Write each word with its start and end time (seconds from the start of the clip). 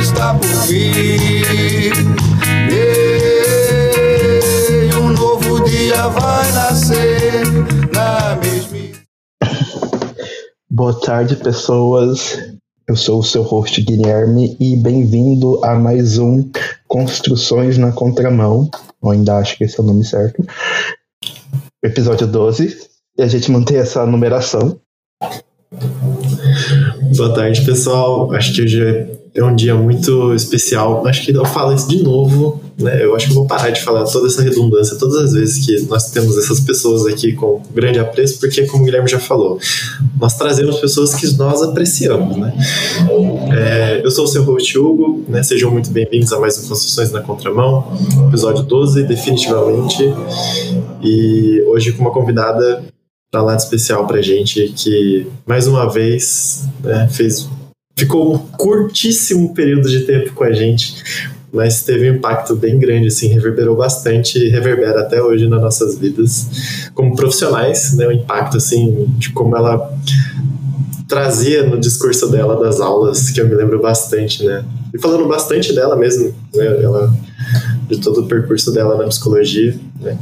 está 0.00 0.34
por 0.34 0.48
vir. 0.66 1.92
E 2.70 4.94
um 4.94 5.10
novo 5.10 5.60
dia 5.64 6.08
vai 6.08 6.52
nascer 6.52 7.44
na 7.92 8.36
mesma. 8.36 8.78
Boa 10.70 10.98
tarde, 11.00 11.36
pessoas. 11.36 12.38
Eu 12.86 12.96
sou 12.96 13.20
o 13.20 13.24
seu 13.24 13.42
host 13.42 13.82
Guilherme 13.82 14.56
e 14.58 14.76
bem-vindo 14.76 15.62
a 15.64 15.74
mais 15.74 16.16
um 16.16 16.50
Construções 16.86 17.76
na 17.76 17.92
Contramão. 17.92 18.70
Eu 19.02 19.10
ainda 19.10 19.36
acho 19.36 19.58
que 19.58 19.64
esse 19.64 19.78
é 19.78 19.82
o 19.82 19.86
nome 19.86 20.04
certo. 20.04 20.42
Episódio 21.82 22.26
12. 22.26 22.88
E 23.18 23.22
a 23.22 23.26
gente 23.26 23.50
mantém 23.50 23.76
essa 23.76 24.06
numeração. 24.06 24.80
Boa 27.16 27.34
tarde, 27.34 27.64
pessoal. 27.64 28.32
Acho 28.32 28.54
que 28.54 28.62
hoje 28.62 29.17
é 29.34 29.44
um 29.44 29.54
dia 29.54 29.74
muito 29.74 30.34
especial. 30.34 31.06
Acho 31.06 31.24
que 31.24 31.32
eu 31.32 31.44
falo 31.44 31.74
isso 31.74 31.88
de 31.88 32.02
novo, 32.02 32.60
né? 32.78 33.04
Eu 33.04 33.14
acho 33.14 33.26
que 33.26 33.32
eu 33.32 33.36
vou 33.36 33.46
parar 33.46 33.70
de 33.70 33.82
falar 33.82 34.04
toda 34.04 34.26
essa 34.26 34.42
redundância 34.42 34.96
todas 34.96 35.16
as 35.16 35.32
vezes 35.32 35.64
que 35.64 35.80
nós 35.82 36.10
temos 36.10 36.36
essas 36.36 36.60
pessoas 36.60 37.06
aqui 37.06 37.32
com 37.32 37.62
grande 37.74 37.98
apreço, 37.98 38.38
porque, 38.38 38.66
como 38.66 38.82
o 38.82 38.86
Guilherme 38.86 39.08
já 39.08 39.18
falou, 39.18 39.58
nós 40.20 40.36
trazemos 40.36 40.78
pessoas 40.78 41.14
que 41.14 41.36
nós 41.36 41.62
apreciamos, 41.62 42.36
né? 42.36 42.52
É, 43.52 44.00
eu 44.04 44.10
sou 44.10 44.24
o 44.24 44.28
seu 44.28 44.42
host 44.42 44.78
Hugo, 44.78 45.24
né? 45.28 45.42
Sejam 45.42 45.70
muito 45.70 45.90
bem-vindos 45.90 46.32
a 46.32 46.38
mais 46.38 46.58
um 46.58 46.68
Construções 46.68 47.10
na 47.10 47.20
Contramão, 47.20 47.92
episódio 48.28 48.62
12, 48.62 49.04
definitivamente. 49.04 50.02
E 51.02 51.62
hoje 51.66 51.92
com 51.92 52.02
uma 52.02 52.10
convidada 52.10 52.84
para 53.30 53.42
de 53.42 53.56
especial 53.56 54.06
pra 54.06 54.22
gente, 54.22 54.72
que 54.74 55.26
mais 55.46 55.66
uma 55.66 55.88
vez 55.88 56.64
né, 56.82 57.08
fez 57.10 57.48
ficou 57.98 58.34
um 58.34 58.38
curtíssimo 58.38 59.52
período 59.52 59.88
de 59.88 60.02
tempo 60.02 60.32
com 60.32 60.44
a 60.44 60.52
gente, 60.52 61.02
mas 61.52 61.82
teve 61.82 62.10
um 62.10 62.14
impacto 62.14 62.54
bem 62.54 62.78
grande, 62.78 63.08
assim, 63.08 63.28
reverberou 63.28 63.76
bastante 63.76 64.38
e 64.38 64.48
reverbera 64.48 65.00
até 65.00 65.20
hoje 65.20 65.48
nas 65.48 65.60
nossas 65.60 65.98
vidas 65.98 66.90
como 66.94 67.16
profissionais, 67.16 67.94
né, 67.94 68.06
o 68.06 68.12
impacto, 68.12 68.58
assim, 68.58 69.06
de 69.18 69.30
como 69.30 69.56
ela 69.56 69.92
trazia 71.08 71.66
no 71.66 71.80
discurso 71.80 72.30
dela 72.30 72.62
das 72.62 72.80
aulas, 72.80 73.30
que 73.30 73.40
eu 73.40 73.48
me 73.48 73.54
lembro 73.54 73.80
bastante, 73.80 74.44
né, 74.44 74.64
e 74.94 74.98
falando 74.98 75.26
bastante 75.26 75.74
dela 75.74 75.96
mesmo, 75.96 76.32
né, 76.54 76.82
ela, 76.82 77.12
de 77.88 77.98
todo 77.98 78.20
o 78.20 78.28
percurso 78.28 78.72
dela 78.72 78.96
na 78.96 79.08
psicologia, 79.08 79.76
né, 80.00 80.16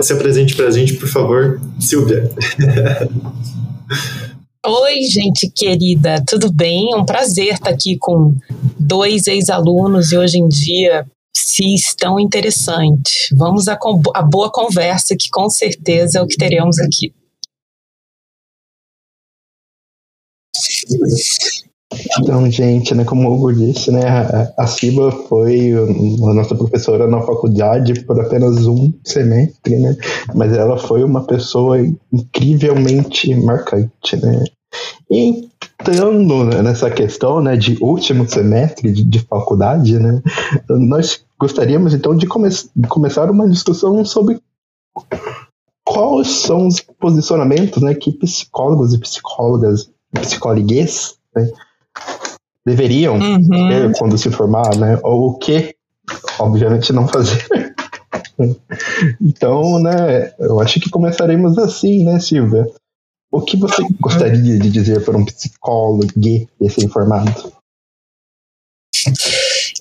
se 0.00 0.12
apresente 0.12 0.54
pra 0.54 0.70
gente, 0.70 0.94
por 0.94 1.08
favor, 1.08 1.60
Silvia. 1.80 2.30
Oi, 4.64 5.02
gente 5.02 5.50
querida, 5.50 6.24
tudo 6.24 6.52
bem? 6.52 6.92
É 6.92 6.96
um 6.96 7.04
prazer 7.04 7.54
estar 7.54 7.68
aqui 7.68 7.98
com 7.98 8.32
dois 8.78 9.26
ex-alunos 9.26 10.12
e 10.12 10.16
hoje 10.16 10.38
em 10.38 10.46
dia 10.46 11.04
se 11.36 11.74
estão 11.74 12.20
interessantes. 12.20 13.28
Vamos 13.32 13.66
à, 13.66 13.76
à 14.14 14.22
boa 14.22 14.52
conversa, 14.52 15.16
que 15.16 15.28
com 15.30 15.50
certeza 15.50 16.20
é 16.20 16.22
o 16.22 16.28
que 16.28 16.36
teremos 16.36 16.78
aqui. 16.78 17.12
Então, 22.20 22.50
gente, 22.50 22.94
né, 22.94 23.04
como 23.04 23.28
o 23.28 23.34
Hugo 23.34 23.52
disse, 23.52 23.90
né, 23.90 24.02
a, 24.56 24.66
Ciba 24.66 25.10
foi 25.28 25.72
a 25.72 26.34
nossa 26.34 26.54
professora 26.54 27.06
na 27.06 27.20
faculdade 27.20 28.04
por 28.04 28.20
apenas 28.20 28.66
um 28.66 28.92
semestre, 29.04 29.78
né, 29.78 29.96
mas 30.34 30.52
ela 30.52 30.78
foi 30.78 31.02
uma 31.02 31.24
pessoa 31.24 31.78
incrivelmente 32.12 33.34
marcante, 33.34 34.16
né. 34.16 34.44
Entrando 35.10 36.44
nessa 36.62 36.90
questão, 36.90 37.42
né, 37.42 37.56
de 37.56 37.76
último 37.80 38.28
semestre 38.28 38.90
de, 38.92 39.04
de 39.04 39.18
faculdade, 39.20 39.98
né, 39.98 40.22
nós 40.68 41.24
gostaríamos 41.38 41.92
então 41.94 42.16
de, 42.16 42.26
come 42.26 42.48
começar 42.88 43.30
uma 43.30 43.48
discussão 43.48 44.04
sobre 44.04 44.40
quais 45.84 46.28
são 46.28 46.66
os 46.66 46.80
posicionamentos, 46.80 47.82
né, 47.82 47.94
que 47.94 48.12
psicólogos 48.12 48.94
e 48.94 48.98
psicólogas, 48.98 49.90
psicólogues, 50.12 51.16
né, 51.34 51.50
deveriam 52.64 53.18
uhum. 53.18 53.68
ter 53.68 53.98
quando 53.98 54.16
se 54.16 54.30
formar, 54.30 54.76
né? 54.76 54.98
Ou 55.02 55.30
o 55.30 55.38
que, 55.38 55.74
obviamente, 56.38 56.92
não 56.92 57.08
fazer. 57.08 57.44
então, 59.20 59.78
né, 59.80 60.32
eu 60.38 60.60
acho 60.60 60.80
que 60.80 60.90
começaremos 60.90 61.58
assim, 61.58 62.04
né, 62.04 62.20
Silvia? 62.20 62.66
O 63.30 63.40
que 63.40 63.56
você 63.56 63.82
gostaria 63.98 64.58
de 64.58 64.70
dizer 64.70 65.04
para 65.04 65.16
um 65.16 65.24
psicólogo 65.24 66.06
recém-formado? 66.60 67.52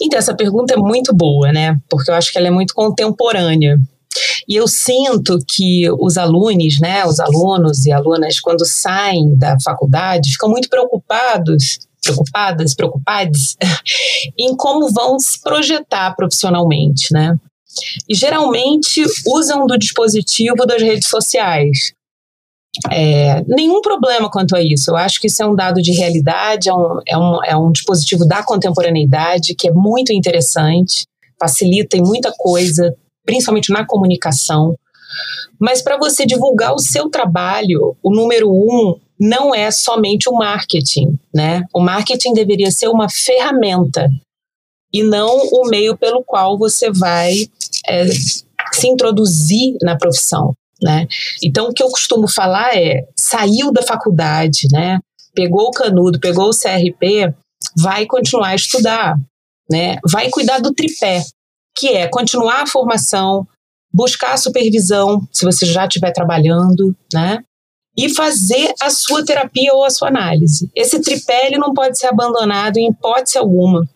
Então, 0.01 0.17
essa 0.17 0.33
pergunta 0.33 0.73
é 0.73 0.77
muito 0.77 1.13
boa, 1.13 1.51
né? 1.51 1.77
Porque 1.89 2.09
eu 2.09 2.15
acho 2.15 2.31
que 2.31 2.37
ela 2.37 2.47
é 2.47 2.51
muito 2.51 2.73
contemporânea. 2.73 3.77
E 4.47 4.55
eu 4.55 4.67
sinto 4.67 5.37
que 5.47 5.89
os 5.99 6.17
alunos, 6.17 6.79
né, 6.79 7.05
os 7.05 7.19
alunos 7.19 7.85
e 7.85 7.91
alunas, 7.91 8.39
quando 8.39 8.65
saem 8.65 9.37
da 9.37 9.57
faculdade, 9.59 10.31
ficam 10.31 10.49
muito 10.49 10.69
preocupados 10.69 11.79
preocupadas, 12.01 12.73
preocupados 12.73 13.55
em 14.37 14.55
como 14.55 14.91
vão 14.91 15.19
se 15.19 15.39
projetar 15.41 16.15
profissionalmente, 16.15 17.13
né? 17.13 17.35
E 18.07 18.13
geralmente 18.13 19.03
usam 19.25 19.65
do 19.65 19.77
dispositivo 19.77 20.65
das 20.65 20.81
redes 20.81 21.07
sociais. 21.07 21.93
É, 22.89 23.43
nenhum 23.47 23.81
problema 23.81 24.29
quanto 24.29 24.55
a 24.55 24.61
isso. 24.61 24.91
Eu 24.91 24.95
acho 24.95 25.19
que 25.19 25.27
isso 25.27 25.41
é 25.43 25.45
um 25.45 25.55
dado 25.55 25.81
de 25.81 25.91
realidade, 25.91 26.69
é 26.69 26.73
um, 26.73 26.99
é, 27.07 27.17
um, 27.17 27.43
é 27.43 27.57
um 27.57 27.71
dispositivo 27.71 28.25
da 28.25 28.43
contemporaneidade 28.43 29.55
que 29.55 29.67
é 29.67 29.71
muito 29.71 30.13
interessante, 30.13 31.05
facilita 31.39 31.97
em 31.97 32.01
muita 32.01 32.33
coisa, 32.37 32.95
principalmente 33.25 33.71
na 33.71 33.85
comunicação. 33.85 34.75
Mas 35.59 35.81
para 35.81 35.97
você 35.97 36.25
divulgar 36.25 36.73
o 36.73 36.79
seu 36.79 37.09
trabalho, 37.09 37.95
o 38.01 38.13
número 38.13 38.49
um 38.49 38.99
não 39.21 39.53
é 39.53 39.69
somente 39.69 40.27
o 40.27 40.33
marketing, 40.33 41.15
né? 41.31 41.63
O 41.71 41.79
marketing 41.79 42.33
deveria 42.33 42.71
ser 42.71 42.87
uma 42.87 43.07
ferramenta 43.07 44.09
e 44.91 45.03
não 45.03 45.37
o 45.51 45.69
meio 45.69 45.95
pelo 45.95 46.23
qual 46.23 46.57
você 46.57 46.91
vai 46.91 47.47
é, 47.87 48.07
se 48.07 48.87
introduzir 48.87 49.77
na 49.83 49.95
profissão, 49.95 50.55
né? 50.81 51.05
Então, 51.43 51.67
o 51.67 51.73
que 51.73 51.83
eu 51.83 51.89
costumo 51.89 52.27
falar 52.27 52.75
é, 52.75 53.07
saiu 53.15 53.71
da 53.71 53.83
faculdade, 53.83 54.67
né? 54.71 54.99
Pegou 55.35 55.67
o 55.67 55.71
canudo, 55.71 56.19
pegou 56.19 56.49
o 56.49 56.57
CRP, 56.57 57.31
vai 57.77 58.07
continuar 58.07 58.49
a 58.49 58.55
estudar, 58.55 59.19
né? 59.69 59.97
Vai 60.03 60.31
cuidar 60.31 60.57
do 60.57 60.73
tripé, 60.73 61.23
que 61.77 61.89
é 61.89 62.07
continuar 62.07 62.63
a 62.63 62.67
formação, 62.67 63.47
buscar 63.93 64.33
a 64.33 64.37
supervisão, 64.37 65.21
se 65.31 65.45
você 65.45 65.63
já 65.67 65.85
estiver 65.85 66.11
trabalhando, 66.11 66.95
né? 67.13 67.43
E 67.97 68.09
fazer 68.09 68.73
a 68.81 68.89
sua 68.89 69.23
terapia 69.25 69.73
ou 69.73 69.83
a 69.83 69.89
sua 69.89 70.07
análise. 70.07 70.69
Esse 70.75 71.01
tripé 71.01 71.47
ele 71.47 71.57
não 71.57 71.73
pode 71.73 71.97
ser 71.97 72.07
abandonado 72.07 72.77
em 72.77 72.89
hipótese 72.89 73.37
alguma. 73.37 73.87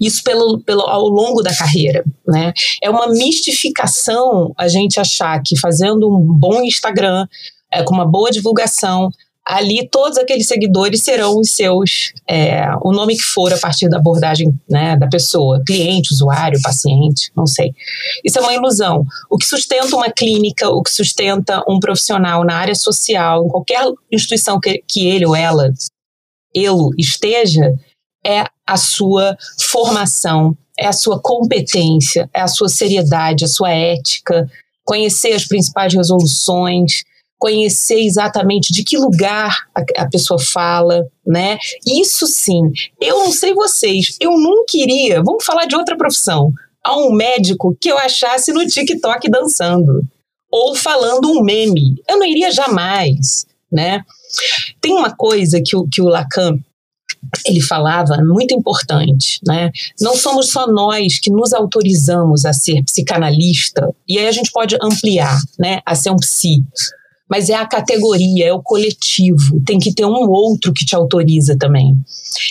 Isso 0.00 0.22
pelo, 0.24 0.60
pelo, 0.60 0.82
ao 0.82 1.08
longo 1.08 1.42
da 1.42 1.54
carreira, 1.54 2.04
né? 2.26 2.52
É 2.82 2.90
uma 2.90 3.06
mistificação 3.08 4.52
a 4.56 4.66
gente 4.66 4.98
achar 4.98 5.40
que 5.42 5.58
fazendo 5.58 6.08
um 6.08 6.20
bom 6.20 6.62
Instagram, 6.62 7.26
é, 7.72 7.82
com 7.84 7.94
uma 7.94 8.04
boa 8.04 8.30
divulgação, 8.30 9.10
ali 9.50 9.88
todos 9.90 10.16
aqueles 10.16 10.46
seguidores 10.46 11.02
serão 11.02 11.40
os 11.40 11.50
seus, 11.50 12.12
é, 12.28 12.64
o 12.82 12.92
nome 12.92 13.16
que 13.16 13.22
for 13.22 13.52
a 13.52 13.58
partir 13.58 13.88
da 13.88 13.96
abordagem 13.96 14.56
né, 14.68 14.96
da 14.96 15.08
pessoa, 15.08 15.60
cliente, 15.66 16.14
usuário, 16.14 16.62
paciente, 16.62 17.32
não 17.36 17.48
sei. 17.48 17.74
Isso 18.24 18.38
é 18.38 18.42
uma 18.42 18.54
ilusão. 18.54 19.04
O 19.28 19.36
que 19.36 19.44
sustenta 19.44 19.96
uma 19.96 20.08
clínica, 20.08 20.68
o 20.68 20.80
que 20.84 20.92
sustenta 20.92 21.64
um 21.68 21.80
profissional 21.80 22.44
na 22.44 22.54
área 22.54 22.76
social, 22.76 23.44
em 23.44 23.48
qualquer 23.48 23.82
instituição 24.12 24.60
que, 24.60 24.84
que 24.86 25.08
ele 25.08 25.26
ou 25.26 25.34
ela, 25.34 25.72
ele 26.54 26.68
esteja, 26.96 27.74
é 28.24 28.44
a 28.64 28.76
sua 28.76 29.36
formação, 29.58 30.56
é 30.78 30.86
a 30.86 30.92
sua 30.92 31.20
competência, 31.20 32.30
é 32.32 32.40
a 32.40 32.46
sua 32.48 32.68
seriedade, 32.68 33.44
a 33.44 33.48
sua 33.48 33.72
ética, 33.72 34.48
conhecer 34.84 35.32
as 35.32 35.44
principais 35.44 35.92
resoluções, 35.92 37.02
conhecer 37.40 37.98
exatamente 37.98 38.70
de 38.70 38.84
que 38.84 38.98
lugar 38.98 39.66
a, 39.74 40.02
a, 40.02 40.08
pessoa 40.08 40.38
fala, 40.38 41.06
né? 41.26 41.58
Isso 41.86 42.26
sim. 42.26 42.60
Eu 43.00 43.18
não 43.20 43.32
sei 43.32 43.54
vocês, 43.54 44.16
eu 44.20 44.38
não 44.38 44.66
queria, 44.66 45.22
vamos 45.22 45.42
falar 45.42 45.64
de 45.64 45.74
outra 45.74 45.96
profissão, 45.96 46.52
a 46.84 46.96
um 46.96 47.10
médico 47.10 47.74
que 47.80 47.90
eu 47.90 47.96
achasse 47.96 48.52
no 48.52 48.64
TikTok 48.66 49.28
dançando 49.30 50.02
ou 50.52 50.74
falando 50.74 51.30
um 51.30 51.42
meme. 51.42 51.96
Eu 52.06 52.18
não 52.18 52.26
iria 52.26 52.50
jamais, 52.50 53.46
né? 53.72 54.02
Tem 54.80 54.92
uma 54.92 55.10
coisa 55.10 55.62
que 55.64 55.74
o, 55.74 55.88
que 55.88 56.02
o 56.02 56.08
Lacan 56.08 56.58
ele 57.46 57.60
falava 57.60 58.16
muito 58.22 58.54
importante, 58.54 59.40
né? 59.46 59.70
Não 60.00 60.16
somos 60.16 60.50
só 60.50 60.66
nós 60.66 61.18
que 61.18 61.30
nos 61.30 61.52
autorizamos 61.52 62.44
a 62.44 62.52
ser 62.52 62.82
psicanalista, 62.84 63.94
e 64.08 64.18
aí 64.18 64.26
a 64.26 64.32
gente 64.32 64.50
pode 64.50 64.76
ampliar, 64.82 65.38
né, 65.58 65.80
a 65.84 65.94
ser 65.94 66.10
um 66.10 66.16
psi 66.16 66.64
mas 67.30 67.48
é 67.48 67.54
a 67.54 67.66
categoria, 67.66 68.48
é 68.48 68.52
o 68.52 68.62
coletivo. 68.62 69.62
Tem 69.64 69.78
que 69.78 69.94
ter 69.94 70.04
um 70.04 70.28
outro 70.28 70.72
que 70.72 70.84
te 70.84 70.96
autoriza 70.96 71.56
também. 71.56 71.96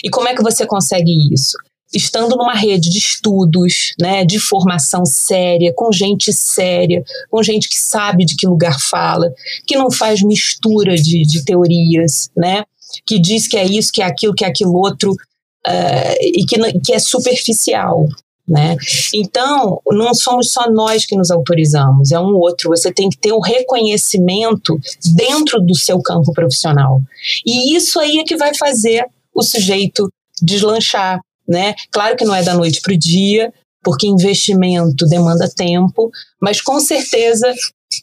E 0.02 0.08
como 0.08 0.26
é 0.26 0.34
que 0.34 0.42
você 0.42 0.66
consegue 0.66 1.12
isso? 1.32 1.56
Estando 1.92 2.36
numa 2.36 2.54
rede 2.54 2.88
de 2.88 2.98
estudos, 2.98 3.94
né, 4.00 4.24
de 4.24 4.38
formação 4.38 5.04
séria, 5.04 5.72
com 5.74 5.92
gente 5.92 6.32
séria, 6.32 7.02
com 7.28 7.42
gente 7.42 7.68
que 7.68 7.78
sabe 7.78 8.24
de 8.24 8.36
que 8.36 8.46
lugar 8.46 8.80
fala, 8.80 9.30
que 9.66 9.76
não 9.76 9.90
faz 9.90 10.22
mistura 10.22 10.94
de, 10.94 11.22
de 11.22 11.44
teorias, 11.44 12.30
né, 12.36 12.64
que 13.04 13.18
diz 13.18 13.48
que 13.48 13.56
é 13.56 13.66
isso, 13.66 13.92
que 13.92 14.00
é 14.00 14.06
aquilo, 14.06 14.34
que 14.34 14.44
é 14.44 14.48
aquilo 14.48 14.72
outro, 14.72 15.12
uh, 15.12 16.14
e 16.20 16.46
que, 16.46 16.56
que 16.80 16.92
é 16.92 16.98
superficial. 16.98 18.06
Né? 18.50 18.76
Então, 19.14 19.80
não 19.86 20.12
somos 20.12 20.50
só 20.50 20.68
nós 20.68 21.06
que 21.06 21.16
nos 21.16 21.30
autorizamos, 21.30 22.10
é 22.10 22.18
um 22.18 22.34
outro. 22.34 22.70
Você 22.70 22.92
tem 22.92 23.08
que 23.08 23.16
ter 23.16 23.32
um 23.32 23.38
reconhecimento 23.38 24.76
dentro 25.14 25.60
do 25.60 25.76
seu 25.76 26.02
campo 26.02 26.32
profissional. 26.32 27.00
E 27.46 27.76
isso 27.76 28.00
aí 28.00 28.18
é 28.18 28.24
que 28.24 28.36
vai 28.36 28.52
fazer 28.56 29.06
o 29.32 29.40
sujeito 29.40 30.12
deslanchar. 30.42 31.20
Né? 31.48 31.76
Claro 31.92 32.16
que 32.16 32.24
não 32.24 32.34
é 32.34 32.42
da 32.42 32.54
noite 32.54 32.80
para 32.80 32.92
o 32.92 32.98
dia, 32.98 33.52
porque 33.84 34.08
investimento 34.08 35.06
demanda 35.06 35.48
tempo, 35.48 36.10
mas 36.42 36.60
com 36.60 36.80
certeza 36.80 37.54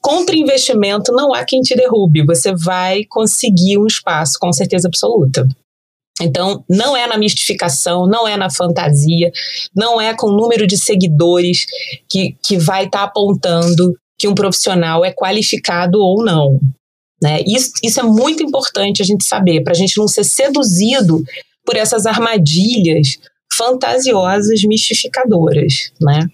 contra 0.02 0.36
investimento 0.36 1.12
não 1.12 1.34
há 1.34 1.44
quem 1.44 1.60
te 1.60 1.76
derrube. 1.76 2.26
Você 2.26 2.56
vai 2.56 3.04
conseguir 3.04 3.78
um 3.78 3.86
espaço, 3.86 4.38
com 4.40 4.54
certeza 4.54 4.88
absoluta. 4.88 5.46
Então, 6.22 6.64
não 6.70 6.98
é 6.98 7.06
na 7.06 7.18
mistificação, 7.18 8.08
não 8.08 8.28
é 8.28 8.36
na 8.36 8.50
fantasia, 8.50 9.32
não 9.76 10.02
é 10.02 10.16
com 10.16 10.28
o 10.28 10.36
número 10.36 10.66
de 10.66 10.78
seguidores 10.78 11.66
que, 12.10 12.36
que 12.44 12.58
vai 12.58 12.86
estar 12.86 13.00
tá 13.00 13.04
apontando 13.06 13.96
que 14.18 14.28
um 14.28 14.34
profissional 14.34 15.06
é 15.06 15.12
qualificado 15.12 16.00
ou 16.00 16.24
não. 16.24 16.60
Né? 17.22 17.42
Isso, 17.46 17.72
isso 17.84 18.00
é 18.00 18.04
muito 18.04 18.44
importante 18.44 19.02
a 19.02 19.06
gente 19.06 19.24
saber, 19.24 19.64
para 19.64 19.74
a 19.74 19.76
gente 19.76 19.98
não 19.98 20.08
ser 20.08 20.24
seduzido 20.24 21.24
por 21.66 21.76
essas 21.76 22.06
armadilhas 22.06 23.18
fantasiosas, 23.54 24.64
mistificadoras. 24.64 25.92
Né? 26.02 26.28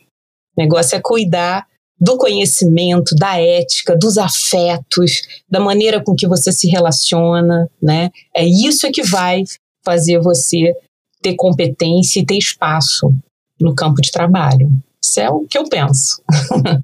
O 0.58 0.62
negócio 0.62 0.96
é 0.96 1.02
cuidar 1.02 1.66
do 2.00 2.18
conhecimento, 2.18 3.16
da 3.16 3.40
ética, 3.40 3.96
dos 3.98 4.18
afetos, 4.18 5.22
da 5.50 5.60
maneira 5.60 6.04
com 6.04 6.14
que 6.14 6.28
você 6.28 6.52
se 6.52 6.68
relaciona, 6.68 7.70
né? 7.82 8.10
É 8.36 8.46
isso 8.46 8.92
que 8.92 9.04
vai 9.04 9.44
fazer 9.84 10.20
você 10.20 10.74
ter 11.22 11.36
competência 11.36 12.20
e 12.20 12.26
ter 12.26 12.38
espaço 12.38 13.14
no 13.60 13.74
campo 13.74 14.02
de 14.02 14.12
trabalho. 14.12 14.70
Isso 15.02 15.20
é 15.20 15.30
o 15.30 15.46
que 15.48 15.58
eu 15.58 15.68
penso. 15.70 16.22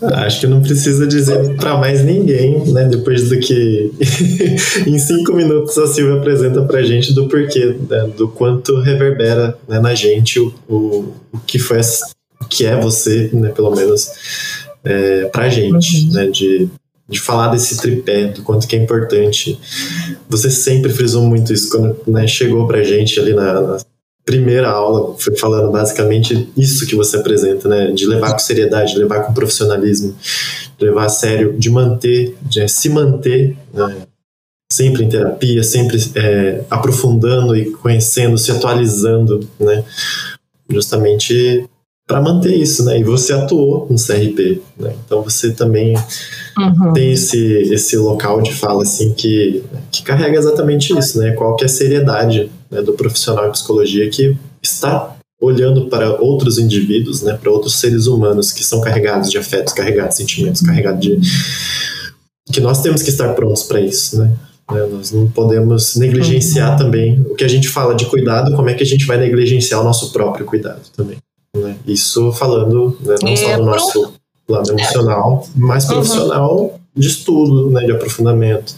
Acho 0.00 0.40
que 0.40 0.46
não 0.46 0.62
precisa 0.62 1.06
dizer 1.06 1.56
para 1.56 1.76
mais 1.76 2.04
ninguém, 2.04 2.64
né? 2.72 2.84
Depois 2.84 3.28
do 3.28 3.38
que 3.38 3.90
em 4.86 4.98
cinco 4.98 5.32
minutos 5.32 5.76
a 5.76 5.86
Silvia 5.88 6.20
apresenta 6.20 6.62
para 6.62 6.82
gente 6.82 7.12
do 7.12 7.28
porquê, 7.28 7.76
né, 7.88 8.08
do 8.16 8.28
quanto 8.28 8.80
reverbera 8.80 9.58
né, 9.66 9.80
na 9.80 9.94
gente 9.94 10.38
o, 10.38 10.54
o, 10.68 11.14
o, 11.32 11.38
que 11.44 11.58
foi, 11.58 11.80
o 12.40 12.44
que 12.46 12.64
é 12.64 12.80
você, 12.80 13.30
né? 13.32 13.50
Pelo 13.50 13.74
menos 13.74 14.08
é, 14.84 15.24
para 15.26 15.48
gente, 15.48 16.06
uhum. 16.06 16.12
né? 16.12 16.26
De 16.28 16.68
de 17.08 17.18
falar 17.20 17.48
desse 17.48 17.78
tripé, 17.78 18.26
do 18.26 18.42
quanto 18.42 18.66
que 18.68 18.76
é 18.76 18.78
importante. 18.78 19.58
Você 20.28 20.50
sempre 20.50 20.92
frisou 20.92 21.22
muito 21.22 21.52
isso 21.52 21.70
quando 21.70 21.96
né, 22.06 22.26
chegou 22.26 22.66
pra 22.66 22.82
gente 22.82 23.18
ali 23.18 23.32
na, 23.32 23.60
na, 23.60 23.78
primeira 24.24 24.68
aula, 24.68 25.16
foi 25.18 25.34
falando 25.38 25.72
basicamente 25.72 26.50
isso 26.54 26.86
que 26.86 26.94
você 26.94 27.16
apresenta, 27.16 27.66
né? 27.66 27.90
De 27.92 28.04
levar 28.04 28.32
com 28.32 28.38
seriedade, 28.38 28.92
de 28.92 28.98
levar 28.98 29.22
com 29.22 29.32
profissionalismo, 29.32 30.14
de 30.78 30.84
levar 30.84 31.06
a 31.06 31.08
sério, 31.08 31.54
de 31.58 31.70
manter, 31.70 32.36
de 32.42 32.68
se 32.68 32.90
manter 32.90 33.56
né, 33.72 34.02
sempre 34.70 35.04
em 35.04 35.08
terapia, 35.08 35.62
sempre 35.62 35.98
é, 36.14 36.62
aprofundando 36.68 37.56
e 37.56 37.70
conhecendo, 37.70 38.36
se 38.36 38.52
atualizando, 38.52 39.48
né? 39.58 39.82
Justamente 40.68 41.66
para 42.06 42.20
manter 42.20 42.54
isso, 42.54 42.84
né? 42.84 42.98
E 42.98 43.04
você 43.04 43.32
atuou 43.32 43.86
no 43.88 43.96
CRP, 43.96 44.60
né? 44.78 44.94
Então 45.06 45.22
você 45.22 45.52
também 45.52 45.94
uhum. 46.58 46.92
tem 46.92 47.12
esse, 47.12 47.38
esse 47.72 47.96
local 47.96 48.42
de 48.42 48.54
fala 48.54 48.82
assim 48.82 49.12
que, 49.12 49.62
que 49.90 50.02
carrega 50.02 50.38
exatamente 50.38 50.96
isso, 50.98 51.18
né? 51.18 51.32
Qual 51.32 51.56
que 51.56 51.64
é 51.64 51.66
a 51.66 51.68
seriedade 51.68 52.50
né, 52.70 52.82
do 52.82 52.92
profissional 52.92 53.46
de 53.46 53.52
psicologia 53.52 54.08
que 54.10 54.36
está 54.62 55.16
olhando 55.40 55.88
para 55.88 56.20
outros 56.20 56.58
indivíduos, 56.58 57.22
né? 57.22 57.34
Para 57.40 57.50
outros 57.50 57.78
seres 57.78 58.06
humanos 58.06 58.52
que 58.52 58.64
são 58.64 58.80
carregados 58.80 59.30
de 59.30 59.38
afetos, 59.38 59.72
carregados 59.72 60.16
de 60.16 60.22
sentimentos, 60.22 60.60
carregados 60.60 61.00
de 61.00 61.18
que 62.52 62.60
nós 62.60 62.82
temos 62.82 63.02
que 63.02 63.10
estar 63.10 63.34
prontos 63.34 63.62
para 63.62 63.80
isso, 63.80 64.18
né? 64.18 64.32
né? 64.72 64.86
Nós 64.90 65.12
não 65.12 65.28
podemos 65.28 65.96
negligenciar 65.96 66.72
uhum. 66.72 66.78
também 66.78 67.20
o 67.28 67.34
que 67.34 67.44
a 67.44 67.48
gente 67.48 67.68
fala 67.68 67.94
de 67.94 68.06
cuidado, 68.06 68.54
como 68.56 68.68
é 68.68 68.74
que 68.74 68.82
a 68.82 68.86
gente 68.86 69.06
vai 69.06 69.18
negligenciar 69.18 69.80
o 69.80 69.84
nosso 69.84 70.12
próprio 70.12 70.46
cuidado 70.46 70.82
também. 70.96 71.18
Né? 71.56 71.76
Isso 71.86 72.32
falando 72.32 72.96
né, 73.00 73.16
não 73.22 73.32
é, 73.32 73.36
só 73.36 73.56
do 73.56 73.64
nosso 73.64 74.12
lado 74.48 74.70
emocional, 74.70 75.46
mas 75.54 75.84
uhum. 75.84 75.90
profissional 75.90 76.60
uhum. 76.60 76.78
de 76.96 77.06
estudo, 77.08 77.70
né, 77.70 77.84
de 77.84 77.92
aprofundamento. 77.92 78.74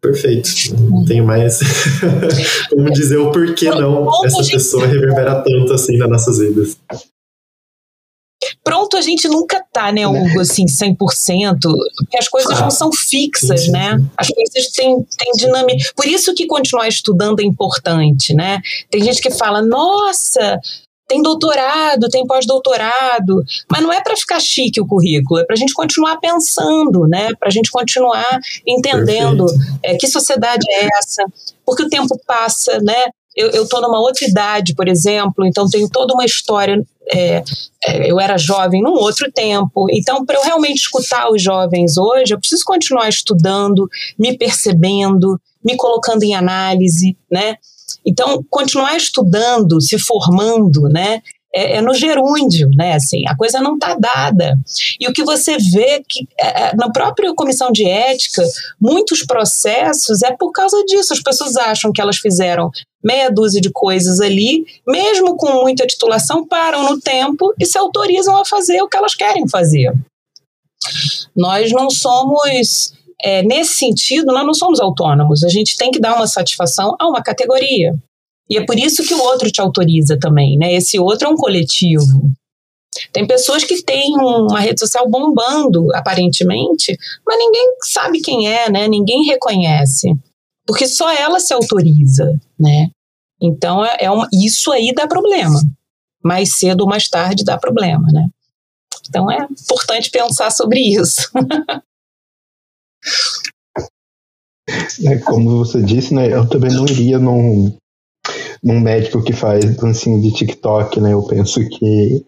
Perfeito. 0.00 0.48
Não 0.78 1.04
tenho 1.04 1.26
mais 1.26 1.60
como 2.70 2.90
dizer 2.90 3.18
o 3.18 3.30
porquê 3.30 3.68
não 3.70 4.08
essa 4.24 4.42
pessoa 4.50 4.86
reverbera 4.86 5.42
tanto 5.42 5.74
assim 5.74 5.98
nas 5.98 6.08
nossas 6.08 6.38
vidas. 6.38 6.78
Pronto, 8.64 8.96
a 8.96 9.02
gente 9.02 9.28
nunca 9.28 9.62
tá, 9.72 9.92
né, 9.92 10.06
Hugo, 10.06 10.40
assim, 10.40 10.64
100%, 10.64 10.96
porque 11.96 12.18
as 12.18 12.28
coisas 12.28 12.58
não 12.58 12.70
são 12.70 12.90
fixas, 12.90 13.64
sim, 13.64 13.70
né? 13.70 13.90
sim, 13.90 14.02
né? 14.02 14.10
As 14.16 14.28
coisas 14.28 14.70
têm, 14.72 15.06
têm 15.18 15.32
dinâmica. 15.36 15.90
Por 15.94 16.06
isso 16.06 16.34
que 16.34 16.46
continuar 16.46 16.88
estudando 16.88 17.40
é 17.40 17.44
importante, 17.44 18.32
né? 18.32 18.60
Tem 18.90 19.02
gente 19.02 19.20
que 19.20 19.30
fala, 19.30 19.60
nossa, 19.60 20.58
tem 21.10 21.20
doutorado, 21.20 22.08
tem 22.08 22.24
pós-doutorado, 22.24 23.42
mas 23.68 23.82
não 23.82 23.92
é 23.92 24.00
para 24.00 24.16
ficar 24.16 24.38
chique 24.38 24.80
o 24.80 24.86
currículo, 24.86 25.40
é 25.40 25.44
para 25.44 25.54
a 25.54 25.58
gente 25.58 25.74
continuar 25.74 26.18
pensando, 26.18 27.04
né? 27.08 27.34
Para 27.34 27.48
a 27.48 27.50
gente 27.50 27.68
continuar 27.68 28.38
entendendo 28.64 29.44
é, 29.82 29.96
que 29.96 30.06
sociedade 30.06 30.64
é 30.70 30.88
essa, 30.96 31.24
porque 31.66 31.82
o 31.82 31.88
tempo 31.88 32.16
passa, 32.24 32.78
né? 32.78 33.06
Eu 33.34 33.64
estou 33.64 33.80
numa 33.80 33.98
outra 33.98 34.24
idade, 34.24 34.74
por 34.74 34.86
exemplo, 34.86 35.44
então 35.46 35.68
tenho 35.68 35.88
toda 35.88 36.14
uma 36.14 36.24
história. 36.24 36.80
É, 37.12 37.42
é, 37.84 38.10
eu 38.10 38.20
era 38.20 38.38
jovem 38.38 38.80
num 38.80 38.92
outro 38.92 39.32
tempo, 39.32 39.86
então 39.90 40.24
para 40.24 40.36
eu 40.36 40.44
realmente 40.44 40.78
escutar 40.78 41.28
os 41.28 41.42
jovens 41.42 41.96
hoje, 41.96 42.34
eu 42.34 42.38
preciso 42.38 42.62
continuar 42.64 43.08
estudando, 43.08 43.88
me 44.16 44.38
percebendo, 44.38 45.40
me 45.64 45.76
colocando 45.76 46.22
em 46.22 46.36
análise, 46.36 47.16
né? 47.28 47.56
Então, 48.04 48.44
continuar 48.48 48.96
estudando, 48.96 49.80
se 49.80 49.98
formando, 49.98 50.82
né? 50.88 51.22
É, 51.52 51.78
é, 51.78 51.80
no 51.80 51.92
gerúndio, 51.92 52.70
né? 52.76 52.94
Assim, 52.94 53.24
a 53.26 53.36
coisa 53.36 53.60
não 53.60 53.74
está 53.74 53.94
dada. 53.94 54.56
E 55.00 55.08
o 55.08 55.12
que 55.12 55.24
você 55.24 55.56
vê 55.58 56.00
que 56.08 56.28
é, 56.38 56.68
é, 56.68 56.76
na 56.76 56.90
própria 56.92 57.34
comissão 57.34 57.72
de 57.72 57.84
ética, 57.84 58.42
muitos 58.80 59.24
processos 59.24 60.22
é 60.22 60.30
por 60.30 60.52
causa 60.52 60.76
disso. 60.84 61.12
As 61.12 61.20
pessoas 61.20 61.56
acham 61.56 61.90
que 61.90 62.00
elas 62.00 62.18
fizeram 62.18 62.70
meia 63.02 63.30
dúzia 63.30 63.60
de 63.60 63.70
coisas 63.72 64.20
ali, 64.20 64.64
mesmo 64.86 65.36
com 65.36 65.62
muita 65.62 65.86
titulação, 65.86 66.46
param 66.46 66.88
no 66.88 67.00
tempo 67.00 67.52
e 67.58 67.66
se 67.66 67.76
autorizam 67.76 68.36
a 68.36 68.44
fazer 68.44 68.80
o 68.82 68.88
que 68.88 68.96
elas 68.96 69.16
querem 69.16 69.48
fazer. 69.48 69.92
Nós 71.36 71.72
não 71.72 71.90
somos 71.90 72.92
é, 73.22 73.42
nesse 73.42 73.74
sentido, 73.74 74.26
nós 74.26 74.46
não 74.46 74.54
somos 74.54 74.80
autônomos, 74.80 75.44
a 75.44 75.48
gente 75.48 75.76
tem 75.76 75.90
que 75.90 76.00
dar 76.00 76.16
uma 76.16 76.26
satisfação 76.26 76.96
a 76.98 77.08
uma 77.08 77.22
categoria. 77.22 77.94
E 78.48 78.56
é 78.56 78.64
por 78.64 78.76
isso 78.76 79.04
que 79.04 79.14
o 79.14 79.22
outro 79.22 79.50
te 79.50 79.60
autoriza 79.60 80.18
também, 80.18 80.58
né? 80.58 80.74
Esse 80.74 80.98
outro 80.98 81.28
é 81.28 81.30
um 81.30 81.36
coletivo. 81.36 82.30
Tem 83.12 83.26
pessoas 83.26 83.62
que 83.62 83.82
têm 83.82 84.16
uma 84.16 84.58
rede 84.58 84.80
social 84.80 85.08
bombando, 85.08 85.94
aparentemente, 85.94 86.96
mas 87.24 87.38
ninguém 87.38 87.74
sabe 87.84 88.20
quem 88.20 88.48
é, 88.48 88.68
né? 88.68 88.88
Ninguém 88.88 89.24
reconhece. 89.24 90.08
Porque 90.66 90.86
só 90.86 91.12
ela 91.12 91.38
se 91.38 91.54
autoriza, 91.54 92.32
né? 92.58 92.90
Então, 93.40 93.84
é, 93.84 93.96
é 94.00 94.10
uma, 94.10 94.28
isso 94.32 94.72
aí 94.72 94.92
dá 94.94 95.06
problema. 95.06 95.60
Mais 96.22 96.54
cedo 96.54 96.82
ou 96.82 96.88
mais 96.88 97.08
tarde 97.08 97.44
dá 97.44 97.56
problema, 97.56 98.06
né? 98.12 98.28
Então, 99.08 99.30
é 99.30 99.44
importante 99.44 100.10
pensar 100.10 100.50
sobre 100.50 100.80
isso. 100.80 101.30
É, 105.06 105.18
como 105.18 105.58
você 105.58 105.82
disse, 105.82 106.14
né? 106.14 106.32
Eu 106.32 106.48
também 106.48 106.72
não 106.72 106.84
iria 106.84 107.18
num, 107.18 107.76
num 108.62 108.80
médico 108.80 109.22
que 109.22 109.32
faz 109.32 109.76
dancinha 109.76 110.20
de 110.20 110.32
TikTok, 110.32 111.00
né? 111.00 111.12
Eu 111.12 111.22
penso 111.22 111.60
que 111.68 112.24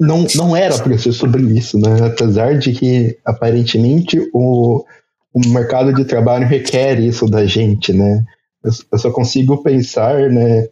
não, 0.00 0.26
não 0.34 0.56
era 0.56 0.76
para 0.78 0.98
ser 0.98 1.12
sobre 1.12 1.42
isso, 1.56 1.78
né? 1.78 2.06
Apesar 2.06 2.58
de 2.58 2.72
que 2.72 3.18
aparentemente 3.24 4.18
o, 4.32 4.84
o 5.32 5.48
mercado 5.48 5.92
de 5.92 6.04
trabalho 6.04 6.46
requer 6.46 6.98
isso 6.98 7.26
da 7.26 7.46
gente, 7.46 7.92
né? 7.92 8.24
Eu, 8.62 8.72
eu 8.92 8.98
só 8.98 9.10
consigo 9.10 9.62
pensar, 9.62 10.30
né? 10.30 10.68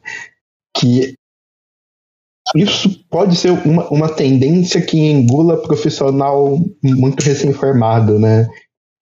Que 0.76 1.14
isso 2.56 3.04
pode 3.08 3.36
ser 3.36 3.50
uma, 3.50 3.88
uma 3.88 4.08
tendência 4.08 4.80
que 4.80 4.98
engula 4.98 5.62
profissional 5.62 6.58
muito 6.82 7.22
recém-formado, 7.22 8.18
né? 8.18 8.48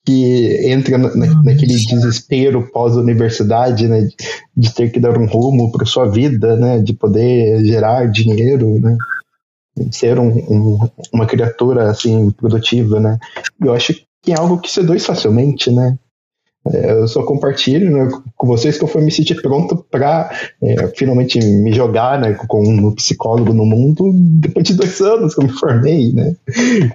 Que 0.04 0.70
entra 0.70 0.96
na, 0.96 1.14
naquele 1.14 1.74
desespero 1.74 2.70
pós-universidade, 2.72 3.86
né? 3.86 4.08
De 4.56 4.74
ter 4.74 4.90
que 4.90 4.98
dar 4.98 5.18
um 5.18 5.26
rumo 5.26 5.70
para 5.70 5.86
sua 5.86 6.06
vida, 6.06 6.56
né? 6.56 6.78
De 6.78 6.92
poder 6.92 7.64
gerar 7.64 8.10
dinheiro, 8.10 8.80
né? 8.80 8.96
Ser 9.90 10.18
um, 10.18 10.28
um, 10.28 10.88
uma 11.12 11.26
criatura, 11.26 11.90
assim, 11.90 12.30
produtiva, 12.30 12.98
né? 12.98 13.18
Eu 13.60 13.72
acho 13.72 13.94
que 14.22 14.32
é 14.32 14.38
algo 14.38 14.58
que 14.58 14.70
seduz 14.70 15.04
facilmente, 15.04 15.70
né? 15.70 15.98
É, 16.66 16.92
eu 16.92 17.08
só 17.08 17.22
compartilho 17.22 17.90
né, 17.90 18.10
com 18.36 18.46
vocês 18.46 18.76
que 18.76 18.84
eu 18.84 18.88
fui 18.88 19.00
me 19.00 19.10
sentir 19.10 19.40
pronto 19.40 19.82
para 19.90 20.30
é, 20.62 20.88
finalmente 20.88 21.38
me 21.38 21.72
jogar 21.72 22.20
né, 22.20 22.34
com 22.34 22.62
um 22.62 22.94
psicólogo 22.94 23.54
no 23.54 23.64
mundo 23.64 24.12
depois 24.14 24.66
de 24.66 24.74
dois 24.74 25.00
anos 25.00 25.34
que 25.34 25.40
eu 25.40 25.46
me 25.46 25.52
formei, 25.52 26.12
né? 26.12 26.36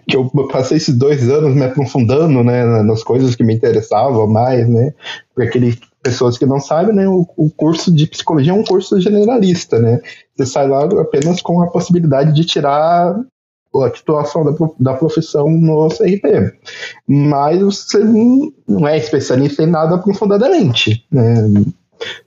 Que 0.07 0.17
eu 0.17 0.29
passei 0.51 0.77
esses 0.77 0.95
dois 0.95 1.27
anos 1.29 1.55
me 1.55 1.63
aprofundando 1.63 2.43
né, 2.43 2.63
nas 2.83 3.03
coisas 3.03 3.35
que 3.35 3.43
me 3.43 3.55
interessavam 3.55 4.27
mais, 4.27 4.69
né? 4.69 4.93
Para 5.33 5.45
aqueles 5.45 5.77
pessoas 6.03 6.37
que 6.37 6.45
não 6.45 6.59
sabem, 6.59 6.95
né, 6.95 7.07
o, 7.07 7.27
o, 7.35 7.49
curso 7.49 7.91
de 7.91 8.05
psicologia 8.05 8.51
é 8.51 8.55
um 8.55 8.63
curso 8.63 9.01
generalista, 9.01 9.79
né? 9.79 9.99
Você 10.35 10.45
sai 10.45 10.67
lá 10.67 10.83
apenas 11.01 11.41
com 11.41 11.59
a 11.63 11.67
possibilidade 11.67 12.31
de 12.31 12.45
tirar 12.45 13.15
a 13.83 13.89
titulação 13.89 14.43
da, 14.43 14.53
da 14.79 14.93
profissão 14.93 15.49
no 15.49 15.87
CRP. 15.89 16.53
Mas 17.07 17.61
você 17.61 17.99
não 18.67 18.87
é 18.87 18.97
especialista 18.97 19.63
em 19.63 19.67
nada 19.67 19.95
aprofundadamente. 19.95 21.05
Né? 21.11 21.47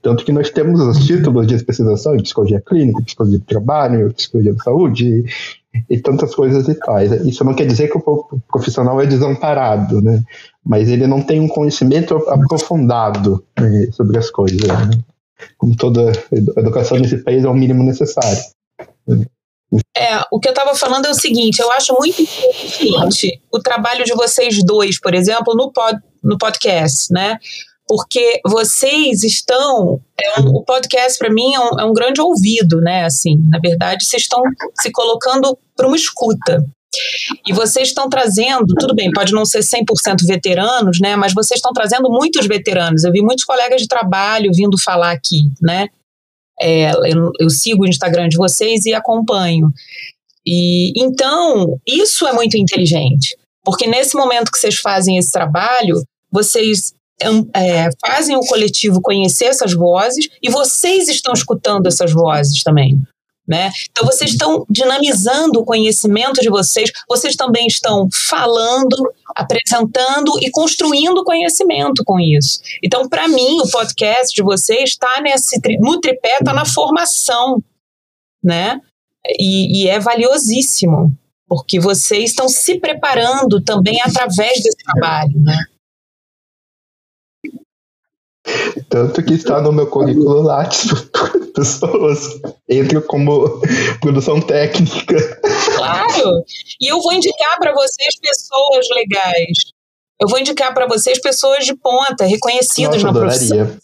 Tanto 0.01 0.25
que 0.25 0.31
nós 0.31 0.49
temos 0.49 0.79
os 0.81 1.05
títulos 1.05 1.47
de 1.47 1.55
especialização 1.55 2.15
em 2.15 2.23
psicologia 2.23 2.61
clínica, 2.61 3.01
psicologia 3.03 3.39
do 3.39 3.45
trabalho, 3.45 4.13
psicologia 4.13 4.53
da 4.53 4.63
saúde 4.63 5.25
e 5.89 5.99
tantas 5.99 6.33
coisas 6.33 6.67
e 6.67 6.75
tais. 6.75 7.11
Isso 7.25 7.43
não 7.43 7.53
quer 7.53 7.67
dizer 7.67 7.89
que 7.89 7.97
o 7.97 8.41
profissional 8.51 8.99
é 8.99 9.05
desamparado, 9.05 10.01
né? 10.01 10.23
mas 10.65 10.89
ele 10.89 11.07
não 11.07 11.21
tem 11.21 11.39
um 11.39 11.47
conhecimento 11.47 12.15
aprofundado 12.29 13.43
né, 13.59 13.87
sobre 13.91 14.17
as 14.17 14.29
coisas. 14.29 14.67
Né? 14.67 14.89
Como 15.57 15.75
toda 15.75 16.11
educação 16.57 16.97
nesse 16.97 17.17
país 17.17 17.43
é 17.43 17.47
o 17.47 17.53
mínimo 17.53 17.83
necessário. 17.83 18.39
É, 19.95 20.21
o 20.31 20.39
que 20.39 20.47
eu 20.47 20.53
estava 20.53 20.73
falando 20.75 21.05
é 21.05 21.11
o 21.11 21.15
seguinte: 21.15 21.59
eu 21.59 21.71
acho 21.71 21.93
muito 21.93 22.21
importante 22.21 23.41
o 23.51 23.59
trabalho 23.59 24.03
de 24.03 24.13
vocês 24.13 24.63
dois, 24.63 24.99
por 24.99 25.13
exemplo, 25.13 25.53
no, 25.55 25.71
pod, 25.71 25.99
no 26.23 26.37
podcast, 26.37 27.13
né? 27.13 27.37
Porque 27.87 28.39
vocês 28.45 29.23
estão. 29.23 29.99
É 30.19 30.41
um, 30.41 30.49
o 30.49 30.63
podcast, 30.63 31.17
para 31.17 31.31
mim, 31.31 31.53
é 31.53 31.59
um, 31.59 31.79
é 31.79 31.85
um, 31.85 31.93
grande 31.93 32.21
ouvido, 32.21 32.81
né? 32.81 33.05
Assim, 33.05 33.35
na 33.47 33.59
verdade, 33.59 34.05
vocês 34.05 34.23
estão 34.23 34.41
se 34.79 34.91
colocando 34.91 35.57
para 35.75 35.87
uma 35.87 35.95
escuta. 35.95 36.63
E 37.47 37.53
vocês 37.53 37.89
estão 37.89 38.09
trazendo, 38.09 38.73
tudo 38.79 38.95
bem, 38.95 39.11
pode 39.11 39.31
não 39.31 39.45
ser 39.45 39.59
100% 39.59 40.25
veteranos, 40.25 40.99
né? 40.99 41.15
Mas 41.15 41.33
vocês 41.33 41.59
estão 41.59 41.71
trazendo 41.71 42.09
muitos 42.09 42.47
veteranos. 42.47 43.03
Eu 43.03 43.11
vi 43.11 43.21
muitos 43.21 43.45
colegas 43.45 43.81
de 43.81 43.87
trabalho 43.87 44.51
vindo 44.53 44.77
falar 44.77 45.11
aqui, 45.11 45.51
né? 45.61 45.87
É, 46.61 46.91
eu, 46.91 47.31
eu 47.39 47.49
sigo 47.49 47.83
o 47.83 47.87
Instagram 47.87 48.27
de 48.27 48.37
vocês 48.37 48.85
e 48.85 48.93
acompanho. 48.93 49.69
E 50.45 50.91
então, 50.99 51.79
isso 51.87 52.25
é 52.27 52.33
muito 52.33 52.57
inteligente, 52.57 53.37
porque 53.63 53.87
nesse 53.87 54.15
momento 54.15 54.51
que 54.51 54.57
vocês 54.57 54.77
fazem 54.77 55.17
esse 55.17 55.31
trabalho, 55.31 56.01
vocês 56.31 56.93
é, 57.55 57.89
fazem 58.05 58.35
o 58.35 58.41
coletivo 58.41 59.01
conhecer 59.01 59.45
essas 59.45 59.73
vozes 59.73 60.29
e 60.41 60.49
vocês 60.49 61.09
estão 61.09 61.33
escutando 61.33 61.87
essas 61.87 62.11
vozes 62.11 62.63
também. 62.63 63.01
Né? 63.49 63.71
Então, 63.89 64.05
vocês 64.05 64.29
estão 64.29 64.63
dinamizando 64.69 65.59
o 65.59 65.65
conhecimento 65.65 66.39
de 66.39 66.51
vocês, 66.51 66.91
vocês 67.09 67.35
também 67.35 67.65
estão 67.65 68.07
falando, 68.13 68.95
apresentando 69.35 70.33
e 70.39 70.51
construindo 70.51 71.23
conhecimento 71.23 72.03
com 72.05 72.19
isso. 72.19 72.59
Então, 72.83 73.09
para 73.09 73.27
mim, 73.27 73.59
o 73.59 73.71
podcast 73.71 74.35
de 74.35 74.43
vocês 74.43 74.91
está 74.91 75.19
nesse 75.19 75.59
no 75.79 75.99
tripé, 75.99 76.37
está 76.39 76.53
na 76.53 76.63
formação, 76.63 77.63
né? 78.43 78.79
E, 79.39 79.81
e 79.81 79.89
é 79.89 79.99
valiosíssimo, 79.99 81.11
porque 81.47 81.79
vocês 81.79 82.29
estão 82.29 82.47
se 82.47 82.79
preparando 82.79 83.59
também 83.63 83.99
através 84.03 84.61
desse 84.61 84.77
trabalho, 84.77 85.39
né? 85.39 85.57
Tanto 88.89 89.23
que 89.23 89.33
está 89.33 89.61
no 89.61 89.71
meu 89.71 89.87
currículo 89.87 90.41
Lattes, 90.41 90.87
pessoas 91.53 92.39
entram 92.69 93.01
como 93.01 93.61
produção 94.01 94.41
técnica. 94.41 95.39
Claro! 95.75 96.43
E 96.81 96.91
eu 96.91 97.01
vou 97.01 97.13
indicar 97.13 97.57
para 97.59 97.73
vocês 97.73 98.19
pessoas 98.19 98.87
legais. 98.95 99.57
Eu 100.21 100.27
vou 100.27 100.39
indicar 100.39 100.73
para 100.73 100.87
vocês 100.87 101.19
pessoas 101.21 101.65
de 101.65 101.75
ponta, 101.75 102.25
reconhecidas 102.25 103.01
Nossa, 103.01 103.03
na 103.03 103.09
adoraria. 103.09 103.47
profissão 103.47 103.79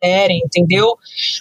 querem, 0.00 0.40
entendeu? 0.44 0.96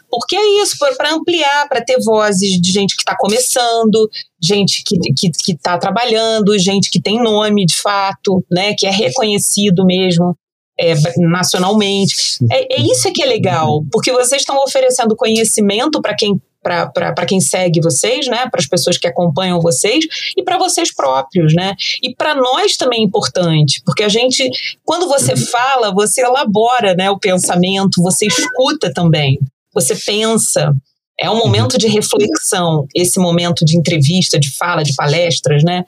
Porque 0.10 0.36
é 0.36 0.62
isso, 0.62 0.76
para 0.98 1.14
ampliar, 1.14 1.70
para 1.70 1.84
ter 1.84 1.98
vozes 2.04 2.60
de 2.62 2.72
gente 2.72 2.96
que 2.96 3.02
está 3.02 3.16
começando, 3.18 4.10
gente 4.42 4.84
que 4.84 4.96
está 4.96 5.14
que, 5.18 5.32
que 5.32 5.58
tá 5.58 5.78
trabalhando, 5.78 6.60
gente 6.60 6.90
que 6.90 7.02
tem 7.02 7.24
nome 7.24 7.66
de 7.66 7.78
fato, 7.78 8.44
né, 8.52 8.74
que 8.78 8.86
é 8.86 8.92
reconhecido 8.92 9.86
mesmo 9.86 10.38
é, 10.80 10.94
nacionalmente. 11.18 12.40
É, 12.50 12.76
é 12.76 12.82
isso 12.82 13.12
que 13.12 13.22
é 13.22 13.26
legal, 13.26 13.84
porque 13.92 14.12
vocês 14.12 14.42
estão 14.42 14.58
oferecendo 14.64 15.16
conhecimento 15.16 16.02
para 16.02 16.16
quem 16.16 16.40
para 16.62 17.26
quem 17.26 17.40
segue 17.40 17.80
vocês, 17.80 18.28
né, 18.28 18.46
para 18.52 18.60
as 18.60 18.68
pessoas 18.68 18.98
que 18.98 19.08
acompanham 19.08 19.62
vocês 19.62 20.06
e 20.36 20.44
para 20.44 20.58
vocês 20.58 20.94
próprios, 20.94 21.54
né? 21.56 21.74
E 22.04 22.14
para 22.14 22.36
nós 22.36 22.76
também 22.76 23.00
é 23.00 23.04
importante, 23.06 23.82
porque 23.86 24.04
a 24.04 24.10
gente, 24.10 24.50
quando 24.84 25.08
você 25.08 25.38
fala, 25.38 25.94
você 25.94 26.22
elabora, 26.22 26.94
né, 26.96 27.10
o 27.10 27.18
pensamento, 27.18 28.02
você 28.02 28.28
escuta 28.28 28.92
também, 28.94 29.40
você 29.74 29.96
pensa. 29.96 30.74
É 31.18 31.30
um 31.30 31.38
momento 31.38 31.78
de 31.78 31.88
reflexão, 31.88 32.86
esse 32.94 33.20
momento 33.20 33.64
de 33.64 33.78
entrevista, 33.78 34.38
de 34.38 34.52
fala, 34.58 34.84
de 34.84 34.94
palestras, 34.96 35.64
né? 35.64 35.86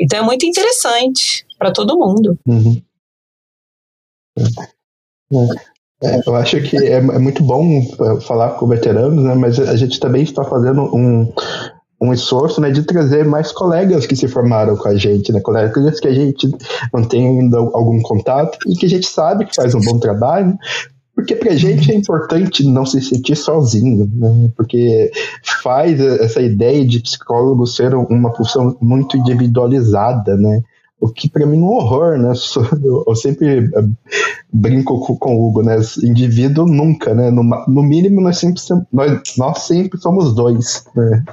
Então 0.00 0.18
é 0.18 0.22
muito 0.22 0.46
interessante 0.46 1.44
para 1.58 1.70
todo 1.70 1.98
mundo. 1.98 2.38
Uhum. 2.46 2.80
É, 6.02 6.20
eu 6.26 6.34
acho 6.34 6.60
que 6.62 6.76
é, 6.76 6.94
é, 6.94 7.00
muito 7.00 7.42
bom 7.42 7.64
é, 7.80 8.20
falar 8.20 8.50
com 8.50 8.66
veteranos, 8.66 9.24
né, 9.24 9.34
mas 9.34 9.58
a 9.58 9.76
gente 9.76 9.98
também 9.98 10.22
está 10.22 10.44
fazendo 10.44 10.82
um, 10.94 11.32
um 12.00 12.12
esforço 12.12 12.60
né, 12.60 12.70
de 12.70 12.82
trazer 12.82 13.24
mais 13.24 13.52
colegas 13.52 14.06
que 14.06 14.16
se 14.16 14.28
formaram 14.28 14.76
com 14.76 14.88
a 14.88 14.96
gente, 14.96 15.32
né, 15.32 15.40
colegas 15.40 16.00
que 16.00 16.08
a 16.08 16.12
gente 16.12 16.50
tem 17.08 17.40
ainda 17.40 17.58
algum 17.58 18.02
contato 18.02 18.58
e 18.66 18.74
que 18.74 18.86
a 18.86 18.88
gente 18.88 19.06
sabe 19.06 19.46
que 19.46 19.54
faz 19.54 19.74
um 19.74 19.80
bom 19.80 19.98
trabalho, 19.98 20.54
porque 21.14 21.36
para 21.36 21.52
a 21.52 21.56
gente 21.56 21.92
é 21.92 21.94
importante 21.94 22.64
não 22.64 22.84
se 22.84 23.00
sentir 23.00 23.36
sozinho, 23.36 24.10
né? 24.12 24.50
porque 24.56 25.12
faz 25.62 26.00
essa 26.00 26.42
ideia 26.42 26.84
de 26.84 27.00
psicólogo 27.00 27.66
ser 27.66 27.94
uma 27.94 28.32
profissão 28.32 28.76
muito 28.80 29.16
individualizada, 29.16 30.36
né? 30.36 30.60
O 31.00 31.08
que 31.08 31.28
para 31.28 31.44
mim 31.44 31.58
é 31.58 31.60
um 31.60 31.68
horror, 31.68 32.16
né? 32.16 32.32
Eu 33.06 33.14
sempre 33.16 33.58
eh, 33.58 33.84
brinco 34.52 35.18
com 35.18 35.36
o 35.36 35.48
Hugo, 35.48 35.62
né? 35.62 35.76
Indivíduo 36.02 36.66
nunca, 36.66 37.14
né? 37.14 37.30
No, 37.30 37.82
mínimo, 37.82 38.20
nós 38.20 38.38
sempre, 38.38 38.62
nós, 38.92 39.20
nós 39.36 39.58
sempre 39.60 39.98
somos 39.98 40.34
dois, 40.34 40.84
né? 40.94 41.24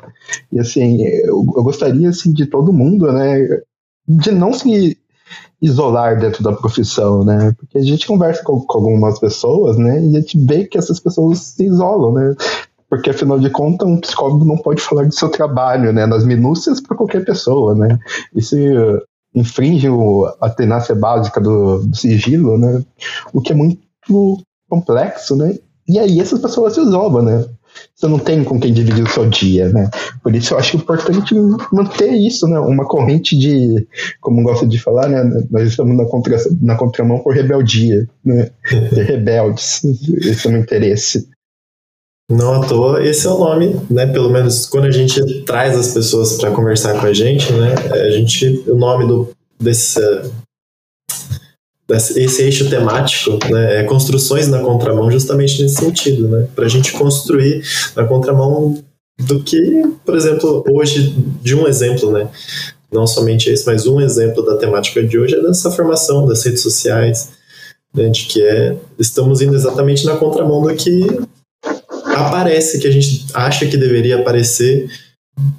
E 0.52 0.60
assim, 0.60 1.02
eu, 1.04 1.44
gostaria 1.44 2.10
assim, 2.10 2.34
de 2.34 2.46
todo 2.48 2.74
mundo, 2.74 3.12
né? 3.12 3.62
De 4.08 4.32
não 4.32 4.52
se 4.52 4.98
isolar 5.62 6.20
dentro 6.20 6.44
da 6.44 6.54
profissão, 6.54 7.24
né? 7.24 7.54
Porque 7.58 7.78
a 7.78 7.84
gente 7.84 8.08
conversa 8.08 8.44
com, 8.44 8.60
com, 8.62 8.80
algumas 8.80 9.20
pessoas, 9.20 9.78
né? 9.78 10.04
E 10.04 10.18
a 10.18 10.20
gente 10.20 10.38
vê 10.44 10.66
que 10.66 10.78
essas 10.78 11.00
pessoas 11.00 11.40
se 11.40 11.66
isolam, 11.66 12.14
né? 12.14 12.36
Porque 12.90 13.12
afinal 13.12 13.40
de 13.40 13.50
contas, 13.50 13.88
um 13.88 14.02
psicólogo 14.02 14.44
não 14.44 14.58
pode 14.58 14.82
falar 14.82 15.06
do 15.06 15.14
seu 15.14 15.30
trabalho, 15.30 15.94
né? 15.94 16.06
Nas 16.06 16.26
minúcias 16.26 16.82
para 16.82 16.98
qualquer 16.98 17.24
pessoa, 17.24 17.76
né? 17.76 17.98
Se 18.40 18.58
infringe 19.34 19.88
a 20.42 20.50
tenácia 20.50 20.94
básica 20.94 21.40
do, 21.40 21.80
do, 21.80 21.96
sigilo, 21.96 22.58
né? 22.58 22.84
O 23.34 23.42
que 23.42 23.52
é 23.52 23.56
muito 23.56 23.82
complexo, 24.70 25.36
né? 25.36 25.58
E 25.88 26.00
aí 26.00 26.20
essas 26.20 26.40
pessoas 26.40 26.74
se 26.74 26.82
isolam, 26.82 27.24
né? 27.24 27.46
Você 27.96 28.08
não 28.08 28.20
tem 28.20 28.44
com 28.44 28.60
quem 28.60 28.74
dividir 28.74 29.04
o 29.04 29.10
seu 29.10 29.30
dia, 29.30 29.70
né? 29.70 29.90
Por 30.22 30.36
isso 30.36 30.54
eu 30.54 30.58
acho 30.58 30.76
importante 30.76 31.34
manter 31.72 32.12
isso, 32.12 32.48
né? 32.48 32.60
Uma 32.60 32.86
corrente 32.86 33.38
de, 33.38 33.88
como 34.20 34.44
gosto 34.44 34.68
de 34.68 34.78
falar, 34.78 35.08
né? 35.08 35.24
Nós 35.50 35.70
estamos 35.70 35.96
na, 35.96 36.06
contra, 36.06 36.38
na 36.62 36.76
contramão 36.76 37.20
por 37.20 37.34
rebeldia, 37.34 38.08
né? 38.26 38.52
De 38.92 39.02
rebeldes. 39.02 39.84
Esse 39.84 40.48
é 40.48 40.50
o 40.50 40.54
meu 40.54 40.62
interesse. 40.62 41.30
Não 42.30 42.62
à 42.62 42.66
toa, 42.66 43.06
esse 43.06 43.28
é 43.28 43.30
o 43.30 43.38
nome, 43.38 43.76
né? 43.90 44.08
Pelo 44.08 44.30
menos 44.30 44.66
quando 44.66 44.86
a 44.86 44.92
gente 44.92 45.42
traz 45.42 45.78
as 45.78 45.94
pessoas 45.94 46.38
para 46.38 46.52
conversar 46.52 47.00
com 47.00 47.06
a 47.06 47.14
gente, 47.14 47.52
né? 47.52 47.76
A 47.92 48.10
gente, 48.12 48.64
o 48.68 48.76
nome 48.76 49.06
do 49.06 49.30
desse, 49.60 50.00
desse 51.88 52.20
esse 52.20 52.44
eixo 52.44 52.70
temático, 52.70 53.32
né? 53.50 53.82
É 53.82 53.84
construções 53.84 54.48
na 54.48 54.60
contramão, 54.60 55.12
justamente 55.12 55.62
nesse 55.62 55.76
sentido, 55.76 56.28
né? 56.28 56.48
Para 56.56 56.66
a 56.66 56.70
gente 56.70 56.94
construir 56.94 57.64
na 57.96 58.06
contramão 58.06 58.82
do 59.20 59.44
que, 59.44 59.84
por 60.06 60.16
exemplo, 60.16 60.64
hoje, 60.70 61.14
de 61.42 61.54
um 61.54 61.68
exemplo, 61.68 62.12
né? 62.12 62.30
Não 62.92 63.08
somente 63.08 63.50
esse, 63.50 63.66
mas 63.66 63.88
um 63.88 64.02
exemplo 64.02 64.44
da 64.44 64.58
temática 64.58 65.04
de 65.04 65.18
hoje 65.18 65.36
é 65.36 65.42
dessa 65.42 65.72
formação 65.72 66.26
das 66.26 66.44
redes 66.44 66.62
sociais, 66.62 67.30
né, 67.94 68.10
de 68.10 68.26
que 68.26 68.42
é, 68.42 68.76
estamos 69.00 69.42
indo 69.42 69.56
exatamente 69.56 70.06
na 70.06 70.18
contramão 70.18 70.62
do 70.62 70.74
que 70.76 71.08
aparece, 72.16 72.80
que 72.80 72.88
a 72.88 72.92
gente 72.92 73.26
acha 73.34 73.66
que 73.66 73.78
deveria 73.78 74.20
aparecer 74.20 74.90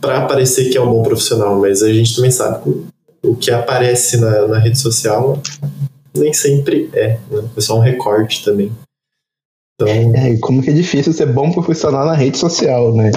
para 0.00 0.26
parecer 0.26 0.70
que 0.70 0.76
é 0.76 0.80
um 0.80 0.90
bom 0.90 1.02
profissional, 1.02 1.58
mas 1.58 1.82
a 1.82 1.92
gente 1.92 2.14
também 2.14 2.30
sabe 2.30 2.62
que 2.62 3.26
o 3.26 3.36
que 3.36 3.50
aparece 3.50 4.16
na, 4.18 4.46
na 4.48 4.58
rede 4.58 4.78
social 4.78 5.40
nem 6.14 6.32
sempre 6.32 6.90
é, 6.92 7.18
né? 7.30 7.50
é 7.56 7.60
só 7.60 7.76
um 7.76 7.80
recorte 7.80 8.44
também. 8.44 8.70
Então... 9.74 9.88
É, 9.88 10.36
como 10.38 10.62
que 10.62 10.70
é 10.70 10.74
difícil 10.74 11.12
ser 11.12 11.26
bom 11.26 11.50
profissional 11.50 12.04
na 12.04 12.14
rede 12.14 12.36
social, 12.36 12.94
né? 12.94 13.10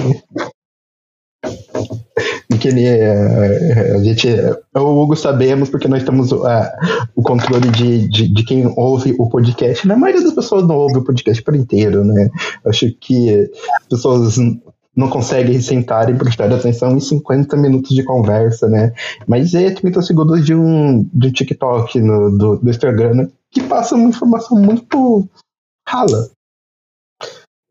Ele, 2.68 2.84
é, 2.84 3.94
a 3.94 4.02
gente, 4.02 4.28
eu 4.28 4.56
e 4.74 4.78
o 4.78 5.02
Hugo 5.02 5.16
sabemos 5.16 5.68
porque 5.68 5.88
nós 5.88 6.04
temos 6.04 6.32
uh, 6.32 6.44
o 7.14 7.22
controle 7.22 7.70
de, 7.70 8.08
de, 8.08 8.28
de, 8.28 8.44
quem 8.44 8.66
ouve 8.76 9.14
o 9.18 9.28
podcast. 9.28 9.86
Na 9.86 9.94
né? 9.94 10.00
maioria 10.00 10.24
das 10.24 10.34
pessoas 10.34 10.66
não 10.66 10.76
ouve 10.76 10.98
o 10.98 11.04
podcast 11.04 11.42
por 11.42 11.54
inteiro, 11.54 12.04
né? 12.04 12.28
Acho 12.64 12.92
que 13.00 13.50
as 13.80 13.86
pessoas 13.88 14.36
não 14.96 15.10
conseguem 15.10 15.60
sentar 15.60 16.08
e 16.08 16.14
prestar 16.14 16.52
atenção 16.52 16.96
em 16.96 17.00
50 17.00 17.56
minutos 17.56 17.94
de 17.94 18.02
conversa, 18.02 18.68
né? 18.68 18.92
Mas 19.26 19.54
é 19.54 19.70
30 19.70 20.00
segundos 20.02 20.44
de 20.44 20.54
um, 20.54 21.08
de 21.12 21.28
um 21.28 21.32
TikTok 21.32 22.00
no, 22.00 22.36
do, 22.36 22.56
do 22.56 22.70
Instagram 22.70 23.14
né? 23.14 23.28
que 23.50 23.62
passa 23.62 23.94
uma 23.94 24.08
informação 24.08 24.58
muito 24.58 25.28
rala. 25.86 26.30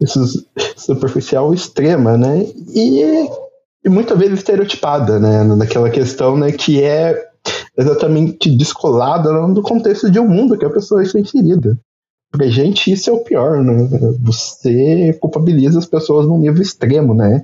Isso, 0.01 0.45
superficial 0.75 1.53
extrema, 1.53 2.17
né? 2.17 2.45
E 2.73 3.27
e 3.85 3.89
muitas 3.89 4.17
vezes 4.17 4.39
estereotipada, 4.39 5.19
né? 5.19 5.43
Naquela 5.43 5.91
questão, 5.91 6.35
né, 6.35 6.51
que 6.51 6.81
é 6.83 7.23
exatamente 7.77 8.49
descolada 8.57 9.31
do 9.47 9.61
contexto 9.61 10.09
de 10.09 10.19
um 10.19 10.27
mundo 10.27 10.57
que 10.57 10.65
a 10.65 10.69
pessoa 10.69 11.03
está 11.03 11.19
inserida. 11.19 11.77
Pra 12.31 12.47
gente, 12.47 12.91
isso 12.91 13.09
é 13.09 13.13
o 13.13 13.23
pior, 13.23 13.63
né? 13.63 13.87
Você 14.21 15.13
culpabiliza 15.21 15.77
as 15.77 15.85
pessoas 15.85 16.25
num 16.25 16.39
nível 16.39 16.61
extremo, 16.61 17.13
né? 17.13 17.43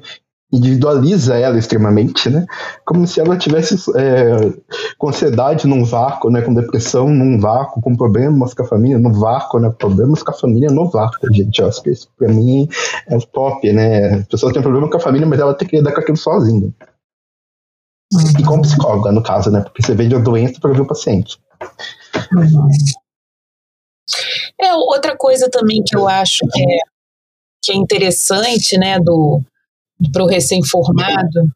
Individualiza 0.51 1.37
ela 1.37 1.57
extremamente, 1.57 2.29
né? 2.29 2.45
Como 2.85 3.07
se 3.07 3.19
ela 3.19 3.37
tivesse 3.37 3.75
é, 3.95 4.53
com 4.97 5.09
ansiedade 5.09 5.65
num 5.65 5.85
vácuo, 5.85 6.29
né? 6.29 6.41
Com 6.41 6.53
depressão 6.53 7.09
num 7.09 7.39
vácuo, 7.39 7.81
com 7.81 7.95
problemas 7.95 8.53
com 8.53 8.63
a 8.63 8.67
família 8.67 8.97
no 8.97 9.13
vácuo, 9.13 9.59
né? 9.59 9.69
Problemas 9.69 10.21
com 10.21 10.31
a 10.31 10.33
família 10.33 10.69
no 10.69 10.89
vácuo, 10.89 11.33
gente. 11.33 11.59
Eu 11.59 11.67
acho 11.67 11.81
que 11.81 11.91
isso 11.91 12.09
pra 12.17 12.27
mim 12.27 12.67
é 13.07 13.15
o 13.15 13.21
top, 13.21 13.71
né? 13.71 14.15
A 14.15 14.23
pessoa 14.25 14.51
tem 14.51 14.61
problema 14.61 14.89
com 14.89 14.97
a 14.97 15.01
família, 15.01 15.27
mas 15.27 15.39
ela 15.39 15.53
tem 15.53 15.67
que 15.67 15.77
lidar 15.77 15.93
com 15.93 16.01
aquilo 16.01 16.17
sozinha. 16.17 16.69
Uhum. 18.13 18.39
E 18.39 18.43
como 18.43 18.61
psicóloga, 18.61 19.11
no 19.11 19.23
caso, 19.23 19.49
né? 19.49 19.61
Porque 19.61 19.81
você 19.81 19.95
vende 19.95 20.15
a 20.15 20.19
doença 20.19 20.59
para 20.59 20.73
ver 20.73 20.81
o 20.81 20.87
paciente. 20.87 21.39
Uhum. 22.35 22.67
É, 24.59 24.75
outra 24.75 25.15
coisa 25.15 25.49
também 25.49 25.81
que 25.81 25.95
eu 25.95 26.07
acho 26.07 26.45
que 26.51 26.61
é, 26.61 26.79
que 27.63 27.71
é 27.71 27.75
interessante, 27.75 28.77
né, 28.77 28.99
do, 28.99 29.41
para 30.11 30.23
o 30.23 30.27
recém-formado, 30.27 31.51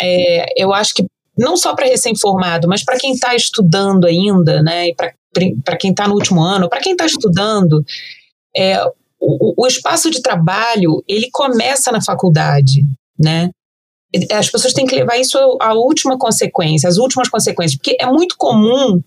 é, 0.00 0.46
eu 0.56 0.72
acho 0.72 0.94
que 0.94 1.06
não 1.36 1.56
só 1.56 1.74
para 1.74 1.86
recém-formado, 1.86 2.68
mas 2.68 2.84
para 2.84 2.98
quem 2.98 3.12
está 3.12 3.34
estudando 3.34 4.06
ainda, 4.06 4.62
né, 4.62 4.88
e 4.88 4.94
para 4.94 5.76
quem 5.76 5.90
está 5.90 6.08
no 6.08 6.14
último 6.14 6.42
ano, 6.42 6.68
para 6.68 6.80
quem 6.80 6.92
está 6.92 7.06
estudando, 7.06 7.84
é, 8.56 8.82
o, 9.20 9.62
o, 9.62 9.66
espaço 9.66 10.10
de 10.10 10.20
trabalho 10.20 11.02
ele 11.06 11.28
começa 11.30 11.92
na 11.92 12.02
faculdade, 12.02 12.82
né? 13.18 13.50
As 14.32 14.48
pessoas 14.48 14.72
têm 14.72 14.86
que 14.86 14.94
levar 14.94 15.18
isso 15.18 15.36
à 15.60 15.74
última 15.74 16.16
consequência, 16.16 16.88
as 16.88 16.96
últimas 16.96 17.28
consequências, 17.28 17.76
porque 17.76 17.96
é 18.00 18.06
muito 18.06 18.36
comum 18.38 19.02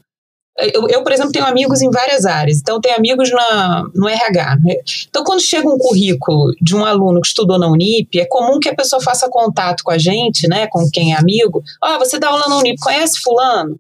eu, 0.58 0.88
eu, 0.90 1.04
por 1.04 1.12
exemplo, 1.12 1.32
tenho 1.32 1.46
amigos 1.46 1.82
em 1.82 1.90
várias 1.90 2.26
áreas, 2.26 2.60
então 2.60 2.80
tenho 2.80 2.96
amigos 2.96 3.32
na, 3.32 3.84
no 3.96 4.08
RH. 4.08 4.58
Né? 4.64 4.76
Então, 5.10 5.24
quando 5.24 5.42
chega 5.42 5.68
um 5.68 5.78
currículo 5.78 6.54
de 6.62 6.76
um 6.76 6.86
aluno 6.86 7.22
que 7.22 7.28
estudou 7.28 7.58
na 7.58 7.70
Unip, 7.70 8.20
é 8.20 8.26
comum 8.26 8.60
que 8.60 8.70
a 8.70 8.76
pessoa 8.76 9.02
faça 9.02 9.30
contato 9.30 9.84
com 9.84 9.92
a 9.92 9.98
gente, 9.98 10.48
né, 10.48 10.68
com 10.68 10.90
quem 10.92 11.14
é 11.14 11.18
amigo. 11.18 11.64
Ah, 11.82 11.96
oh, 11.96 12.00
você 12.00 12.20
dá 12.20 12.30
aula 12.30 12.48
na 12.50 12.58
Unip, 12.58 12.80
conhece 12.80 13.20
fulano? 13.22 13.80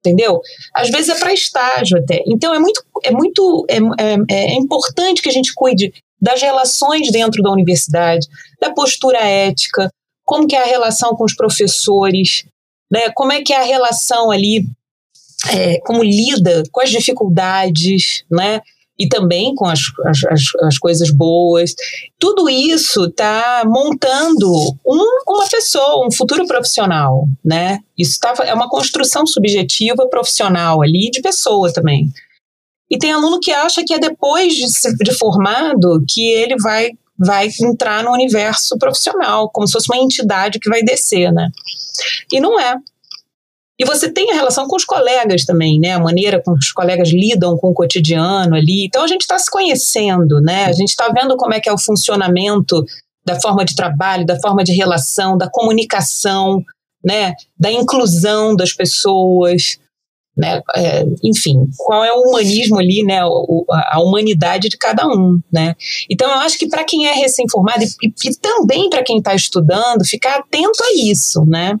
Entendeu? 0.00 0.40
Às 0.72 0.88
vezes 0.88 1.08
é 1.08 1.18
para 1.18 1.34
estágio 1.34 1.98
até. 1.98 2.22
Então, 2.26 2.54
é 2.54 2.58
muito, 2.60 2.84
é 3.02 3.10
muito 3.10 3.66
é, 3.68 3.78
é, 3.98 4.52
é 4.52 4.54
importante 4.54 5.20
que 5.20 5.28
a 5.28 5.32
gente 5.32 5.52
cuide 5.54 5.92
das 6.20 6.40
relações 6.40 7.10
dentro 7.10 7.42
da 7.42 7.50
universidade, 7.50 8.26
da 8.60 8.72
postura 8.72 9.18
ética, 9.18 9.90
como 10.24 10.46
que 10.46 10.56
é 10.56 10.62
a 10.62 10.66
relação 10.66 11.14
com 11.14 11.24
os 11.24 11.34
professores, 11.34 12.44
né? 12.90 13.10
Como 13.14 13.32
é 13.32 13.42
que 13.42 13.52
é 13.52 13.58
a 13.58 13.64
relação 13.64 14.30
ali 14.30 14.64
é, 15.52 15.78
como 15.80 16.02
lida 16.02 16.62
com 16.70 16.80
as 16.80 16.90
dificuldades, 16.90 18.24
né? 18.30 18.60
E 18.98 19.06
também 19.06 19.54
com 19.54 19.66
as, 19.66 19.80
as, 20.06 20.40
as 20.62 20.78
coisas 20.78 21.10
boas. 21.10 21.74
Tudo 22.18 22.48
isso 22.48 23.04
está 23.04 23.62
montando 23.66 24.50
um, 24.86 25.20
uma 25.28 25.46
pessoa, 25.48 26.06
um 26.06 26.10
futuro 26.10 26.46
profissional, 26.46 27.28
né? 27.44 27.80
Isso 27.96 28.18
tá, 28.18 28.32
é 28.44 28.54
uma 28.54 28.70
construção 28.70 29.26
subjetiva 29.26 30.08
profissional 30.08 30.80
ali 30.82 31.10
de 31.10 31.20
pessoa 31.20 31.70
também. 31.72 32.08
E 32.90 32.96
tem 32.96 33.12
aluno 33.12 33.40
que 33.40 33.50
acha 33.50 33.84
que 33.84 33.92
é 33.92 33.98
depois 33.98 34.54
de, 34.54 34.66
de 35.04 35.12
formado 35.12 36.02
que 36.08 36.28
ele 36.32 36.56
vai 36.56 36.92
vai 37.18 37.48
entrar 37.62 38.04
no 38.04 38.12
universo 38.12 38.76
profissional, 38.78 39.48
como 39.48 39.66
se 39.66 39.72
fosse 39.72 39.90
uma 39.90 40.02
entidade 40.02 40.58
que 40.58 40.68
vai 40.68 40.82
descer, 40.82 41.32
né? 41.32 41.50
E 42.30 42.40
não 42.40 42.60
é. 42.60 42.76
E 43.78 43.84
você 43.84 44.10
tem 44.10 44.30
a 44.30 44.34
relação 44.34 44.66
com 44.66 44.76
os 44.76 44.84
colegas 44.84 45.44
também, 45.44 45.78
né? 45.78 45.92
A 45.92 46.00
maneira 46.00 46.42
como 46.42 46.56
os 46.56 46.72
colegas 46.72 47.10
lidam 47.10 47.58
com 47.58 47.68
o 47.68 47.74
cotidiano 47.74 48.54
ali. 48.54 48.86
Então 48.86 49.02
a 49.04 49.06
gente 49.06 49.22
está 49.22 49.38
se 49.38 49.50
conhecendo, 49.50 50.40
né? 50.40 50.64
A 50.64 50.72
gente 50.72 50.88
está 50.88 51.08
vendo 51.10 51.36
como 51.36 51.52
é 51.52 51.60
que 51.60 51.68
é 51.68 51.72
o 51.72 51.78
funcionamento 51.78 52.84
da 53.24 53.38
forma 53.40 53.64
de 53.64 53.74
trabalho, 53.74 54.24
da 54.24 54.40
forma 54.40 54.64
de 54.64 54.72
relação, 54.72 55.36
da 55.36 55.50
comunicação, 55.50 56.64
né? 57.04 57.34
Da 57.58 57.70
inclusão 57.70 58.56
das 58.56 58.72
pessoas, 58.72 59.78
né? 60.34 60.62
É, 60.74 61.04
enfim, 61.22 61.68
qual 61.76 62.02
é 62.02 62.12
o 62.12 62.22
humanismo 62.22 62.78
ali, 62.78 63.02
né? 63.02 63.24
O, 63.26 63.66
a 63.68 64.00
humanidade 64.00 64.70
de 64.70 64.78
cada 64.78 65.06
um, 65.06 65.38
né? 65.52 65.74
Então 66.10 66.30
eu 66.30 66.38
acho 66.38 66.58
que 66.58 66.68
para 66.68 66.84
quem 66.84 67.06
é 67.06 67.12
recém-formado 67.12 67.84
e, 67.84 68.12
e 68.24 68.34
também 68.36 68.88
para 68.88 69.02
quem 69.02 69.18
está 69.18 69.34
estudando, 69.34 70.04
ficar 70.06 70.36
atento 70.36 70.82
a 70.82 70.94
isso, 70.94 71.44
né? 71.44 71.78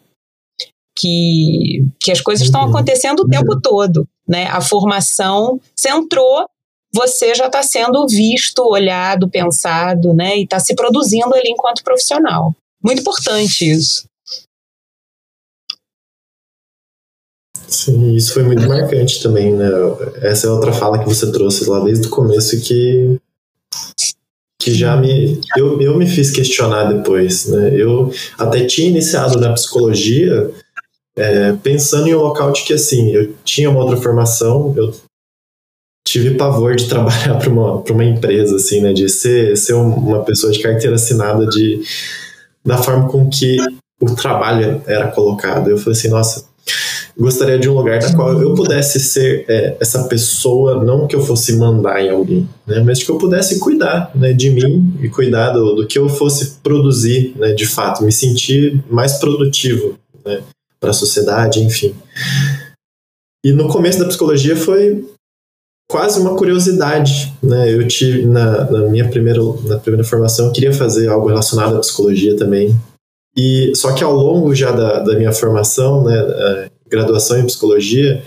Que, 0.96 1.86
que 2.00 2.10
as 2.10 2.20
coisas 2.20 2.46
estão 2.46 2.62
uhum. 2.62 2.70
acontecendo 2.70 3.20
o 3.20 3.28
tempo 3.28 3.60
todo, 3.60 4.08
né? 4.26 4.46
A 4.46 4.60
formação, 4.60 5.60
você 5.74 5.90
entrou, 5.90 6.46
você 6.92 7.34
já 7.34 7.46
está 7.46 7.62
sendo 7.62 8.06
visto, 8.08 8.60
olhado, 8.60 9.28
pensado, 9.28 10.14
né? 10.14 10.38
E 10.38 10.44
está 10.44 10.58
se 10.58 10.74
produzindo 10.74 11.34
ali 11.34 11.50
enquanto 11.50 11.84
profissional. 11.84 12.54
Muito 12.82 13.00
importante 13.00 13.70
isso. 13.70 14.04
Sim, 17.68 18.14
isso 18.14 18.32
foi 18.32 18.44
muito 18.44 18.66
marcante 18.66 19.22
também, 19.22 19.52
né? 19.52 19.68
Essa 20.22 20.46
é 20.46 20.50
outra 20.50 20.72
fala 20.72 20.98
que 20.98 21.08
você 21.08 21.30
trouxe 21.32 21.68
lá 21.68 21.80
desde 21.80 22.06
o 22.06 22.10
começo 22.10 22.60
que 22.60 23.18
que 24.58 24.72
já 24.72 24.96
me 24.96 25.40
eu, 25.56 25.80
eu 25.80 25.96
me 25.96 26.06
fiz 26.06 26.30
questionar 26.30 26.92
depois, 26.92 27.46
né? 27.46 27.74
Eu 27.74 28.10
até 28.38 28.64
tinha 28.64 28.88
iniciado 28.88 29.38
na 29.38 29.52
psicologia 29.52 30.50
é, 31.16 31.52
pensando 31.54 32.08
em 32.08 32.14
um 32.14 32.20
local 32.20 32.52
de 32.52 32.62
que, 32.62 32.74
assim, 32.74 33.10
eu 33.10 33.34
tinha 33.44 33.70
uma 33.70 33.80
outra 33.80 33.96
formação, 33.96 34.74
eu 34.76 34.94
tive 36.06 36.36
pavor 36.36 36.76
de 36.76 36.86
trabalhar 36.88 37.34
para 37.38 37.50
uma, 37.50 37.82
uma 37.82 38.04
empresa, 38.04 38.56
assim, 38.56 38.80
né, 38.80 38.92
de 38.92 39.08
ser, 39.08 39.56
ser 39.56 39.74
uma 39.74 40.22
pessoa 40.22 40.52
de 40.52 40.60
carteira 40.60 40.94
assinada 40.94 41.46
de, 41.46 41.82
da 42.64 42.78
forma 42.78 43.08
com 43.08 43.28
que 43.28 43.56
o 44.00 44.14
trabalho 44.14 44.82
era 44.86 45.08
colocado. 45.08 45.70
Eu 45.70 45.78
falei 45.78 45.98
assim, 45.98 46.08
nossa, 46.08 46.44
gostaria 47.18 47.58
de 47.58 47.68
um 47.68 47.74
lugar 47.74 48.00
na 48.02 48.14
qual 48.14 48.40
eu 48.40 48.54
pudesse 48.54 49.00
ser 49.00 49.46
é, 49.48 49.76
essa 49.80 50.04
pessoa, 50.04 50.84
não 50.84 51.06
que 51.06 51.16
eu 51.16 51.22
fosse 51.22 51.56
mandar 51.56 52.02
em 52.02 52.10
alguém, 52.10 52.48
né, 52.66 52.82
mas 52.84 53.02
que 53.02 53.10
eu 53.10 53.16
pudesse 53.16 53.58
cuidar 53.58 54.10
né, 54.14 54.32
de 54.32 54.50
mim 54.50 54.94
e 55.00 55.08
cuidar 55.08 55.50
do, 55.50 55.74
do 55.76 55.86
que 55.86 55.98
eu 55.98 56.08
fosse 56.08 56.58
produzir, 56.62 57.34
né, 57.36 57.52
de 57.52 57.66
fato, 57.66 58.04
me 58.04 58.12
sentir 58.12 58.84
mais 58.90 59.14
produtivo, 59.14 59.98
né, 60.24 60.42
para 60.80 60.90
a 60.90 60.94
sociedade, 60.94 61.60
enfim. 61.60 61.94
E 63.44 63.52
no 63.52 63.68
começo 63.68 63.98
da 63.98 64.06
psicologia 64.06 64.56
foi 64.56 65.04
quase 65.88 66.20
uma 66.20 66.36
curiosidade, 66.36 67.32
né? 67.42 67.72
Eu 67.72 67.86
tive 67.86 68.26
na, 68.26 68.70
na, 68.70 68.88
minha 68.88 69.08
primeira 69.08 69.40
na 69.64 69.78
primeira 69.78 70.04
formação 70.04 70.46
eu 70.46 70.52
queria 70.52 70.72
fazer 70.72 71.08
algo 71.08 71.28
relacionado 71.28 71.76
à 71.76 71.80
psicologia 71.80 72.36
também. 72.36 72.76
E 73.36 73.72
só 73.74 73.92
que 73.92 74.02
ao 74.02 74.14
longo 74.14 74.54
já 74.54 74.72
da, 74.72 75.00
da 75.00 75.14
minha 75.14 75.32
formação, 75.32 76.02
né, 76.04 76.68
graduação 76.88 77.38
em 77.38 77.44
psicologia, 77.44 78.22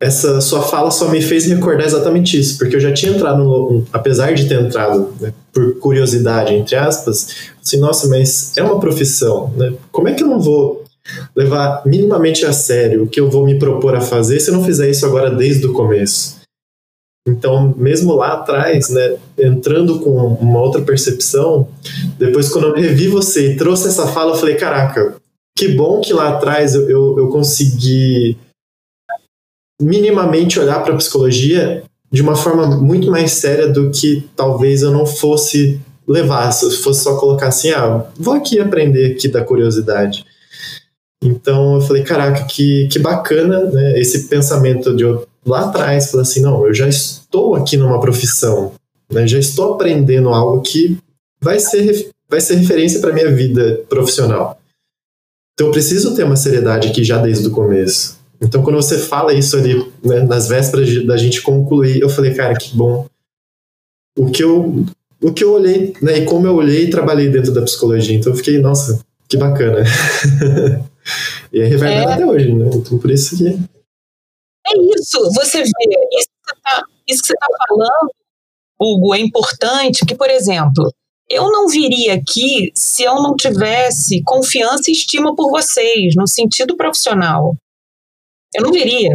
essa 0.00 0.40
sua 0.40 0.62
fala 0.62 0.90
só 0.90 1.08
me 1.08 1.20
fez 1.20 1.46
recordar 1.46 1.86
exatamente 1.86 2.38
isso, 2.38 2.58
porque 2.58 2.76
eu 2.76 2.80
já 2.80 2.92
tinha 2.92 3.12
entrado, 3.12 3.42
no, 3.42 3.84
apesar 3.92 4.32
de 4.32 4.48
ter 4.48 4.60
entrado 4.60 5.12
né, 5.20 5.32
por 5.52 5.78
curiosidade, 5.78 6.54
entre 6.54 6.76
aspas, 6.76 7.50
assim, 7.64 7.78
nossa, 7.78 8.08
mas 8.08 8.56
é 8.56 8.62
uma 8.62 8.78
profissão, 8.78 9.52
né? 9.56 9.72
Como 9.90 10.08
é 10.08 10.14
que 10.14 10.22
eu 10.22 10.28
não 10.28 10.40
vou 10.40 10.77
levar 11.34 11.82
minimamente 11.84 12.44
a 12.44 12.52
sério 12.52 13.04
o 13.04 13.08
que 13.08 13.20
eu 13.20 13.30
vou 13.30 13.44
me 13.44 13.58
propor 13.58 13.94
a 13.94 14.00
fazer 14.00 14.40
se 14.40 14.50
eu 14.50 14.54
não 14.54 14.64
fizer 14.64 14.90
isso 14.90 15.06
agora 15.06 15.30
desde 15.30 15.66
o 15.66 15.72
começo? 15.72 16.38
Então, 17.28 17.74
mesmo 17.76 18.14
lá 18.14 18.34
atrás, 18.34 18.88
né, 18.88 19.18
entrando 19.38 20.00
com 20.00 20.10
uma 20.10 20.60
outra 20.60 20.80
percepção, 20.80 21.68
depois 22.18 22.48
quando 22.48 22.68
eu 22.68 22.74
revi 22.74 23.06
você 23.06 23.52
e 23.52 23.56
trouxe 23.56 23.88
essa 23.88 24.06
fala, 24.06 24.32
eu 24.32 24.38
falei, 24.38 24.56
caraca, 24.56 25.16
que 25.56 25.68
bom 25.68 26.00
que 26.00 26.12
lá 26.12 26.30
atrás 26.30 26.74
eu, 26.74 26.88
eu, 26.88 27.18
eu 27.18 27.28
consegui 27.28 28.38
minimamente 29.80 30.58
olhar 30.58 30.82
para 30.82 30.94
a 30.94 30.96
psicologia 30.96 31.84
de 32.10 32.22
uma 32.22 32.34
forma 32.34 32.66
muito 32.66 33.10
mais 33.10 33.32
séria 33.32 33.68
do 33.68 33.90
que 33.90 34.24
talvez 34.34 34.82
eu 34.82 34.90
não 34.90 35.04
fosse 35.04 35.80
levar, 36.06 36.50
se 36.52 36.70
fosse 36.78 37.04
só 37.04 37.18
colocar 37.18 37.48
assim, 37.48 37.70
ah, 37.70 38.06
vou 38.16 38.34
aqui 38.34 38.58
aprender 38.58 39.12
aqui 39.12 39.28
da 39.28 39.44
curiosidade. 39.44 40.24
Então 41.22 41.76
eu 41.76 41.80
falei, 41.80 42.02
caraca, 42.02 42.44
que, 42.44 42.88
que 42.88 42.98
bacana 42.98 43.64
né, 43.64 43.98
esse 43.98 44.28
pensamento 44.28 44.94
de 44.94 45.02
eu, 45.02 45.26
lá 45.44 45.66
atrás, 45.66 46.10
falar 46.10 46.22
assim, 46.22 46.40
não, 46.40 46.66
eu 46.66 46.72
já 46.72 46.88
estou 46.88 47.54
aqui 47.54 47.76
numa 47.76 48.00
profissão, 48.00 48.72
né, 49.10 49.26
já 49.26 49.38
estou 49.38 49.74
aprendendo 49.74 50.28
algo 50.28 50.62
que 50.62 50.96
vai 51.40 51.58
ser, 51.58 52.10
vai 52.28 52.40
ser 52.40 52.54
referência 52.56 53.00
para 53.00 53.12
minha 53.12 53.32
vida 53.32 53.84
profissional. 53.88 54.58
Então 55.54 55.66
eu 55.66 55.72
preciso 55.72 56.14
ter 56.14 56.22
uma 56.22 56.36
seriedade 56.36 56.88
aqui 56.88 57.02
já 57.02 57.18
desde 57.18 57.48
o 57.48 57.50
começo. 57.50 58.18
Então, 58.40 58.62
quando 58.62 58.76
você 58.76 58.98
fala 58.98 59.34
isso 59.34 59.56
ali, 59.56 59.84
né, 60.04 60.20
nas 60.20 60.48
vésperas 60.48 61.04
da 61.04 61.16
gente 61.16 61.42
concluir, 61.42 62.00
eu 62.00 62.08
falei, 62.08 62.32
cara, 62.34 62.54
que 62.54 62.76
bom. 62.76 63.06
O 64.16 64.30
que 64.30 64.44
eu, 64.44 64.86
o 65.20 65.32
que 65.32 65.42
eu 65.42 65.52
olhei, 65.52 65.92
né, 66.00 66.18
e 66.18 66.24
como 66.24 66.46
eu 66.46 66.54
olhei 66.54 66.84
e 66.84 66.90
trabalhei 66.90 67.28
dentro 67.28 67.52
da 67.52 67.62
psicologia. 67.62 68.16
Então, 68.16 68.32
eu 68.32 68.36
fiquei, 68.36 68.58
nossa, 68.58 69.00
que 69.28 69.36
bacana. 69.36 69.84
e 71.52 71.60
é 71.60 71.64
reverberado 71.64 72.10
é. 72.10 72.14
até 72.14 72.26
hoje, 72.26 72.52
né? 72.52 72.70
Então, 72.72 72.98
por 72.98 73.10
isso 73.10 73.36
que. 73.36 73.46
É 73.46 74.78
isso, 74.94 75.32
você 75.32 75.62
vê, 75.62 75.68
isso 76.18 76.28
que 76.28 76.50
você 76.50 76.54
tá, 76.62 76.84
está 77.08 77.34
tá 77.38 77.66
falando, 77.68 78.12
Hugo, 78.80 79.14
é 79.14 79.18
importante, 79.18 80.04
que, 80.04 80.14
por 80.14 80.28
exemplo, 80.28 80.92
eu 81.28 81.50
não 81.50 81.68
viria 81.68 82.14
aqui 82.14 82.70
se 82.74 83.02
eu 83.02 83.16
não 83.16 83.34
tivesse 83.34 84.22
confiança 84.24 84.90
e 84.90 84.92
estima 84.92 85.34
por 85.34 85.50
vocês, 85.50 86.14
no 86.16 86.26
sentido 86.26 86.76
profissional. 86.76 87.56
Eu 88.54 88.62
não 88.62 88.72
viria. 88.72 89.10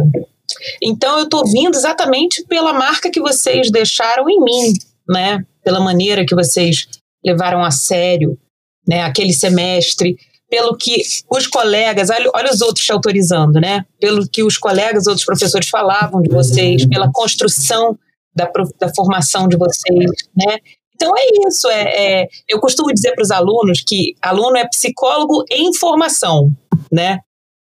Então 0.82 1.18
eu 1.18 1.24
estou 1.24 1.44
vindo 1.44 1.74
exatamente 1.74 2.44
pela 2.44 2.72
marca 2.72 3.10
que 3.10 3.20
vocês 3.20 3.70
deixaram 3.70 4.28
em 4.28 4.40
mim, 4.40 4.72
né? 5.08 5.44
Pela 5.62 5.80
maneira 5.80 6.24
que 6.24 6.34
vocês 6.34 6.86
levaram 7.24 7.64
a 7.64 7.70
sério, 7.70 8.38
né? 8.86 9.02
Aquele 9.02 9.32
semestre, 9.32 10.16
pelo 10.54 10.76
que 10.76 11.02
os 11.28 11.48
colegas, 11.48 12.10
olha, 12.10 12.30
olha 12.32 12.52
os 12.52 12.60
outros 12.60 12.86
te 12.86 12.92
autorizando, 12.92 13.60
né? 13.60 13.84
Pelo 13.98 14.24
que 14.28 14.40
os 14.44 14.56
colegas, 14.56 15.08
outros 15.08 15.26
professores 15.26 15.68
falavam 15.68 16.22
de 16.22 16.30
vocês, 16.30 16.86
pela 16.86 17.10
construção 17.12 17.98
da, 18.32 18.48
da 18.78 18.94
formação 18.94 19.48
de 19.48 19.56
vocês, 19.56 20.10
né? 20.32 20.58
Então 20.94 21.10
é 21.18 21.48
isso. 21.48 21.68
É, 21.68 21.82
é 22.22 22.28
eu 22.48 22.60
costumo 22.60 22.94
dizer 22.94 23.16
para 23.16 23.24
os 23.24 23.32
alunos 23.32 23.82
que 23.84 24.14
aluno 24.22 24.56
é 24.56 24.68
psicólogo 24.68 25.44
em 25.50 25.74
formação, 25.74 26.52
né? 26.92 27.18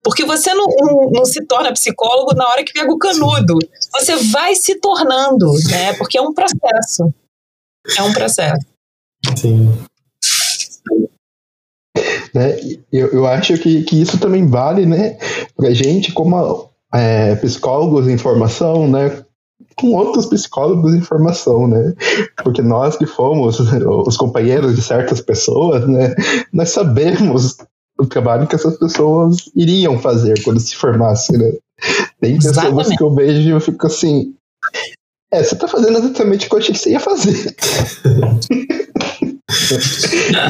Porque 0.04 0.26
você 0.26 0.52
não, 0.52 0.66
não, 0.66 1.10
não, 1.12 1.24
se 1.24 1.46
torna 1.46 1.72
psicólogo 1.72 2.34
na 2.34 2.46
hora 2.46 2.62
que 2.62 2.74
pega 2.74 2.92
o 2.92 2.98
canudo. 2.98 3.58
Você 3.94 4.16
vai 4.16 4.54
se 4.54 4.78
tornando, 4.78 5.50
né? 5.70 5.94
Porque 5.94 6.18
é 6.18 6.20
um 6.20 6.34
processo. 6.34 7.10
É 7.96 8.02
um 8.02 8.12
processo. 8.12 8.66
Sim. 9.34 9.72
Né? 12.34 12.56
Eu, 12.92 13.08
eu 13.08 13.26
acho 13.26 13.56
que, 13.58 13.82
que 13.82 14.00
isso 14.00 14.18
também 14.18 14.46
vale, 14.46 14.86
né, 14.86 15.16
pra 15.56 15.70
gente 15.70 16.12
como 16.12 16.70
é, 16.92 17.34
psicólogos 17.36 18.08
em 18.08 18.18
formação, 18.18 18.88
né, 18.88 19.24
com 19.76 19.92
outros 19.92 20.26
psicólogos 20.26 20.94
em 20.94 21.02
formação, 21.02 21.68
né? 21.68 21.92
Porque 22.42 22.62
nós 22.62 22.96
que 22.96 23.06
fomos 23.06 23.60
os 23.60 24.16
companheiros 24.16 24.74
de 24.74 24.82
certas 24.82 25.20
pessoas, 25.20 25.86
né? 25.86 26.14
Nós 26.52 26.70
sabemos 26.70 27.56
o 27.98 28.06
trabalho 28.06 28.46
que 28.46 28.54
essas 28.54 28.78
pessoas 28.78 29.36
iriam 29.54 29.98
fazer 29.98 30.42
quando 30.42 30.60
se 30.60 30.74
formassem, 30.74 31.38
né? 31.38 31.52
Tem 32.20 32.36
pessoas 32.36 32.56
Exatamente. 32.56 32.96
que 32.96 33.02
eu 33.02 33.14
vejo 33.14 33.48
e 33.48 33.50
eu 33.50 33.60
fico 33.60 33.86
assim. 33.86 34.34
É, 35.30 35.42
você 35.42 35.56
tá 35.56 35.68
fazendo 35.68 35.98
exatamente 35.98 36.46
o 36.46 36.48
que 36.48 36.54
eu 36.54 36.58
achei 36.58 36.74
que 36.74 36.80
você 36.80 36.90
ia 36.90 37.00
fazer. 37.00 37.54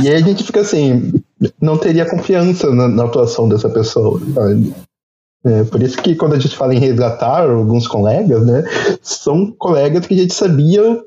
e 0.03 0.09
aí 0.09 0.15
a 0.15 0.21
gente 0.21 0.43
fica 0.43 0.61
assim, 0.61 1.13
não 1.61 1.77
teria 1.77 2.09
confiança 2.09 2.71
na, 2.71 2.89
na 2.89 3.05
atuação 3.05 3.49
dessa 3.49 3.69
pessoa. 3.69 4.21
É, 5.45 5.65
por 5.65 5.83
isso 5.83 6.01
que 6.03 6.17
quando 6.17 6.35
a 6.35 6.39
gente 6.39 6.57
fala 6.57 6.75
em 6.75 6.79
resgatar 6.79 7.49
alguns 7.49 7.87
colegas, 7.87 8.45
né, 8.47 8.65
são 9.03 9.53
colegas 9.53 10.07
que 10.07 10.15
a 10.15 10.17
gente 10.17 10.35
sabia 10.35 11.01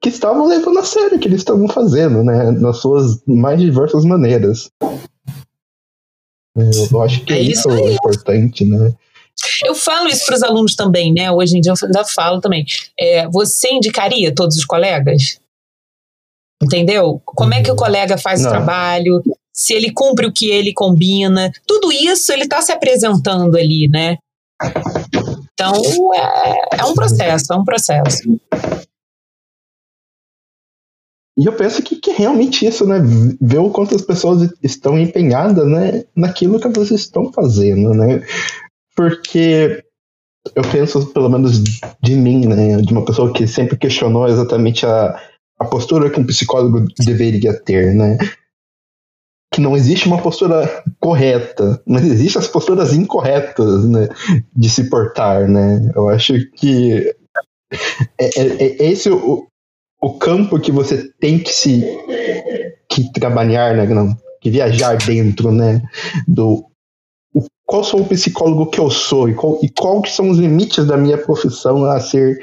que 0.00 0.08
estavam 0.08 0.46
levando 0.46 0.78
a 0.78 0.84
sério 0.84 1.16
o 1.16 1.20
que 1.20 1.28
eles 1.28 1.40
estavam 1.40 1.68
fazendo, 1.68 2.24
né, 2.24 2.50
nas 2.52 2.78
suas 2.78 3.20
mais 3.26 3.60
diversas 3.60 4.04
maneiras. 4.04 4.70
Eu 6.90 7.02
acho 7.02 7.24
que 7.24 7.32
é 7.32 7.40
isso 7.40 7.70
é 7.70 7.92
importante, 7.92 8.64
né? 8.64 8.92
Eu 9.64 9.74
falo 9.74 10.08
isso 10.08 10.26
para 10.26 10.36
os 10.36 10.42
alunos 10.42 10.74
também, 10.74 11.12
né? 11.12 11.30
Hoje 11.30 11.56
em 11.56 11.60
dia 11.60 11.72
eu 11.72 11.86
ainda 11.86 12.04
falo 12.04 12.40
também. 12.40 12.64
É, 12.98 13.28
você 13.28 13.70
indicaria 13.70 14.34
todos 14.34 14.56
os 14.56 14.64
colegas? 14.64 15.39
Entendeu? 16.62 17.20
Como 17.24 17.54
é 17.54 17.62
que 17.62 17.70
o 17.70 17.76
colega 17.76 18.18
faz 18.18 18.42
Não. 18.42 18.48
o 18.48 18.52
trabalho? 18.52 19.22
Se 19.52 19.72
ele 19.72 19.90
cumpre 19.92 20.26
o 20.26 20.32
que 20.32 20.50
ele 20.50 20.72
combina? 20.72 21.50
Tudo 21.66 21.90
isso 21.90 22.32
ele 22.32 22.44
está 22.44 22.60
se 22.60 22.70
apresentando 22.70 23.56
ali, 23.56 23.88
né? 23.88 24.18
Então 25.52 25.82
é, 26.14 26.80
é 26.80 26.84
um 26.84 26.94
processo, 26.94 27.52
é 27.52 27.56
um 27.56 27.64
processo. 27.64 28.40
E 31.38 31.46
eu 31.46 31.54
penso 31.54 31.82
que, 31.82 31.96
que 31.96 32.10
é 32.10 32.14
realmente 32.14 32.66
isso, 32.66 32.86
né? 32.86 32.98
Ver 33.40 33.58
o 33.58 33.70
quanto 33.70 33.94
as 33.94 34.02
pessoas 34.02 34.52
estão 34.62 34.98
empenhadas, 34.98 35.66
né? 35.66 36.04
Naquilo 36.14 36.60
que 36.60 36.66
elas 36.66 36.90
estão 36.90 37.32
fazendo, 37.32 37.94
né? 37.94 38.22
Porque 38.94 39.82
eu 40.54 40.62
penso, 40.70 41.06
pelo 41.12 41.30
menos 41.30 41.62
de 42.02 42.14
mim, 42.14 42.46
né? 42.46 42.76
De 42.82 42.92
uma 42.92 43.04
pessoa 43.04 43.32
que 43.32 43.46
sempre 43.46 43.78
questionou 43.78 44.28
exatamente 44.28 44.84
a, 44.84 45.18
a 45.60 45.64
postura 45.66 46.10
que 46.10 46.18
um 46.18 46.26
psicólogo 46.26 46.86
deveria 46.98 47.52
ter, 47.52 47.94
né? 47.94 48.16
Que 49.52 49.60
não 49.60 49.76
existe 49.76 50.06
uma 50.06 50.22
postura 50.22 50.82
correta, 50.98 51.82
mas 51.86 52.04
existem 52.04 52.40
as 52.40 52.48
posturas 52.48 52.94
incorretas, 52.94 53.84
né? 53.84 54.08
De 54.56 54.70
se 54.70 54.88
portar, 54.88 55.48
né? 55.48 55.92
Eu 55.94 56.08
acho 56.08 56.34
que 56.52 57.14
é, 58.18 58.40
é, 58.40 58.62
é 58.62 58.90
esse 58.90 59.10
o, 59.10 59.46
o 60.00 60.18
campo 60.18 60.58
que 60.58 60.72
você 60.72 61.12
tem 61.20 61.38
que 61.38 61.52
se 61.52 61.84
que 62.88 63.12
trabalhar, 63.12 63.76
né, 63.76 63.86
não, 63.86 64.16
que 64.40 64.50
viajar 64.50 64.96
dentro, 64.96 65.52
né, 65.52 65.80
do 66.26 66.64
o, 67.32 67.44
qual 67.64 67.84
sou 67.84 68.00
o 68.00 68.08
psicólogo 68.08 68.66
que 68.66 68.80
eu 68.80 68.90
sou 68.90 69.28
e 69.28 69.34
qual, 69.34 69.60
e 69.62 69.68
que 69.68 70.10
são 70.10 70.30
os 70.30 70.38
limites 70.38 70.86
da 70.86 70.96
minha 70.96 71.18
profissão 71.18 71.84
a 71.84 72.00
ser 72.00 72.40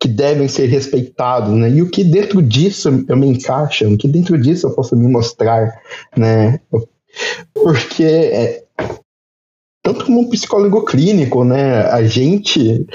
que 0.00 0.08
devem 0.08 0.48
ser 0.48 0.66
respeitados, 0.66 1.52
né? 1.52 1.70
E 1.70 1.82
o 1.82 1.90
que 1.90 2.02
dentro 2.02 2.42
disso 2.42 3.04
eu 3.06 3.16
me 3.16 3.26
encaixo, 3.26 3.86
o 3.86 3.98
que 3.98 4.08
dentro 4.08 4.40
disso 4.40 4.66
eu 4.66 4.74
posso 4.74 4.96
me 4.96 5.06
mostrar, 5.06 5.78
né? 6.16 6.58
Porque 7.52 8.04
é, 8.04 8.64
tanto 9.84 10.06
como 10.06 10.20
um 10.20 10.30
psicólogo 10.30 10.84
clínico, 10.86 11.44
né? 11.44 11.82
A 11.82 12.02
gente 12.02 12.86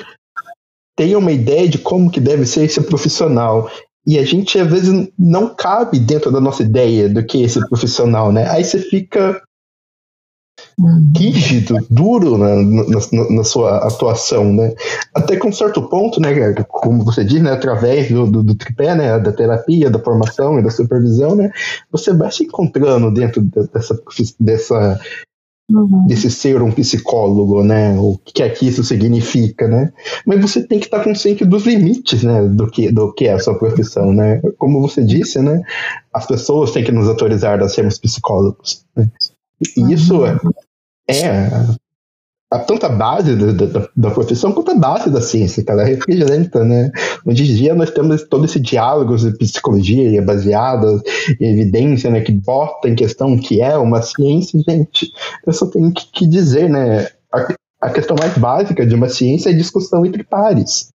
tenha 0.97 1.17
uma 1.19 1.31
ideia 1.31 1.69
de 1.69 1.77
como 1.77 2.09
que 2.09 2.19
deve 2.19 2.45
ser 2.45 2.63
esse 2.63 2.81
profissional. 2.81 3.69
E 4.07 4.17
a 4.17 4.23
gente, 4.23 4.57
às 4.59 4.69
vezes, 4.69 5.09
não 5.17 5.53
cabe 5.53 5.99
dentro 5.99 6.31
da 6.31 6.39
nossa 6.39 6.63
ideia 6.63 7.09
do 7.09 7.23
que 7.25 7.41
é 7.41 7.45
esse 7.45 7.59
profissional, 7.67 8.31
né? 8.31 8.49
Aí 8.49 8.63
você 8.63 8.79
fica 8.79 9.41
rígido, 11.15 11.77
duro 11.89 12.37
na, 12.37 12.55
na, 12.55 13.29
na, 13.29 13.43
sua 13.43 13.77
atuação, 13.77 14.51
né? 14.53 14.73
Até 15.13 15.37
com 15.37 15.47
um 15.47 15.53
certo 15.53 15.81
ponto, 15.87 16.19
né, 16.19 16.53
como 16.67 17.03
você 17.03 17.23
diz, 17.23 17.41
né, 17.41 17.51
através 17.51 18.09
do, 18.09 18.27
do, 18.29 18.43
do, 18.43 18.55
tripé, 18.55 18.93
né, 18.93 19.17
da 19.17 19.31
terapia, 19.31 19.89
da 19.89 19.99
formação 19.99 20.59
e 20.59 20.63
da 20.63 20.69
supervisão, 20.69 21.35
né, 21.35 21.49
você 21.91 22.13
vai 22.13 22.31
se 22.31 22.43
encontrando 22.43 23.13
dentro 23.13 23.41
dessa, 23.41 23.97
dessa 24.39 24.99
Uhum. 25.67 26.05
desse 26.05 26.29
ser 26.29 26.61
um 26.61 26.71
psicólogo, 26.71 27.63
né? 27.63 27.97
O 27.97 28.19
que 28.23 28.43
é 28.43 28.49
que 28.49 28.67
isso 28.67 28.83
significa, 28.83 29.67
né? 29.67 29.91
Mas 30.23 30.39
você 30.39 30.61
tem 30.61 30.77
que 30.77 30.85
estar 30.85 31.03
consciente 31.03 31.43
dos 31.43 31.65
limites, 31.65 32.21
né? 32.21 32.47
Do 32.47 32.69
que, 32.69 32.91
do 32.91 33.11
que 33.11 33.25
é 33.25 33.33
a 33.33 33.39
sua 33.39 33.57
profissão, 33.57 34.13
né? 34.13 34.39
Como 34.59 34.79
você 34.79 35.03
disse, 35.03 35.39
né? 35.39 35.63
As 36.13 36.27
pessoas 36.27 36.69
têm 36.69 36.83
que 36.83 36.91
nos 36.91 37.09
autorizar 37.09 37.63
a 37.63 37.67
sermos 37.67 37.97
psicólogos. 37.97 38.85
Né? 38.95 39.09
E 39.75 39.91
isso 39.91 40.23
é, 40.25 40.37
é 41.09 41.49
a 42.51 42.59
tanta 42.59 42.87
base 42.87 43.35
da, 43.95 44.11
profissão 44.11 44.51
quanto 44.53 44.71
a 44.71 44.75
base 44.75 45.09
da 45.09 45.19
ciência, 45.19 45.63
que 45.63 45.71
ela 45.71 45.81
é 45.81 45.85
refrigerante, 45.85 46.57
né? 46.59 46.91
Hoje 47.25 47.43
em 47.43 47.55
dia 47.55 47.75
nós 47.75 47.91
temos 47.91 48.23
todo 48.23 48.45
esse 48.45 48.59
diálogo 48.59 49.15
de 49.17 49.37
psicologia 49.37 50.21
baseado 50.21 51.01
em 51.39 51.53
evidência, 51.53 52.09
né, 52.09 52.21
que 52.21 52.31
bota 52.31 52.87
em 52.87 52.95
questão 52.95 53.33
o 53.33 53.39
que 53.39 53.61
é 53.61 53.77
uma 53.77 54.01
ciência, 54.01 54.59
gente, 54.67 55.11
eu 55.45 55.53
só 55.53 55.65
tenho 55.65 55.91
que, 55.91 56.05
que 56.11 56.27
dizer, 56.27 56.69
né, 56.69 57.07
a, 57.33 57.47
a, 57.81 57.89
questão 57.89 58.15
mais 58.17 58.37
básica 58.37 58.85
de 58.85 58.95
uma 58.95 59.09
ciência 59.09 59.49
é 59.49 59.53
discussão 59.53 60.05
entre 60.05 60.23
pares. 60.23 60.89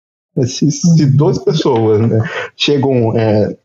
Se, 0.45 0.69
se 0.69 1.05
duas 1.07 1.39
pessoas 1.39 2.07
né, 2.07 2.19
chegam 2.55 3.17
é, 3.17 3.57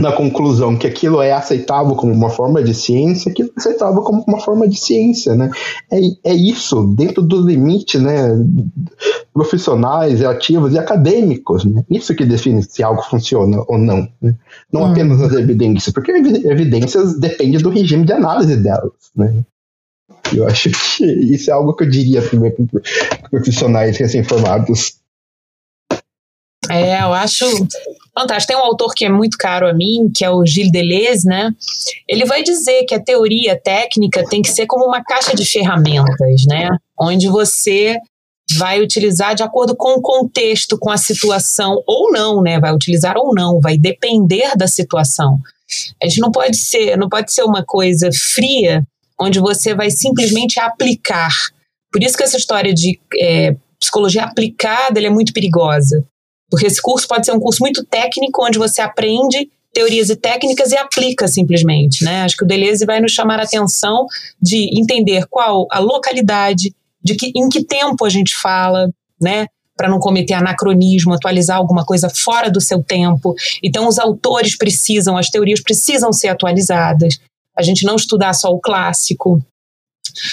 na 0.00 0.12
conclusão 0.12 0.76
que 0.76 0.86
aquilo 0.86 1.20
é 1.20 1.32
aceitável 1.32 1.94
como 1.94 2.12
uma 2.12 2.30
forma 2.30 2.62
de 2.62 2.74
ciência, 2.74 3.30
aquilo 3.30 3.50
é 3.56 3.60
aceitável 3.60 4.02
como 4.02 4.24
uma 4.26 4.40
forma 4.40 4.68
de 4.68 4.78
ciência, 4.78 5.34
né? 5.34 5.50
É, 5.90 5.98
é 6.24 6.34
isso, 6.34 6.94
dentro 6.96 7.22
do 7.22 7.40
limite, 7.40 7.98
né, 7.98 8.28
profissionais, 9.32 10.22
ativos 10.22 10.74
e 10.74 10.78
acadêmicos, 10.78 11.64
né? 11.64 11.84
Isso 11.90 12.14
que 12.14 12.24
define 12.24 12.62
se 12.62 12.82
algo 12.82 13.02
funciona 13.02 13.62
ou 13.68 13.78
não, 13.78 14.08
né? 14.20 14.34
Não 14.72 14.82
hum. 14.82 14.86
apenas 14.86 15.20
as 15.22 15.32
evidências, 15.32 15.92
porque 15.92 16.12
evidências 16.12 17.18
dependem 17.18 17.60
do 17.60 17.70
regime 17.70 18.04
de 18.04 18.12
análise 18.12 18.56
delas, 18.56 18.92
né? 19.16 19.44
Eu 20.34 20.46
acho 20.46 20.70
que 20.70 21.04
isso 21.04 21.50
é 21.50 21.54
algo 21.54 21.74
que 21.74 21.84
eu 21.84 21.90
diria 21.90 22.20
para 22.20 23.30
profissionais 23.30 23.96
recém-formados 23.96 24.97
é, 26.70 27.02
eu 27.02 27.12
acho 27.12 27.44
fantástico. 28.14 28.52
Tem 28.52 28.56
um 28.56 28.64
autor 28.64 28.92
que 28.94 29.04
é 29.04 29.08
muito 29.08 29.36
caro 29.38 29.68
a 29.68 29.72
mim, 29.72 30.10
que 30.14 30.24
é 30.24 30.30
o 30.30 30.44
Gilles 30.44 30.72
Deleuze, 30.72 31.26
né? 31.26 31.50
Ele 32.08 32.24
vai 32.24 32.42
dizer 32.42 32.84
que 32.84 32.94
a 32.94 33.02
teoria 33.02 33.58
técnica 33.60 34.24
tem 34.28 34.42
que 34.42 34.50
ser 34.50 34.66
como 34.66 34.84
uma 34.84 35.02
caixa 35.02 35.34
de 35.34 35.44
ferramentas, 35.44 36.44
né? 36.48 36.68
Onde 36.98 37.28
você 37.28 37.96
vai 38.56 38.80
utilizar 38.80 39.34
de 39.34 39.42
acordo 39.42 39.76
com 39.76 39.98
o 39.98 40.02
contexto, 40.02 40.78
com 40.78 40.90
a 40.90 40.96
situação, 40.96 41.82
ou 41.86 42.10
não, 42.10 42.42
né? 42.42 42.58
Vai 42.58 42.72
utilizar 42.72 43.16
ou 43.16 43.34
não, 43.34 43.60
vai 43.60 43.76
depender 43.76 44.56
da 44.56 44.66
situação. 44.66 45.38
A 46.02 46.08
gente 46.08 46.20
não 46.20 46.30
pode 46.30 46.56
ser, 46.56 46.96
não 46.96 47.08
pode 47.08 47.32
ser 47.32 47.42
uma 47.42 47.62
coisa 47.64 48.10
fria, 48.12 48.82
onde 49.20 49.38
você 49.38 49.74
vai 49.74 49.90
simplesmente 49.90 50.58
aplicar. 50.58 51.32
Por 51.92 52.02
isso 52.02 52.16
que 52.16 52.22
essa 52.22 52.36
história 52.36 52.72
de 52.72 52.98
é, 53.20 53.54
psicologia 53.78 54.24
aplicada 54.24 55.00
é 55.00 55.10
muito 55.10 55.32
perigosa. 55.32 56.04
Porque 56.50 56.66
esse 56.66 56.80
curso 56.80 57.06
pode 57.06 57.26
ser 57.26 57.32
um 57.32 57.40
curso 57.40 57.62
muito 57.62 57.84
técnico, 57.84 58.44
onde 58.44 58.58
você 58.58 58.80
aprende 58.80 59.50
teorias 59.72 60.08
e 60.08 60.16
técnicas 60.16 60.72
e 60.72 60.76
aplica 60.76 61.28
simplesmente, 61.28 62.04
né? 62.04 62.22
Acho 62.22 62.36
que 62.36 62.44
o 62.44 62.46
Deleuze 62.46 62.86
vai 62.86 63.00
nos 63.00 63.12
chamar 63.12 63.38
a 63.38 63.44
atenção 63.44 64.06
de 64.40 64.78
entender 64.78 65.26
qual 65.28 65.66
a 65.70 65.78
localidade, 65.78 66.74
de 67.02 67.14
que 67.14 67.32
em 67.36 67.48
que 67.48 67.62
tempo 67.64 68.04
a 68.04 68.08
gente 68.08 68.36
fala, 68.36 68.90
né? 69.20 69.46
Para 69.76 69.88
não 69.88 70.00
cometer 70.00 70.34
anacronismo, 70.34 71.14
atualizar 71.14 71.58
alguma 71.58 71.84
coisa 71.84 72.10
fora 72.10 72.50
do 72.50 72.60
seu 72.60 72.82
tempo. 72.82 73.34
Então, 73.62 73.86
os 73.86 73.98
autores 73.98 74.56
precisam, 74.56 75.16
as 75.16 75.30
teorias 75.30 75.62
precisam 75.62 76.12
ser 76.12 76.28
atualizadas. 76.28 77.20
A 77.56 77.62
gente 77.62 77.84
não 77.84 77.94
estudar 77.94 78.32
só 78.32 78.50
o 78.50 78.58
clássico, 78.58 79.40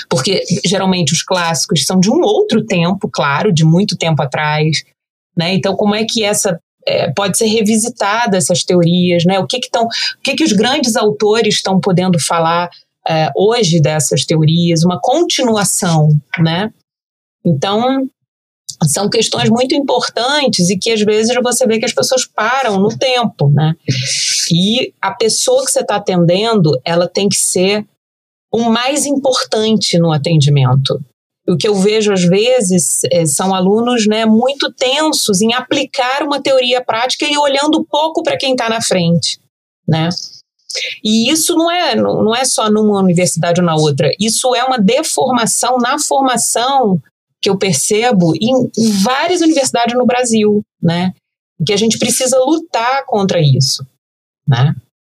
porque 0.10 0.44
geralmente 0.66 1.14
os 1.14 1.22
clássicos 1.22 1.86
são 1.86 2.00
de 2.00 2.10
um 2.10 2.22
outro 2.22 2.66
tempo, 2.66 3.08
claro, 3.12 3.54
de 3.54 3.64
muito 3.64 3.96
tempo 3.96 4.22
atrás. 4.24 4.84
Né? 5.38 5.54
Então, 5.54 5.76
como 5.76 5.96
é 5.96 6.06
que 6.06 6.24
essa 6.24 6.60
é, 6.88 7.12
pode 7.12 7.38
ser 7.38 7.48
revisitada 7.48 8.38
essas 8.38 8.64
teorias, 8.64 9.26
né? 9.26 9.40
O 9.40 9.48
que 9.48 9.60
que, 9.60 9.70
tão, 9.70 9.86
o 9.86 10.22
que, 10.24 10.36
que 10.36 10.44
os 10.44 10.54
grandes 10.54 10.96
autores 10.96 11.56
estão 11.56 11.80
podendo 11.80 12.20
falar 12.20 12.70
é, 13.08 13.30
hoje 13.36 13.82
dessas 13.82 14.26
teorias? 14.26 14.84
Uma 14.84 15.00
continuação, 15.02 16.10
né? 16.40 16.72
Então 17.44 18.08
são 18.84 19.10
questões 19.10 19.50
muito 19.50 19.74
importantes 19.74 20.70
e 20.70 20.78
que 20.78 20.92
às 20.92 21.02
vezes 21.02 21.34
você 21.42 21.66
vê 21.66 21.80
que 21.80 21.86
as 21.86 21.94
pessoas 21.94 22.26
param 22.26 22.80
no 22.80 22.90
tempo, 22.90 23.50
né? 23.50 23.74
E 24.52 24.94
a 25.02 25.12
pessoa 25.12 25.64
que 25.66 25.72
você 25.72 25.80
está 25.80 25.96
atendendo, 25.96 26.80
ela 26.84 27.08
tem 27.08 27.30
que 27.30 27.38
ser 27.38 27.86
o 28.52 28.70
mais 28.70 29.06
importante 29.06 29.98
no 29.98 30.12
atendimento 30.12 31.00
o 31.48 31.56
que 31.56 31.68
eu 31.68 31.76
vejo 31.76 32.12
às 32.12 32.24
vezes 32.24 33.02
é, 33.12 33.26
são 33.26 33.54
alunos 33.54 34.08
né, 34.08 34.26
muito 34.26 34.72
tensos 34.74 35.42
em 35.42 35.54
aplicar 35.54 36.24
uma 36.24 36.42
teoria 36.42 36.84
prática 36.84 37.26
e 37.26 37.38
olhando 37.38 37.86
pouco 37.86 38.24
para 38.24 38.38
quem 38.38 38.54
está 38.54 38.68
na 38.68 38.82
frente, 38.82 39.40
né? 39.88 40.10
E 41.04 41.30
isso 41.32 41.56
não 41.56 41.72
é, 41.72 41.96
não 41.96 42.36
é 42.36 42.44
só 42.44 42.70
numa 42.70 43.00
universidade 43.00 43.62
ou 43.62 43.66
na 43.66 43.76
outra, 43.76 44.12
isso 44.20 44.54
é 44.56 44.64
uma 44.64 44.78
deformação 44.78 45.78
na 45.78 45.98
formação 46.00 47.00
que 47.42 47.50
eu 47.50 47.58
percebo 47.58 48.34
em, 48.36 48.70
em 48.78 48.92
várias 49.04 49.42
universidades 49.42 49.96
no 49.96 50.06
Brasil, 50.06 50.62
né? 50.82 51.14
Que 51.66 51.72
a 51.72 51.78
gente 51.78 51.98
precisa 51.98 52.38
lutar 52.40 53.06
contra 53.06 53.40
isso, 53.40 53.86
né? 54.48 54.76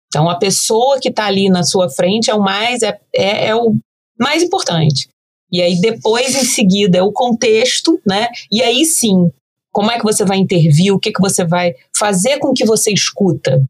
Então, 0.09 0.29
a 0.29 0.37
pessoa 0.37 0.99
que 1.01 1.09
está 1.09 1.27
ali 1.27 1.49
na 1.49 1.63
sua 1.63 1.89
frente 1.89 2.31
é 2.31 2.35
o 2.35 2.41
mais 2.41 2.83
é, 2.83 2.99
é, 3.15 3.49
é 3.49 3.55
o 3.55 3.75
mais 4.19 4.43
importante. 4.43 5.09
E 5.51 5.63
aí 5.63 5.81
depois, 5.81 6.35
em 6.35 6.45
seguida, 6.45 6.99
é 6.99 7.03
o 7.03 7.13
contexto, 7.13 8.01
né? 8.07 8.29
E 8.51 8.63
aí 8.63 8.85
sim, 8.85 9.31
como 9.73 9.91
é 9.91 9.99
que 9.99 10.05
você 10.05 10.25
vai 10.25 10.39
intervir, 10.39 10.93
o 10.93 10.99
que, 10.99 11.13
que 11.13 11.21
você 11.21 11.45
vai 11.45 11.75
fazer 11.97 12.39
com 12.39 12.53
que 12.53 12.65
você 12.65 12.93
escuta, 12.93 13.63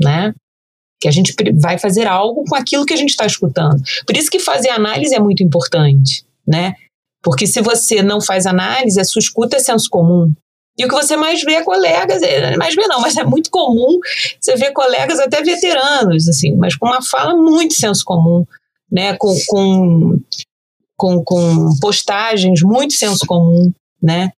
né? 0.00 0.34
Que 1.00 1.08
a 1.08 1.12
gente 1.12 1.34
vai 1.54 1.78
fazer 1.78 2.06
algo 2.06 2.44
com 2.44 2.56
aquilo 2.56 2.84
que 2.84 2.92
a 2.92 2.96
gente 2.96 3.10
está 3.10 3.24
escutando. 3.24 3.82
Por 4.06 4.16
isso 4.16 4.30
que 4.30 4.38
fazer 4.38 4.70
análise 4.70 5.14
é 5.14 5.20
muito 5.20 5.42
importante, 5.42 6.24
né? 6.46 6.74
Porque 7.22 7.46
se 7.46 7.60
você 7.60 8.02
não 8.02 8.20
faz 8.20 8.46
análise, 8.46 9.00
a 9.00 9.04
sua 9.04 9.20
escuta 9.20 9.56
é 9.56 9.60
senso 9.60 9.88
comum. 9.90 10.32
E 10.78 10.84
o 10.84 10.88
que 10.88 10.94
você 10.94 11.16
mais 11.16 11.42
vê 11.42 11.54
é 11.54 11.62
colegas, 11.62 12.22
é, 12.22 12.56
mais 12.56 12.74
vê 12.74 12.86
não, 12.86 13.00
mas 13.00 13.16
é 13.16 13.24
muito 13.24 13.50
comum 13.50 13.98
você 14.40 14.54
ver 14.54 14.72
colegas 14.72 15.18
até 15.18 15.42
veteranos, 15.42 16.28
assim, 16.28 16.54
mas 16.54 16.76
com 16.76 16.86
uma 16.86 17.02
fala 17.02 17.34
muito 17.36 17.74
senso 17.74 18.04
comum, 18.04 18.46
né? 18.90 19.16
Com, 19.16 19.34
com 19.48 20.20
com, 20.98 21.22
com 21.22 21.70
postagens 21.80 22.60
muito 22.62 22.92
senso 22.94 23.24
comum, 23.24 23.72
né? 24.02 24.30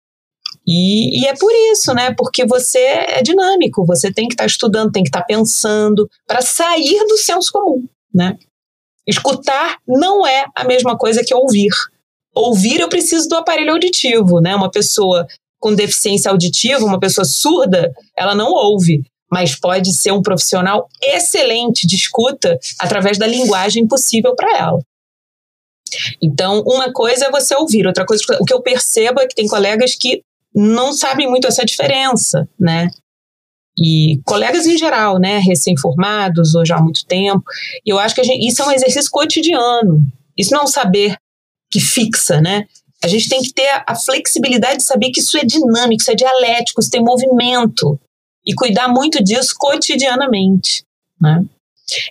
E, 0.67 1.21
e, 1.21 1.25
é 1.25 1.33
por 1.35 1.51
isso, 1.71 1.93
né? 1.93 2.13
Porque 2.15 2.45
você 2.45 2.77
é 2.79 3.23
dinâmico, 3.23 3.85
você 3.85 4.11
tem 4.13 4.27
que 4.27 4.33
estar 4.33 4.43
tá 4.43 4.47
estudando, 4.47 4.91
tem 4.91 5.01
que 5.01 5.09
estar 5.09 5.21
tá 5.21 5.25
pensando 5.25 6.07
para 6.27 6.41
sair 6.41 7.05
do 7.07 7.17
senso 7.17 7.49
comum, 7.51 7.87
né? 8.13 8.37
Escutar 9.07 9.77
não 9.87 10.27
é 10.27 10.45
a 10.53 10.65
mesma 10.65 10.97
coisa 10.97 11.23
que 11.25 11.33
ouvir. 11.33 11.71
Ouvir 12.35 12.81
eu 12.81 12.89
preciso 12.89 13.27
do 13.29 13.35
aparelho 13.35 13.71
auditivo, 13.71 14.39
né? 14.39 14.55
Uma 14.55 14.69
pessoa 14.69 15.25
com 15.59 15.73
deficiência 15.73 16.29
auditiva, 16.29 16.85
uma 16.85 16.99
pessoa 16.99 17.25
surda, 17.25 17.91
ela 18.15 18.35
não 18.35 18.51
ouve, 18.51 19.03
mas 19.31 19.55
pode 19.55 19.93
ser 19.93 20.11
um 20.11 20.21
profissional 20.21 20.87
excelente 21.01 21.87
de 21.87 21.95
escuta 21.95 22.59
através 22.79 23.17
da 23.17 23.25
linguagem 23.25 23.87
possível 23.87 24.35
para 24.35 24.57
ela. 24.57 24.79
Então, 26.21 26.61
uma 26.65 26.91
coisa 26.91 27.25
é 27.25 27.31
você 27.31 27.55
ouvir, 27.55 27.87
outra 27.87 28.05
coisa, 28.05 28.23
o 28.39 28.45
que 28.45 28.53
eu 28.53 28.61
percebo 28.61 29.19
é 29.19 29.27
que 29.27 29.35
tem 29.35 29.47
colegas 29.47 29.95
que 29.95 30.23
não 30.53 30.93
sabem 30.93 31.27
muito 31.29 31.47
essa 31.47 31.63
diferença, 31.63 32.47
né? 32.59 32.89
E 33.77 34.19
colegas 34.25 34.65
em 34.65 34.77
geral, 34.77 35.17
né, 35.19 35.37
recém-formados 35.37 36.53
ou 36.53 36.65
já 36.65 36.77
há 36.77 36.81
muito 36.81 37.05
tempo. 37.05 37.43
E 37.85 37.89
eu 37.89 37.97
acho 37.97 38.13
que 38.13 38.23
gente, 38.23 38.45
isso 38.45 38.61
é 38.61 38.65
um 38.65 38.71
exercício 38.71 39.09
cotidiano. 39.09 40.01
Isso 40.37 40.51
não 40.51 40.61
é 40.61 40.63
um 40.63 40.67
saber 40.67 41.15
que 41.71 41.79
fixa, 41.79 42.41
né? 42.41 42.65
A 43.01 43.07
gente 43.07 43.29
tem 43.29 43.41
que 43.41 43.53
ter 43.53 43.69
a 43.85 43.95
flexibilidade 43.95 44.77
de 44.77 44.83
saber 44.83 45.11
que 45.11 45.21
isso 45.21 45.37
é 45.37 45.45
dinâmico, 45.45 46.01
isso 46.01 46.11
é 46.11 46.15
dialético, 46.15 46.81
isso 46.81 46.91
tem 46.91 47.01
movimento. 47.01 47.97
E 48.45 48.53
cuidar 48.53 48.89
muito 48.89 49.23
disso 49.23 49.53
cotidianamente, 49.57 50.83
né? 51.21 51.45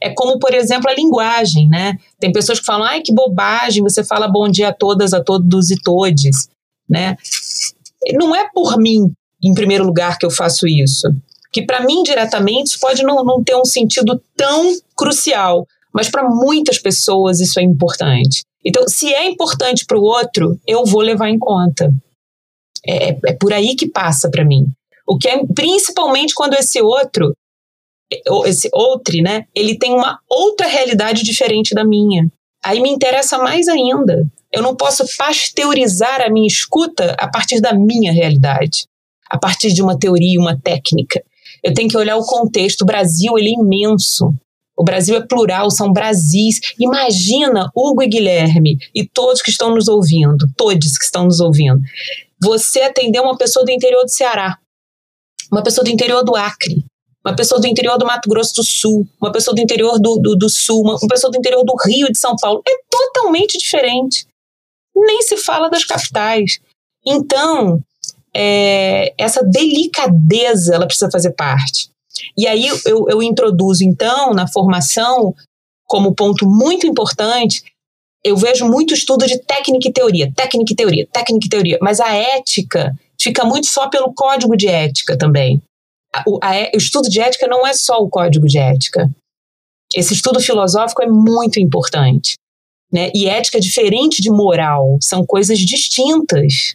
É 0.03 0.11
como, 0.11 0.39
por 0.39 0.55
exemplo, 0.55 0.91
a 0.91 0.95
linguagem, 0.95 1.69
né? 1.69 1.97
Tem 2.19 2.33
pessoas 2.33 2.61
que 2.61 2.67
falam, 2.67 2.87
ai, 2.87 3.01
que 3.01 3.13
bobagem, 3.13 3.83
você 3.83 4.05
fala 4.05 4.29
bom 4.29 4.49
dia 4.49 4.69
a 4.69 4.73
todas, 4.73 5.13
a 5.13 5.23
todos 5.23 5.71
e 5.71 5.77
todes, 5.81 6.49
né? 6.89 7.17
Não 8.15 8.35
é 8.35 8.49
por 8.53 8.79
mim, 8.79 9.13
em 9.43 9.55
primeiro 9.55 9.85
lugar, 9.85 10.19
que 10.19 10.27
eu 10.27 10.31
faço 10.31 10.67
isso. 10.67 11.09
Que 11.53 11.63
para 11.63 11.85
mim, 11.85 12.03
diretamente, 12.03 12.71
isso 12.71 12.81
pode 12.81 13.03
não, 13.03 13.25
não 13.25 13.43
ter 13.43 13.57
um 13.57 13.65
sentido 13.65 14.21
tão 14.37 14.77
crucial, 14.97 15.67
mas 15.93 16.09
para 16.09 16.29
muitas 16.29 16.79
pessoas 16.79 17.41
isso 17.41 17.59
é 17.59 17.63
importante. 17.63 18.43
Então, 18.65 18.87
se 18.89 19.13
é 19.13 19.29
importante 19.29 19.87
para 19.87 19.99
o 19.99 20.03
outro, 20.03 20.59
eu 20.67 20.85
vou 20.85 21.01
levar 21.01 21.29
em 21.29 21.39
conta. 21.39 21.93
É, 22.87 23.17
é 23.27 23.33
por 23.33 23.53
aí 23.53 23.75
que 23.75 23.89
passa 23.89 24.31
para 24.31 24.45
mim. 24.45 24.67
O 25.07 25.17
que 25.17 25.29
é 25.29 25.43
principalmente 25.55 26.35
quando 26.35 26.55
esse 26.55 26.83
outro 26.83 27.33
esse 28.47 28.69
outro, 28.73 29.17
né, 29.23 29.45
ele 29.55 29.79
tem 29.79 29.93
uma 29.93 30.19
outra 30.29 30.67
realidade 30.67 31.23
diferente 31.23 31.75
da 31.75 31.85
minha. 31.85 32.31
Aí 32.65 32.81
me 32.81 32.91
interessa 32.91 33.39
mais 33.39 33.69
ainda. 33.69 34.27
Eu 34.53 34.63
não 34.63 34.75
posso 34.75 35.05
pasteurizar 35.17 36.21
a 36.23 36.31
minha 36.31 36.47
escuta 36.47 37.15
a 37.19 37.29
partir 37.29 37.61
da 37.61 37.73
minha 37.73 38.13
realidade, 38.13 38.87
a 39.29 39.39
partir 39.39 39.73
de 39.73 39.83
uma 39.83 39.99
teoria, 39.99 40.41
uma 40.41 40.59
técnica. 40.59 41.23
Eu 41.63 41.75
tenho 41.75 41.89
que 41.89 41.97
olhar 41.97 42.17
o 42.17 42.25
contexto. 42.25 42.83
O 42.83 42.87
Brasil 42.87 43.39
ele 43.39 43.51
é 43.51 43.61
imenso. 43.61 44.35
O 44.77 44.85
Brasil 44.85 45.17
é 45.17 45.27
plural, 45.27 45.71
são 45.71 45.93
Brasis. 45.93 46.61
Imagina 46.79 47.71
Hugo 47.75 48.03
e 48.03 48.09
Guilherme 48.09 48.79
e 48.95 49.07
todos 49.07 49.43
que 49.43 49.51
estão 49.51 49.75
nos 49.75 49.89
ouvindo, 49.89 50.49
todos 50.57 50.97
que 50.97 51.05
estão 51.05 51.25
nos 51.25 51.41
ouvindo. 51.41 51.81
Você 52.41 52.81
atender 52.83 53.21
uma 53.21 53.37
pessoa 53.37 53.65
do 53.65 53.73
interior 53.73 54.05
do 54.05 54.11
Ceará, 54.11 54.57
uma 55.51 55.63
pessoa 55.63 55.85
do 55.85 55.91
interior 55.91 56.23
do 56.23 56.37
Acre, 56.37 56.85
uma 57.25 57.35
pessoa 57.35 57.61
do 57.61 57.67
interior 57.67 57.99
do 57.99 58.07
Mato 58.07 58.29
Grosso 58.29 58.55
do 58.55 58.65
Sul, 58.65 59.07
uma 59.21 59.33
pessoa 59.33 59.55
do 59.55 59.61
interior 59.61 59.99
do, 59.99 60.17
do, 60.17 60.37
do 60.37 60.49
Sul, 60.49 60.83
uma, 60.83 60.97
uma 60.97 61.09
pessoa 61.09 61.31
do 61.31 61.39
interior 61.39 61.65
do 61.65 61.75
Rio 61.85 62.11
de 62.11 62.19
São 62.19 62.37
Paulo. 62.37 62.63
É 62.67 62.73
totalmente 62.91 63.59
diferente. 63.59 64.27
Nem 64.95 65.23
se 65.23 65.37
fala 65.37 65.69
das 65.69 65.85
capitais. 65.85 66.59
Então, 67.07 67.83
é, 68.35 69.13
essa 69.19 69.43
delicadeza 69.43 70.75
ela 70.75 70.87
precisa 70.87 71.11
fazer 71.11 71.33
parte. 71.33 71.91
E 72.37 72.47
aí 72.47 72.67
eu, 72.85 73.07
eu 73.09 73.23
introduzo, 73.23 73.85
então, 73.85 74.33
na 74.33 74.47
formação, 74.47 75.35
como 75.87 76.15
ponto 76.15 76.47
muito 76.47 76.87
importante, 76.87 77.63
eu 78.25 78.37
vejo 78.37 78.67
muito 78.67 78.95
estudo 78.95 79.27
de 79.27 79.39
técnica 79.39 79.89
e 79.89 79.93
teoria, 79.93 80.33
técnica 80.35 80.73
e 80.73 80.77
teoria, 80.77 81.09
técnica 81.11 81.47
e 81.47 81.49
teoria, 81.49 81.79
mas 81.81 82.01
a 82.01 82.13
ética 82.15 82.93
fica 83.21 83.45
muito 83.45 83.67
só 83.67 83.89
pelo 83.89 84.13
código 84.13 84.57
de 84.57 84.69
ética 84.69 85.17
também. 85.17 85.63
O, 86.27 86.39
a, 86.43 86.53
o 86.75 86.79
estudo 86.79 87.09
de 87.09 87.21
ética 87.21 87.47
não 87.47 87.67
é 87.67 87.75
só 87.75 87.99
o 87.99 88.09
código 88.09 88.47
de 88.47 88.59
ética. 88.59 89.11
Esse 89.95 90.15
estudo 90.15 90.41
filosófico 90.41 91.03
é 91.03 91.07
muito 91.07 91.61
importante. 91.61 92.35
Né? 92.93 93.11
E 93.15 93.29
ética 93.29 93.59
é 93.59 93.61
diferente 93.61 94.23
de 94.23 94.31
moral, 94.31 94.99
são 95.03 95.25
coisas 95.25 95.59
distintas. 95.59 96.75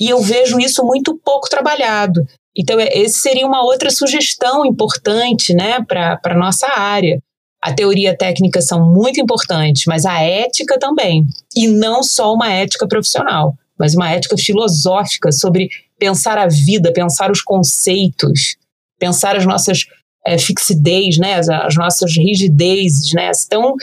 E 0.00 0.08
eu 0.08 0.20
vejo 0.20 0.58
isso 0.58 0.84
muito 0.84 1.16
pouco 1.24 1.48
trabalhado. 1.48 2.26
Então, 2.56 2.78
é, 2.80 2.88
esse 2.92 3.20
seria 3.20 3.46
uma 3.46 3.64
outra 3.64 3.90
sugestão 3.90 4.66
importante 4.66 5.54
né, 5.54 5.80
para 5.84 6.18
a 6.24 6.34
nossa 6.34 6.66
área. 6.68 7.20
A 7.62 7.72
teoria 7.72 8.16
técnica 8.16 8.60
são 8.60 8.84
muito 8.84 9.20
importantes, 9.20 9.84
mas 9.86 10.04
a 10.04 10.20
ética 10.20 10.78
também. 10.78 11.26
E 11.54 11.68
não 11.68 12.02
só 12.02 12.32
uma 12.32 12.50
ética 12.50 12.88
profissional, 12.88 13.54
mas 13.78 13.94
uma 13.94 14.10
ética 14.10 14.36
filosófica 14.36 15.30
sobre 15.30 15.68
pensar 16.00 16.38
a 16.38 16.48
vida, 16.48 16.92
pensar 16.92 17.30
os 17.30 17.42
conceitos, 17.42 18.56
pensar 18.98 19.36
as 19.36 19.46
nossas 19.46 19.84
é, 20.26 20.38
fixidez, 20.38 21.18
né, 21.18 21.34
as, 21.34 21.48
as, 21.48 21.76
nossas 21.76 22.16
rigidezes. 22.16 23.12
Né? 23.12 23.30
Então, 23.46 23.74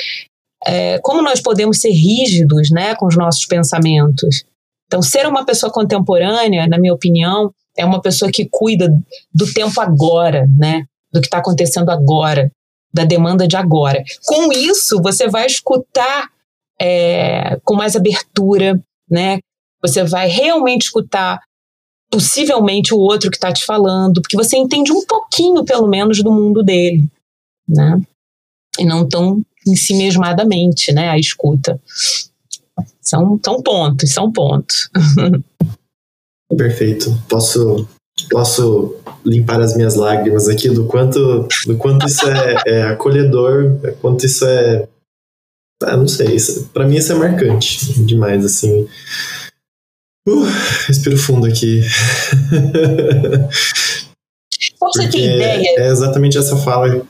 é, 0.66 1.00
como 1.00 1.22
nós 1.22 1.40
podemos 1.40 1.80
ser 1.80 1.92
rígidos 1.92 2.72
né, 2.72 2.96
com 2.96 3.06
os 3.06 3.16
nossos 3.16 3.46
pensamentos? 3.46 4.44
Então, 4.88 5.02
ser 5.02 5.28
uma 5.28 5.46
pessoa 5.46 5.72
contemporânea, 5.72 6.68
na 6.68 6.80
minha 6.80 6.94
opinião, 6.94 7.52
é 7.78 7.86
uma 7.86 8.02
pessoa 8.02 8.32
que 8.32 8.48
cuida 8.50 8.90
do 9.34 9.54
tempo 9.54 9.80
agora, 9.80 10.48
né? 10.58 10.86
Do 11.12 11.20
que 11.20 11.28
está 11.28 11.38
acontecendo 11.38 11.92
agora, 11.92 12.50
da 12.94 13.04
demanda 13.04 13.48
de 13.48 13.58
agora. 13.58 14.02
Com 14.26 14.52
isso, 14.52 15.02
você 15.02 15.28
vai 15.28 15.46
escutar 15.46 16.30
é, 16.80 17.60
com 17.64 17.76
mais 17.76 17.98
abertura, 17.98 18.82
né? 19.10 19.40
Você 19.82 20.06
vai 20.06 20.28
realmente 20.28 20.84
escutar 20.84 21.40
possivelmente 22.10 22.94
o 22.94 22.98
outro 22.98 23.30
que 23.30 23.38
está 23.38 23.52
te 23.52 23.66
falando, 23.66 24.22
porque 24.22 24.38
você 24.38 24.58
entende 24.58 24.92
um 24.92 25.06
pouquinho, 25.06 25.64
pelo 25.64 25.88
menos, 25.88 26.24
do 26.24 26.32
mundo 26.32 26.64
dele, 26.64 27.08
né? 27.68 28.02
E 28.80 28.86
não 28.86 29.08
tão 29.08 29.42
em 29.68 29.76
si 29.76 29.94
mesmadamente, 29.94 30.92
né? 30.94 31.10
A 31.10 31.18
escuta. 31.18 31.80
São, 33.02 33.40
são 33.44 33.62
pontos, 33.62 34.14
são 34.14 34.32
pontos. 34.32 34.90
Perfeito. 36.56 37.12
Posso, 37.28 37.88
posso 38.30 38.96
limpar 39.26 39.60
as 39.62 39.76
minhas 39.76 39.96
lágrimas 39.96 40.48
aqui 40.48 40.70
do 40.70 40.86
quanto, 40.86 41.48
do 41.66 41.78
quanto 41.78 42.06
isso 42.06 42.26
é, 42.28 42.56
é 42.66 42.84
acolhedor, 42.84 43.78
quanto 44.02 44.26
isso 44.26 44.46
é. 44.46 44.88
Ah, 45.84 45.96
não 45.96 46.08
sei, 46.08 46.38
para 46.74 46.88
mim 46.88 46.96
isso 46.96 47.12
é 47.12 47.16
marcante 47.16 48.04
demais, 48.04 48.44
assim. 48.44 48.88
Uh, 50.28 50.44
respiro 50.88 51.18
fundo 51.18 51.48
aqui. 51.48 51.82
Você 54.80 55.10
ter 55.10 55.36
ideia. 55.36 55.76
É 55.78 55.88
exatamente 55.88 56.38
essa 56.38 56.58
fala 56.58 57.06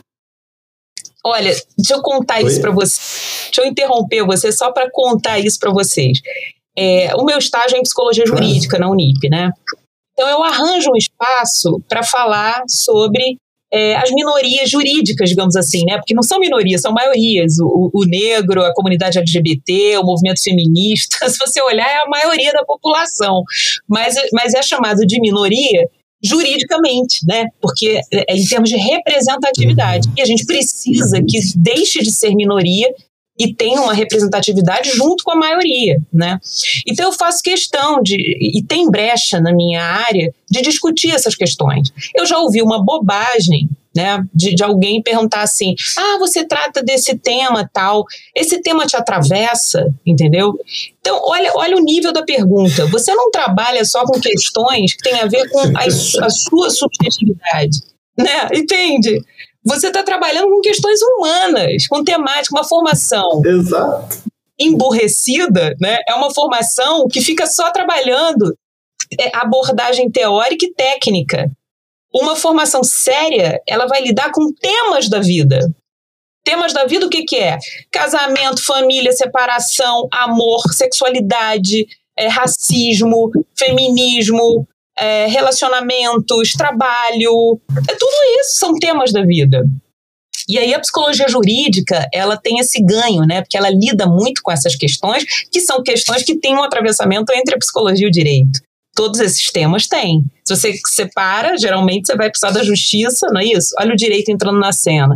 Olha, 1.26 1.54
deixa 1.78 1.94
eu 1.96 2.02
contar 2.02 2.38
Oi? 2.38 2.44
isso 2.44 2.62
para 2.62 2.72
você. 2.72 3.02
Deixa 3.46 3.62
eu 3.62 3.66
interromper 3.66 4.24
você 4.26 4.52
só 4.52 4.72
para 4.72 4.90
contar 4.92 5.40
isso 5.40 5.60
para 5.60 5.72
vocês. 5.72 6.20
É, 6.78 7.14
o 7.16 7.26
meu 7.26 7.38
estágio 7.40 7.76
é 7.76 7.80
em 7.80 7.84
psicologia 7.84 8.26
jurídica 8.26 8.78
na 8.78 8.90
Unip, 8.90 9.28
né? 9.30 9.52
Então 10.14 10.30
eu 10.30 10.44
arranjo 10.44 10.92
um 10.92 10.96
espaço 10.96 11.82
para 11.90 12.04
falar 12.04 12.64
sobre 12.68 13.38
é, 13.72 13.96
as 13.96 14.12
minorias 14.12 14.70
jurídicas, 14.70 15.30
digamos 15.30 15.56
assim, 15.56 15.84
né? 15.86 15.98
Porque 15.98 16.14
não 16.14 16.24
são 16.24 16.40
minorias, 16.40 16.82
são 16.82 16.94
maiorias. 16.94 17.60
O, 17.60 17.92
o, 17.94 18.06
negro, 18.06 18.64
a 18.64 18.74
comunidade 18.74 19.18
LGBT, 19.18 19.98
o 19.98 20.04
movimento 20.04 20.42
feminista, 20.42 21.28
se 21.30 21.38
você 21.38 21.62
olhar, 21.62 21.88
é 21.88 21.98
a 21.98 22.10
maioria 22.10 22.54
da 22.54 22.64
população. 22.64 23.44
Mas, 23.88 24.16
mas 24.32 24.54
é 24.54 24.62
chamado 24.62 25.00
de 25.06 25.20
minoria 25.20 25.88
juridicamente, 26.24 27.20
né? 27.28 27.46
Porque 27.62 28.00
é, 28.12 28.34
é 28.34 28.38
em 28.38 28.46
termos 28.46 28.70
de 28.70 28.78
representatividade. 28.78 30.10
E 30.18 30.22
a 30.22 30.26
gente 30.26 30.46
precisa 30.46 31.22
que 31.22 31.40
deixe 31.56 32.00
de 32.00 32.12
ser 32.12 32.34
minoria 32.36 32.88
e 33.38 33.54
tenha 33.54 33.82
uma 33.82 33.94
representatividade 33.94 34.92
junto 34.92 35.24
com 35.24 35.32
a 35.32 35.36
maioria, 35.36 35.98
né? 36.12 36.40
Então 36.86 37.06
eu 37.06 37.12
faço 37.12 37.42
questão 37.44 38.02
de 38.02 38.16
e 38.16 38.64
tem 38.64 38.90
brecha 38.90 39.40
na 39.40 39.54
minha 39.54 39.84
área 39.84 40.34
de 40.50 40.62
discutir 40.62 41.12
essas 41.12 41.36
questões. 41.36 41.92
Eu 42.16 42.26
já 42.26 42.38
ouvi 42.40 42.62
uma 42.62 42.84
bobagem 42.84 43.70
né? 43.98 44.24
De, 44.32 44.54
de, 44.54 44.64
alguém 44.64 45.02
perguntar 45.02 45.42
assim: 45.42 45.74
ah, 45.98 46.18
você 46.20 46.46
trata 46.46 46.84
desse 46.84 47.18
tema 47.18 47.68
tal, 47.74 48.06
esse 48.36 48.62
tema 48.62 48.86
te 48.86 48.96
atravessa, 48.96 49.92
entendeu? 50.06 50.54
Então, 51.00 51.20
olha, 51.24 51.52
olha 51.56 51.76
o 51.76 51.80
nível 51.80 52.14
da 52.14 52.22
pergunta. 52.22 52.86
Você 52.88 53.16
não 53.16 53.32
trabalha 53.32 53.84
só 53.84 54.06
com 54.06 54.20
questões 54.20 54.94
que 54.94 55.10
têm 55.10 55.20
a 55.20 55.26
ver 55.26 55.50
com 55.50 55.60
a, 55.60 56.26
a 56.26 56.30
sua 56.30 56.70
subjetividade, 56.70 57.80
né? 58.16 58.50
Entende? 58.54 59.20
Você 59.68 59.88
está 59.88 60.02
trabalhando 60.02 60.50
com 60.50 60.62
questões 60.62 61.00
humanas, 61.02 61.88
com 61.88 62.04
temática, 62.04 62.56
uma 62.56 62.64
formação. 62.64 63.42
Exato. 63.46 64.18
Emburrecida, 64.58 65.76
né? 65.80 65.98
É 66.08 66.14
uma 66.16 66.34
formação 66.34 67.08
que 67.08 67.22
fica 67.22 67.46
só 67.46 67.70
trabalhando 67.72 68.58
é, 69.20 69.36
abordagem 69.36 70.10
teórica 70.10 70.66
e 70.66 70.74
técnica. 70.74 71.52
Uma 72.14 72.36
formação 72.36 72.84
séria, 72.84 73.62
ela 73.68 73.86
vai 73.86 74.02
lidar 74.02 74.32
com 74.32 74.52
temas 74.54 75.10
da 75.10 75.20
vida. 75.20 75.60
Temas 76.44 76.72
da 76.72 76.86
vida, 76.86 77.06
o 77.06 77.10
que, 77.10 77.24
que 77.24 77.36
é? 77.36 77.58
Casamento, 77.92 78.64
família, 78.64 79.12
separação, 79.12 80.08
amor, 80.12 80.62
sexualidade, 80.72 81.86
é, 82.18 82.28
racismo, 82.28 83.30
feminismo, 83.54 84.66
é, 85.00 85.28
relacionamentos, 85.28 86.54
trabalho. 86.54 87.60
É 87.90 87.96
tudo 87.96 88.16
isso 88.42 88.58
são 88.60 88.74
temas 88.74 89.12
da 89.12 89.24
vida. 89.24 89.64
E 90.50 90.58
aí 90.58 90.74
a 90.74 90.80
psicologia 90.80 91.28
jurídica, 91.28 92.08
ela 92.14 92.38
tem 92.38 92.60
esse 92.60 92.82
ganho, 92.82 93.24
né? 93.24 93.42
Porque 93.42 93.58
ela 93.58 93.70
lida 93.70 94.06
muito 94.08 94.42
com 94.42 94.52
essas 94.52 94.76
questões, 94.76 95.26
que 95.52 95.60
são 95.60 95.84
questões 95.84 96.24
que 96.24 96.40
têm 96.40 96.56
um 96.56 96.64
atravessamento 96.64 97.34
entre 97.34 97.56
a 97.56 97.58
psicologia 97.58 98.06
e 98.06 98.10
o 98.10 98.12
direito 98.12 98.60
todos 98.98 99.20
esses 99.20 99.52
temas 99.52 99.86
têm. 99.86 100.26
Se 100.44 100.56
você 100.56 100.74
separa, 100.88 101.56
geralmente 101.56 102.08
você 102.08 102.16
vai 102.16 102.32
precisar 102.32 102.50
da 102.50 102.64
justiça, 102.64 103.28
não 103.30 103.40
é 103.40 103.46
isso? 103.46 103.76
Olha 103.80 103.94
o 103.94 103.96
direito 103.96 104.32
entrando 104.32 104.60
na 104.60 104.72
cena. 104.72 105.16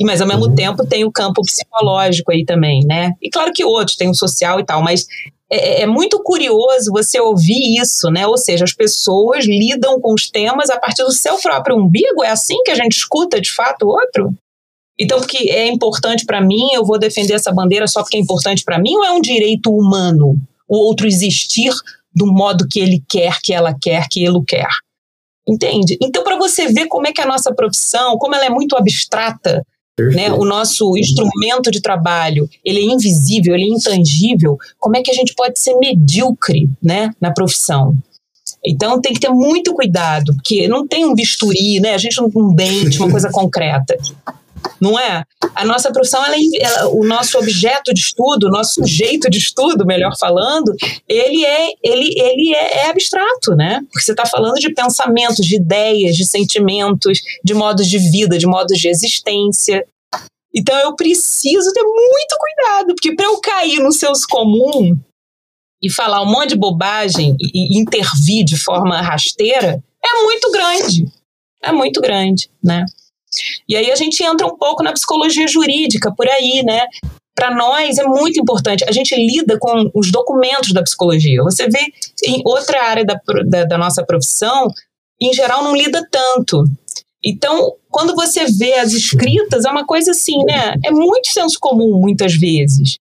E, 0.00 0.04
mas 0.04 0.20
ao 0.20 0.26
mesmo 0.26 0.46
uhum. 0.46 0.54
tempo 0.54 0.84
tem 0.84 1.04
o 1.04 1.12
campo 1.12 1.40
psicológico 1.42 2.32
aí 2.32 2.44
também, 2.44 2.80
né? 2.84 3.12
E 3.22 3.30
claro 3.30 3.52
que 3.52 3.64
outros, 3.64 3.96
tem 3.96 4.10
o 4.10 4.14
social 4.14 4.58
e 4.58 4.64
tal, 4.64 4.82
mas 4.82 5.06
é, 5.50 5.82
é, 5.82 5.86
muito 5.86 6.22
curioso 6.22 6.92
você 6.92 7.18
ouvir 7.20 7.80
isso, 7.80 8.10
né? 8.10 8.26
Ou 8.26 8.36
seja, 8.36 8.64
as 8.64 8.72
pessoas 8.72 9.46
lidam 9.46 10.00
com 10.00 10.12
os 10.12 10.30
temas 10.30 10.68
a 10.68 10.78
partir 10.78 11.02
do 11.04 11.12
seu 11.12 11.38
próprio 11.38 11.76
umbigo. 11.76 12.22
É 12.22 12.30
assim 12.30 12.62
que 12.64 12.70
a 12.70 12.74
gente 12.74 12.92
escuta 12.92 13.40
de 13.40 13.50
fato 13.52 13.86
o 13.86 13.88
outro? 13.88 14.34
Então, 14.98 15.18
porque 15.18 15.50
é 15.50 15.68
importante 15.68 16.26
para 16.26 16.40
mim, 16.40 16.72
eu 16.72 16.84
vou 16.84 16.98
defender 16.98 17.34
essa 17.34 17.52
bandeira 17.52 17.86
só 17.86 18.02
porque 18.02 18.16
é 18.16 18.20
importante 18.20 18.64
para 18.64 18.78
mim 18.78 18.96
ou 18.96 19.04
é 19.04 19.12
um 19.12 19.20
direito 19.20 19.70
humano 19.70 20.36
o 20.68 20.76
outro 20.76 21.06
existir 21.06 21.72
do 22.14 22.26
modo 22.26 22.66
que 22.68 22.78
ele 22.78 23.02
quer, 23.08 23.40
que 23.40 23.54
ela 23.54 23.74
quer, 23.80 24.06
que 24.08 24.22
ele 24.22 24.42
quer. 24.46 24.68
Entende? 25.48 25.96
Então, 26.02 26.22
para 26.22 26.36
você 26.36 26.68
ver 26.68 26.88
como 26.88 27.06
é 27.06 27.12
que 27.12 27.22
a 27.22 27.26
nossa 27.26 27.54
profissão, 27.54 28.18
como 28.18 28.34
ela 28.34 28.44
é 28.44 28.50
muito 28.50 28.76
abstrata, 28.76 29.64
né? 29.98 30.32
o 30.32 30.44
nosso 30.44 30.96
instrumento 30.96 31.70
de 31.70 31.80
trabalho, 31.80 32.48
ele 32.64 32.80
é 32.80 32.84
invisível, 32.84 33.54
ele 33.54 33.64
é 33.64 33.68
intangível, 33.68 34.56
como 34.78 34.96
é 34.96 35.02
que 35.02 35.10
a 35.10 35.14
gente 35.14 35.34
pode 35.34 35.58
ser 35.58 35.74
medíocre 35.76 36.68
né? 36.82 37.10
na 37.20 37.32
profissão? 37.32 37.96
Então 38.64 39.00
tem 39.00 39.12
que 39.12 39.20
ter 39.20 39.30
muito 39.30 39.72
cuidado, 39.72 40.34
porque 40.34 40.66
não 40.68 40.86
tem 40.86 41.04
um 41.04 41.14
bisturi, 41.14 41.80
né? 41.80 41.94
A 41.94 41.98
gente 41.98 42.20
não 42.20 42.30
tem 42.30 42.42
um 42.42 42.54
dente, 42.54 42.98
uma 42.98 43.10
coisa 43.10 43.30
concreta. 43.32 43.96
Não 44.80 44.98
é? 44.98 45.24
A 45.54 45.64
nossa 45.64 45.92
profissão, 45.92 46.24
ela, 46.24 46.36
ela, 46.60 46.88
o 46.88 47.04
nosso 47.04 47.38
objeto 47.38 47.92
de 47.92 48.00
estudo, 48.00 48.46
o 48.46 48.50
nosso 48.50 48.74
sujeito 48.74 49.28
de 49.28 49.38
estudo, 49.38 49.86
melhor 49.86 50.16
falando, 50.18 50.74
ele 51.08 51.44
é, 51.44 51.68
ele, 51.82 52.14
ele 52.16 52.54
é, 52.54 52.78
é 52.78 52.90
abstrato, 52.90 53.54
né? 53.56 53.80
Porque 53.90 54.04
você 54.04 54.12
está 54.12 54.26
falando 54.26 54.54
de 54.54 54.72
pensamentos, 54.72 55.44
de 55.44 55.56
ideias, 55.56 56.16
de 56.16 56.26
sentimentos, 56.26 57.18
de 57.44 57.54
modos 57.54 57.86
de 57.86 57.98
vida, 57.98 58.38
de 58.38 58.46
modos 58.46 58.78
de 58.78 58.88
existência. 58.88 59.84
Então 60.54 60.76
eu 60.78 60.94
preciso 60.94 61.72
ter 61.72 61.82
muito 61.82 62.36
cuidado, 62.38 62.94
porque 62.94 63.14
para 63.14 63.26
eu 63.26 63.40
cair 63.40 63.80
no 63.80 63.92
seus 63.92 64.24
comum 64.24 64.96
e 65.82 65.90
falar 65.90 66.22
um 66.22 66.30
monte 66.30 66.50
de 66.50 66.56
bobagem 66.56 67.36
e, 67.40 67.76
e 67.76 67.80
intervir 67.80 68.44
de 68.44 68.56
forma 68.56 69.00
rasteira 69.00 69.82
é 70.04 70.22
muito 70.22 70.50
grande. 70.50 71.04
É 71.62 71.72
muito 71.72 72.00
grande, 72.00 72.48
né? 72.62 72.84
E 73.68 73.76
aí 73.76 73.90
a 73.90 73.96
gente 73.96 74.22
entra 74.22 74.46
um 74.46 74.56
pouco 74.56 74.82
na 74.82 74.92
psicologia 74.92 75.46
jurídica 75.46 76.12
por 76.14 76.28
aí, 76.28 76.62
né? 76.64 76.86
Para 77.34 77.54
nós 77.54 77.98
é 77.98 78.04
muito 78.04 78.40
importante. 78.40 78.84
A 78.88 78.92
gente 78.92 79.14
lida 79.14 79.58
com 79.58 79.90
os 79.94 80.10
documentos 80.10 80.72
da 80.72 80.82
psicologia. 80.82 81.42
Você 81.42 81.68
vê 81.68 81.92
em 82.24 82.42
outra 82.44 82.82
área 82.82 83.04
da, 83.04 83.20
da, 83.46 83.64
da 83.64 83.78
nossa 83.78 84.04
profissão, 84.04 84.68
em 85.20 85.32
geral, 85.32 85.62
não 85.62 85.76
lida 85.76 86.06
tanto. 86.10 86.64
Então, 87.24 87.74
quando 87.90 88.14
você 88.14 88.46
vê 88.46 88.74
as 88.74 88.92
escritas, 88.92 89.64
é 89.64 89.70
uma 89.70 89.84
coisa 89.84 90.12
assim, 90.12 90.38
né? 90.44 90.74
É 90.84 90.90
muito 90.90 91.28
senso 91.30 91.58
comum, 91.60 92.00
muitas 92.00 92.34
vezes. 92.34 92.98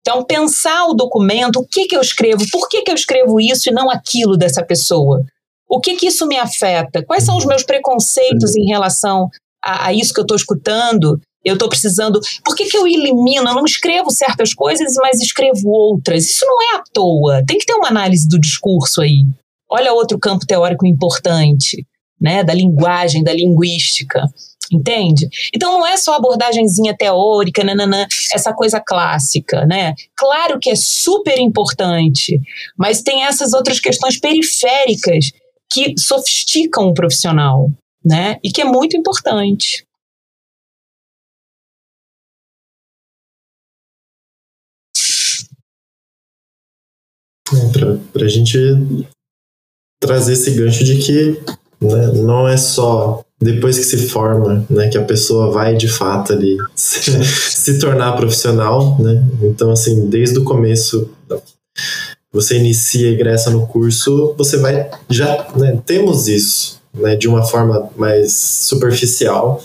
Então, 0.00 0.22
pensar 0.22 0.86
o 0.86 0.94
documento, 0.94 1.56
o 1.56 1.66
que, 1.66 1.86
que 1.86 1.96
eu 1.96 2.00
escrevo, 2.00 2.44
por 2.52 2.68
que, 2.68 2.82
que 2.82 2.90
eu 2.90 2.94
escrevo 2.94 3.40
isso 3.40 3.68
e 3.68 3.72
não 3.72 3.90
aquilo 3.90 4.36
dessa 4.36 4.62
pessoa? 4.62 5.20
O 5.68 5.80
que, 5.80 5.96
que 5.96 6.06
isso 6.06 6.26
me 6.26 6.38
afeta? 6.38 7.04
Quais 7.04 7.24
são 7.24 7.36
os 7.36 7.44
meus 7.44 7.64
preconceitos 7.64 8.54
em 8.54 8.66
relação 8.66 9.28
a, 9.66 9.86
a 9.86 9.92
isso 9.92 10.14
que 10.14 10.20
eu 10.20 10.22
estou 10.22 10.36
escutando? 10.36 11.20
Eu 11.44 11.54
estou 11.54 11.68
precisando. 11.68 12.20
Por 12.44 12.54
que, 12.54 12.66
que 12.66 12.76
eu 12.76 12.86
elimino? 12.86 13.48
Eu 13.48 13.54
não 13.54 13.64
escrevo 13.64 14.10
certas 14.10 14.54
coisas, 14.54 14.94
mas 14.96 15.20
escrevo 15.20 15.68
outras. 15.68 16.24
Isso 16.24 16.44
não 16.44 16.62
é 16.62 16.76
à 16.76 16.82
toa. 16.92 17.44
Tem 17.46 17.58
que 17.58 17.66
ter 17.66 17.74
uma 17.74 17.88
análise 17.88 18.28
do 18.28 18.40
discurso 18.40 19.00
aí. 19.00 19.24
Olha 19.70 19.92
outro 19.92 20.18
campo 20.18 20.46
teórico 20.46 20.86
importante, 20.86 21.86
né? 22.20 22.42
Da 22.42 22.54
linguagem, 22.54 23.22
da 23.22 23.32
linguística. 23.32 24.22
Entende? 24.72 25.28
Então 25.54 25.78
não 25.78 25.86
é 25.86 25.96
só 25.96 26.14
abordagemzinha 26.14 26.96
teórica, 26.96 27.62
nananã, 27.62 28.04
essa 28.32 28.52
coisa 28.52 28.80
clássica, 28.84 29.64
né? 29.64 29.94
Claro 30.16 30.58
que 30.58 30.70
é 30.70 30.74
super 30.74 31.38
importante, 31.38 32.40
mas 32.76 33.00
tem 33.00 33.22
essas 33.22 33.52
outras 33.52 33.78
questões 33.78 34.18
periféricas 34.18 35.30
que 35.70 35.94
sofisticam 35.96 36.88
o 36.88 36.94
profissional, 36.94 37.70
né? 38.06 38.38
E 38.44 38.52
que 38.52 38.62
é 38.62 38.64
muito 38.64 38.96
importante. 38.96 39.84
É, 47.52 47.98
Para 48.12 48.24
a 48.24 48.28
gente 48.28 48.58
trazer 50.00 50.34
esse 50.34 50.52
gancho 50.52 50.84
de 50.84 50.98
que 50.98 51.40
né, 51.80 52.06
não 52.22 52.48
é 52.48 52.56
só 52.56 53.24
depois 53.40 53.78
que 53.78 53.84
se 53.84 54.08
forma, 54.08 54.64
né, 54.70 54.88
que 54.88 54.96
a 54.96 55.04
pessoa 55.04 55.50
vai 55.50 55.76
de 55.76 55.88
fato 55.88 56.32
ali 56.32 56.56
se, 56.74 57.24
se 57.24 57.78
tornar 57.78 58.16
profissional, 58.16 58.98
né? 59.00 59.22
Então 59.42 59.70
assim, 59.70 60.08
desde 60.08 60.38
o 60.38 60.44
começo 60.44 61.10
você 62.32 62.58
inicia 62.58 63.10
e 63.10 63.14
ingressa 63.14 63.50
no 63.50 63.66
curso, 63.66 64.34
você 64.36 64.58
vai 64.58 64.90
já 65.08 65.48
né, 65.56 65.80
temos 65.84 66.28
isso, 66.28 66.75
né, 66.96 67.16
de 67.16 67.28
uma 67.28 67.44
forma 67.44 67.90
mais 67.96 68.32
superficial, 68.32 69.62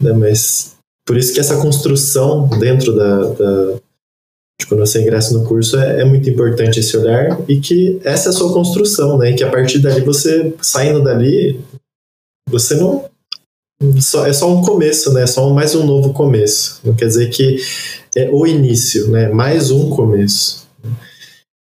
né, 0.00 0.12
mas 0.12 0.76
por 1.06 1.16
isso 1.16 1.32
que 1.32 1.40
essa 1.40 1.60
construção 1.60 2.48
dentro 2.48 2.94
da, 2.94 3.24
da 3.28 3.74
de 4.60 4.66
quando 4.66 4.80
você 4.80 5.00
ingressa 5.02 5.36
no 5.36 5.44
curso 5.44 5.76
é, 5.78 6.02
é, 6.02 6.04
muito 6.04 6.28
importante 6.28 6.78
esse 6.78 6.96
olhar 6.96 7.38
e 7.48 7.60
que 7.60 8.00
essa 8.04 8.28
é 8.28 8.30
a 8.30 8.32
sua 8.32 8.52
construção, 8.52 9.18
né, 9.18 9.30
e 9.30 9.34
que 9.34 9.44
a 9.44 9.50
partir 9.50 9.78
dali 9.78 10.00
você 10.00 10.54
saindo 10.60 11.02
dali 11.02 11.60
você 12.48 12.74
não 12.74 13.10
só, 14.00 14.26
é 14.26 14.32
só 14.32 14.52
um 14.52 14.62
começo, 14.62 15.12
né? 15.12 15.22
É 15.22 15.26
só 15.26 15.50
mais 15.50 15.74
um 15.74 15.84
novo 15.84 16.12
começo. 16.12 16.80
Não 16.84 16.94
quer 16.94 17.06
dizer 17.06 17.30
que 17.30 17.56
é 18.14 18.30
o 18.30 18.46
início, 18.46 19.10
né? 19.10 19.28
Mais 19.28 19.70
um 19.70 19.90
começo. 19.90 20.68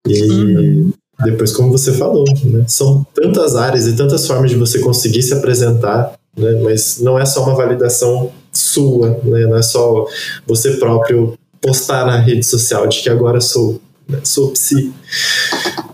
E 0.07 0.23
uhum. 0.23 0.93
Depois, 1.23 1.53
como 1.53 1.71
você 1.71 1.93
falou, 1.93 2.25
né? 2.45 2.65
são 2.67 3.07
tantas 3.15 3.55
áreas 3.55 3.87
e 3.87 3.95
tantas 3.95 4.27
formas 4.27 4.51
de 4.51 4.57
você 4.57 4.81
conseguir 4.81 5.23
se 5.23 5.33
apresentar, 5.33 6.15
né? 6.37 6.61
Mas 6.63 6.99
não 7.01 7.19
é 7.19 7.25
só 7.25 7.45
uma 7.45 7.55
validação 7.55 8.33
sua, 8.53 9.11
né? 9.23 9.47
Não 9.47 9.57
é 9.57 9.63
só 9.63 10.07
você 10.47 10.73
próprio 10.73 11.39
postar 11.61 12.05
na 12.05 12.19
rede 12.19 12.45
social 12.45 12.87
de 12.87 13.01
que 13.01 13.09
agora 13.09 13.41
sou, 13.41 13.81
né? 14.09 14.19
sou 14.25 14.51
psi. 14.51 14.93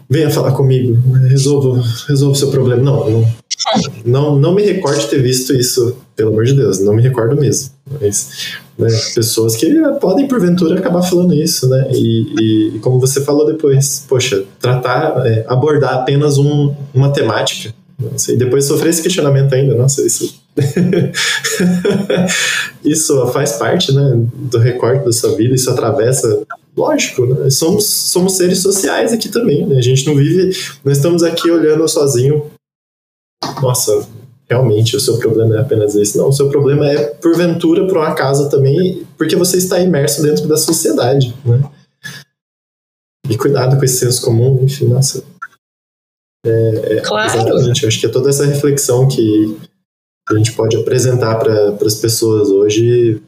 Venha 0.09 0.31
falar 0.31 0.53
comigo, 0.53 0.99
resolva, 1.29 1.81
resolva 2.09 2.33
o 2.33 2.39
seu 2.39 2.51
problema. 2.51 2.83
Não, 2.83 3.11
não 3.11 3.35
não, 4.05 4.37
não 4.39 4.55
me 4.55 4.63
recordo 4.63 5.01
de 5.01 5.09
ter 5.09 5.23
visto 5.23 5.55
isso, 5.55 5.97
pelo 6.17 6.31
amor 6.31 6.45
de 6.45 6.55
Deus, 6.55 6.81
não 6.81 6.95
me 6.95 7.03
recordo 7.03 7.37
mesmo. 7.37 7.71
Mas, 8.01 8.55
né, 8.79 8.89
pessoas 9.15 9.57
que 9.57 9.69
podem, 10.01 10.29
porventura, 10.29 10.79
acabar 10.79 11.03
falando 11.03 11.35
isso, 11.35 11.69
né? 11.69 11.89
E, 11.91 12.75
e 12.75 12.79
como 12.81 13.01
você 13.01 13.23
falou 13.23 13.47
depois, 13.47 14.05
poxa, 14.09 14.45
tratar, 14.61 15.27
é, 15.27 15.45
abordar 15.49 15.95
apenas 15.95 16.39
um, 16.39 16.75
uma 16.95 17.13
temática, 17.13 17.75
nossa, 17.99 18.33
e 18.33 18.37
depois 18.37 18.65
sofrer 18.65 18.91
esse 18.91 19.03
questionamento 19.03 19.55
ainda, 19.55 19.75
nossa, 19.75 20.07
isso. 20.07 20.41
isso 22.85 23.27
faz 23.29 23.53
parte, 23.53 23.93
né, 23.93 24.13
do 24.35 24.59
recorte 24.59 25.05
da 25.05 25.13
sua 25.13 25.37
vida, 25.37 25.55
isso 25.55 25.71
atravessa 25.71 26.43
lógico, 26.77 27.27
né? 27.27 27.51
Somos, 27.51 27.87
somos 27.87 28.37
seres 28.37 28.61
sociais 28.61 29.13
aqui 29.13 29.29
também, 29.29 29.67
né? 29.67 29.77
A 29.77 29.83
gente 29.83 30.07
não 30.07 30.15
vive, 30.15 30.57
nós 30.85 30.97
estamos 30.97 31.23
aqui 31.23 31.51
olhando 31.51 31.87
sozinho 31.89 32.51
nossa, 33.63 34.07
realmente 34.51 34.97
o 34.97 35.01
seu 35.01 35.17
problema 35.19 35.57
é 35.57 35.61
apenas 35.61 35.95
esse. 35.95 36.19
Não, 36.19 36.29
o 36.29 36.33
seu 36.33 36.51
problema 36.51 36.85
é, 36.91 37.05
porventura, 37.05 37.87
por 37.87 37.99
um 37.99 38.03
acaso 38.03 38.51
também, 38.51 39.07
porque 39.17 39.37
você 39.37 39.59
está 39.59 39.79
imerso 39.79 40.23
dentro 40.23 40.49
da 40.49 40.57
sociedade, 40.57 41.33
né? 41.45 41.63
E 43.29 43.37
cuidado 43.37 43.79
com 43.79 43.85
esse 43.85 43.99
senso 43.99 44.23
comum, 44.23 44.59
enfim, 44.65 44.87
nossa. 44.87 45.23
É, 46.45 46.97
é, 46.97 47.01
claro. 47.01 47.33
Exatamente, 47.33 47.85
eu 47.85 47.89
acho 47.89 48.01
que 48.01 48.07
é 48.07 48.09
toda 48.09 48.29
essa 48.29 48.45
reflexão 48.45 49.07
que 49.07 49.57
a 50.29 50.35
gente 50.35 50.53
pode 50.53 50.77
apresentar 50.77 51.37
para 51.37 51.77
as 51.87 51.95
pessoas 51.95 52.49
hoje, 52.49 53.23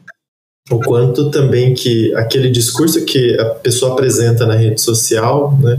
o 0.69 0.79
quanto 0.79 1.31
também 1.31 1.73
que 1.73 2.13
aquele 2.15 2.49
discurso 2.49 3.05
que 3.05 3.39
a 3.39 3.45
pessoa 3.55 3.93
apresenta 3.93 4.45
na 4.45 4.55
rede 4.55 4.81
social, 4.81 5.57
né? 5.57 5.77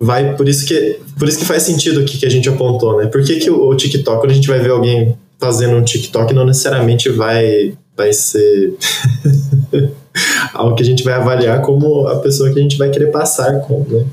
Vai 0.00 0.34
por 0.34 0.48
isso 0.48 0.66
que 0.66 0.98
por 1.18 1.28
isso 1.28 1.38
que 1.38 1.44
faz 1.44 1.62
sentido 1.62 2.00
o 2.00 2.04
que, 2.04 2.18
que 2.18 2.26
a 2.26 2.30
gente 2.30 2.48
apontou, 2.48 2.96
né? 2.96 3.06
Por 3.06 3.22
que, 3.22 3.38
que 3.38 3.50
o, 3.50 3.68
o, 3.68 3.76
TikTok, 3.76 4.20
quando 4.20 4.30
a 4.30 4.34
gente 4.34 4.48
vai 4.48 4.58
ver 4.58 4.70
alguém 4.70 5.16
fazendo 5.38 5.76
um 5.76 5.84
TikTok, 5.84 6.32
não 6.32 6.46
necessariamente 6.46 7.10
vai 7.10 7.74
vai 7.96 8.12
ser 8.12 8.74
algo 10.54 10.74
que 10.74 10.82
a 10.82 10.86
gente 10.86 11.02
vai 11.02 11.14
avaliar 11.14 11.60
como 11.60 12.08
a 12.08 12.18
pessoa 12.20 12.50
que 12.50 12.58
a 12.58 12.62
gente 12.62 12.78
vai 12.78 12.90
querer 12.90 13.10
passar 13.10 13.60
com, 13.60 13.84
né? 13.88 14.06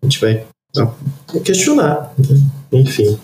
A 0.00 0.06
gente 0.06 0.20
vai 0.20 0.44
questionar, 1.44 2.14
né? 2.18 2.40
enfim. 2.72 3.18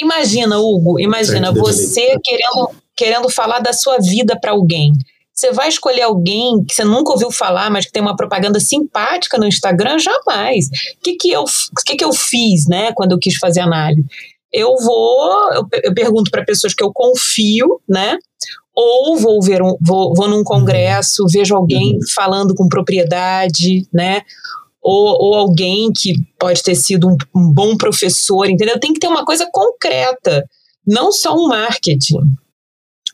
Imagina, 0.00 0.58
Hugo, 0.58 0.98
imagina 0.98 1.52
você 1.52 2.16
querendo 2.24 2.70
querendo 2.96 3.28
falar 3.28 3.58
da 3.58 3.74
sua 3.74 3.98
vida 3.98 4.38
para 4.40 4.52
alguém. 4.52 4.94
Você 5.36 5.52
vai 5.52 5.68
escolher 5.68 6.02
alguém 6.02 6.64
que 6.64 6.74
você 6.74 6.82
nunca 6.82 7.12
ouviu 7.12 7.30
falar, 7.30 7.70
mas 7.70 7.84
que 7.84 7.92
tem 7.92 8.00
uma 8.00 8.16
propaganda 8.16 8.58
simpática 8.58 9.36
no 9.36 9.46
Instagram? 9.46 9.98
Jamais. 9.98 10.66
O 10.66 11.02
que, 11.02 11.16
que, 11.16 11.30
eu, 11.30 11.44
que, 11.84 11.96
que 11.96 12.04
eu 12.04 12.12
fiz, 12.14 12.66
né, 12.66 12.92
quando 12.94 13.12
eu 13.12 13.18
quis 13.18 13.36
fazer 13.36 13.60
análise? 13.60 14.06
Eu 14.50 14.74
vou, 14.76 15.52
eu, 15.52 15.68
eu 15.84 15.94
pergunto 15.94 16.30
para 16.30 16.44
pessoas 16.44 16.72
que 16.72 16.82
eu 16.82 16.90
confio, 16.90 17.80
né? 17.86 18.16
Ou 18.74 19.18
vou 19.18 19.42
ver 19.42 19.62
um, 19.62 19.76
vou, 19.80 20.14
vou 20.14 20.28
num 20.28 20.42
congresso, 20.42 21.26
vejo 21.30 21.54
alguém 21.54 21.94
uhum. 21.94 22.00
falando 22.14 22.54
com 22.54 22.68
propriedade, 22.68 23.86
né? 23.92 24.22
Ou, 24.80 25.16
ou, 25.20 25.34
alguém 25.34 25.92
que 25.92 26.14
pode 26.38 26.62
ter 26.62 26.76
sido 26.76 27.08
um, 27.08 27.16
um, 27.34 27.52
bom 27.52 27.76
professor, 27.76 28.48
entendeu? 28.48 28.78
Tem 28.78 28.92
que 28.92 29.00
ter 29.00 29.08
uma 29.08 29.24
coisa 29.24 29.46
concreta, 29.52 30.48
não 30.86 31.10
só 31.10 31.34
um 31.34 31.48
marketing. 31.48 32.20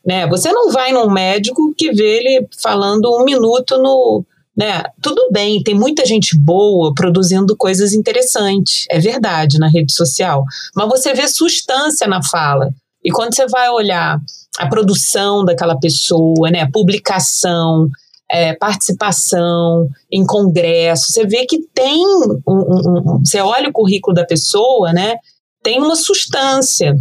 Né? 0.04 0.26
Você 0.26 0.52
não 0.52 0.70
vai 0.70 0.92
num 0.92 1.10
médico 1.10 1.74
que 1.76 1.92
vê 1.92 2.18
ele 2.18 2.48
falando 2.60 3.06
um 3.14 3.24
minuto 3.24 3.78
no. 3.78 4.24
Né? 4.56 4.82
Tudo 5.00 5.30
bem, 5.30 5.62
tem 5.62 5.74
muita 5.74 6.04
gente 6.04 6.36
boa 6.38 6.92
produzindo 6.94 7.56
coisas 7.56 7.94
interessantes, 7.94 8.84
é 8.90 8.98
verdade, 8.98 9.58
na 9.58 9.68
rede 9.68 9.92
social, 9.92 10.44
mas 10.76 10.88
você 10.88 11.14
vê 11.14 11.26
substância 11.26 12.06
na 12.06 12.22
fala. 12.22 12.68
E 13.02 13.10
quando 13.10 13.34
você 13.34 13.46
vai 13.46 13.70
olhar 13.70 14.20
a 14.58 14.68
produção 14.68 15.44
daquela 15.44 15.78
pessoa, 15.78 16.50
né, 16.50 16.68
publicação, 16.70 17.88
é, 18.30 18.54
participação 18.54 19.88
em 20.10 20.24
congresso, 20.24 21.12
você 21.12 21.26
vê 21.26 21.46
que 21.46 21.62
tem 21.74 22.06
um, 22.06 22.42
um, 22.46 23.14
um, 23.16 23.18
você 23.24 23.40
olha 23.40 23.70
o 23.70 23.72
currículo 23.72 24.14
da 24.14 24.24
pessoa, 24.24 24.92
né, 24.92 25.16
tem 25.62 25.80
uma 25.80 25.96
substância, 25.96 26.94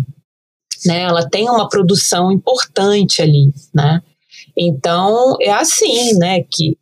né? 0.85 1.01
Ela 1.01 1.27
tem 1.27 1.49
uma 1.49 1.67
produção 1.67 2.31
importante 2.31 3.21
ali, 3.21 3.53
né? 3.73 4.01
Então 4.57 5.35
é 5.41 5.51
assim, 5.51 6.13
né? 6.17 6.43
Que, 6.43 6.77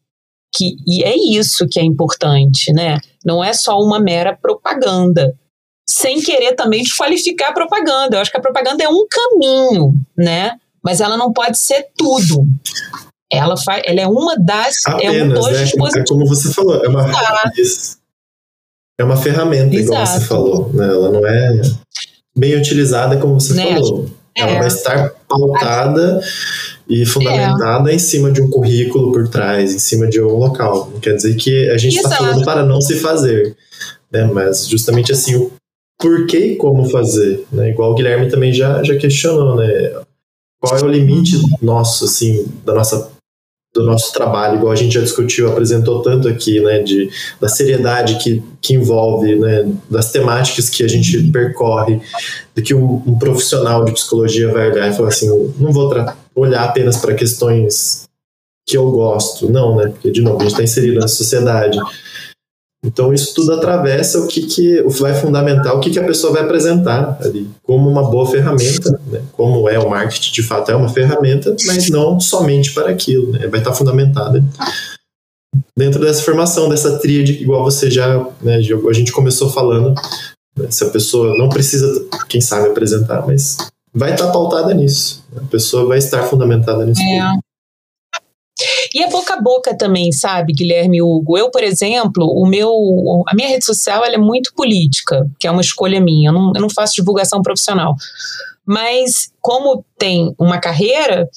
que 0.53 0.75
e 0.87 1.03
é 1.03 1.15
isso 1.15 1.67
que 1.67 1.79
é 1.79 1.83
importante, 1.83 2.71
né? 2.73 2.97
Não 3.25 3.43
é 3.43 3.53
só 3.53 3.77
uma 3.79 3.99
mera 3.99 4.35
propaganda, 4.35 5.35
sem 5.87 6.21
querer 6.21 6.55
também 6.55 6.83
desqualificar 6.83 7.49
a 7.49 7.53
propaganda. 7.53 8.17
Eu 8.17 8.21
acho 8.21 8.31
que 8.31 8.37
a 8.37 8.41
propaganda 8.41 8.83
é 8.83 8.89
um 8.89 9.05
caminho, 9.09 9.93
né? 10.17 10.57
Mas 10.83 11.01
ela 11.01 11.17
não 11.17 11.33
pode 11.33 11.57
ser 11.57 11.87
tudo. 11.97 12.45
Ela, 13.31 13.55
faz, 13.57 13.83
ela 13.85 14.01
é 14.01 14.07
uma 14.07 14.35
das. 14.37 14.85
Apenas, 14.87 15.15
é 15.15 15.23
um 15.23 15.29
dos 15.29 15.51
né? 15.51 15.63
dispositivos. 15.63 16.09
É 16.09 16.13
como 16.13 16.27
você 16.27 16.53
falou, 16.53 16.83
é 16.83 16.87
uma, 16.87 17.05
é 18.99 19.03
uma 19.03 19.17
ferramenta, 19.17 19.75
igual 19.75 20.01
Exato. 20.01 20.19
você 20.19 20.25
falou. 20.25 20.73
Né? 20.73 20.85
Ela 20.85 21.11
não 21.11 21.27
é 21.27 21.61
bem 22.37 22.55
utilizada, 22.55 23.17
como 23.17 23.39
você 23.39 23.53
Né? 23.53 23.73
falou. 23.75 24.09
Ela 24.35 24.51
É. 24.51 24.59
vai 24.59 24.67
estar 24.67 25.09
pautada 25.27 26.21
e 26.87 27.05
fundamentada 27.05 27.91
em 27.91 27.99
cima 27.99 28.31
de 28.31 28.41
um 28.41 28.49
currículo 28.49 29.11
por 29.11 29.27
trás, 29.27 29.73
em 29.73 29.79
cima 29.79 30.07
de 30.07 30.21
um 30.21 30.27
local. 30.37 30.89
Não 30.93 30.99
quer 30.99 31.15
dizer 31.15 31.35
que 31.35 31.69
a 31.69 31.77
gente 31.77 31.97
está 31.97 32.09
falando 32.09 32.43
para 32.45 32.63
não 32.65 32.79
se 32.79 32.95
fazer, 32.95 33.55
né? 34.11 34.23
mas 34.31 34.67
justamente 34.67 35.11
assim, 35.11 35.35
o 35.35 35.51
porquê 35.99 36.53
e 36.53 36.55
como 36.55 36.89
fazer. 36.89 37.45
Né? 37.51 37.71
Igual 37.71 37.91
o 37.91 37.95
Guilherme 37.95 38.29
também 38.29 38.53
já, 38.53 38.81
já 38.83 38.95
questionou, 38.95 39.55
né? 39.55 39.91
Qual 40.61 40.77
é 40.77 40.83
o 40.83 40.87
limite 40.87 41.37
nosso, 41.61 42.05
assim, 42.05 42.45
da 42.65 42.73
nossa 42.73 43.09
do 43.73 43.83
nosso 43.83 44.11
trabalho, 44.11 44.57
igual 44.57 44.71
a 44.71 44.75
gente 44.75 44.93
já 44.93 45.01
discutiu, 45.01 45.47
apresentou 45.47 46.01
tanto 46.01 46.27
aqui, 46.27 46.59
né, 46.59 46.79
de, 46.79 47.09
da 47.39 47.47
seriedade 47.47 48.17
que, 48.17 48.41
que 48.59 48.73
envolve, 48.73 49.35
né, 49.35 49.71
das 49.89 50.11
temáticas 50.11 50.69
que 50.69 50.83
a 50.83 50.87
gente 50.87 51.21
percorre, 51.31 52.01
de 52.55 52.61
que 52.63 52.73
um, 52.73 53.03
um 53.05 53.17
profissional 53.19 53.85
de 53.85 53.91
psicologia 53.91 54.51
vai 54.51 54.71
olhar 54.71 54.89
e 54.89 54.93
falar 54.93 55.09
assim, 55.09 55.27
não 55.59 55.71
vou 55.71 55.93
olhar 56.35 56.63
apenas 56.63 56.97
para 56.97 57.13
questões 57.13 58.05
que 58.67 58.75
eu 58.75 58.89
gosto, 58.91 59.51
não, 59.51 59.75
né, 59.75 59.87
porque, 59.87 60.09
de 60.09 60.21
novo, 60.21 60.37
a 60.37 60.41
gente 60.41 60.51
está 60.51 60.63
inserido 60.63 60.99
na 60.99 61.07
sociedade. 61.07 61.77
Então, 62.83 63.13
isso 63.13 63.35
tudo 63.35 63.53
atravessa 63.53 64.19
o 64.19 64.27
que, 64.27 64.43
que 64.43 64.81
vai 64.83 65.13
fundamentar 65.13 65.75
o 65.75 65.81
que, 65.81 65.89
que 65.89 65.99
a 65.99 66.05
pessoa 66.05 66.31
vai 66.31 66.43
apresentar 66.43 67.17
ali, 67.21 67.49
como 67.61 67.89
uma 67.89 68.09
boa 68.09 68.25
ferramenta, 68.25 68.97
né? 69.07 69.21
como 69.33 69.67
é 69.67 69.77
o 69.77 69.89
marketing, 69.89 70.31
de 70.31 70.43
fato, 70.43 70.71
é 70.71 70.75
uma 70.75 70.87
ferramenta, 70.87 71.53
mas 71.65 71.89
não 71.89 72.19
somente 72.21 72.73
para 72.73 72.89
aquilo, 72.89 73.33
né? 73.33 73.47
vai 73.47 73.59
estar 73.59 73.73
fundamentada 73.73 74.41
dentro 75.75 75.99
dessa 75.99 76.21
formação, 76.21 76.69
dessa 76.69 76.97
tríade, 76.99 77.33
igual 77.33 77.63
você 77.63 77.91
já, 77.91 78.25
né, 78.41 78.57
a 78.57 78.93
gente 78.93 79.11
começou 79.11 79.49
falando, 79.49 79.93
né? 80.57 80.71
se 80.71 80.83
a 80.85 80.89
pessoa 80.89 81.37
não 81.37 81.49
precisa, 81.49 82.05
quem 82.29 82.39
sabe, 82.39 82.69
apresentar, 82.69 83.25
mas 83.27 83.57
vai 83.93 84.13
estar 84.13 84.31
pautada 84.31 84.73
nisso, 84.73 85.25
a 85.35 85.41
pessoa 85.47 85.85
vai 85.85 85.97
estar 85.97 86.23
fundamentada 86.23 86.85
nisso. 86.85 87.01
É. 87.01 87.48
E 88.93 89.03
é 89.03 89.09
boca 89.09 89.33
a 89.33 89.41
boca 89.41 89.77
também, 89.77 90.11
sabe, 90.11 90.53
Guilherme 90.53 91.01
Hugo? 91.01 91.37
Eu, 91.37 91.51
por 91.51 91.63
exemplo, 91.63 92.25
o 92.25 92.47
meu, 92.47 92.71
a 93.27 93.35
minha 93.35 93.47
rede 93.47 93.65
social 93.65 94.03
ela 94.03 94.15
é 94.15 94.17
muito 94.17 94.53
política, 94.53 95.29
que 95.39 95.47
é 95.47 95.51
uma 95.51 95.61
escolha 95.61 95.99
minha. 95.99 96.29
Eu 96.29 96.33
não, 96.33 96.51
eu 96.55 96.61
não 96.61 96.69
faço 96.69 96.95
divulgação 96.95 97.41
profissional. 97.41 97.95
Mas 98.65 99.31
como 99.41 99.83
tem 99.97 100.33
uma 100.37 100.59
carreira, 100.59 101.27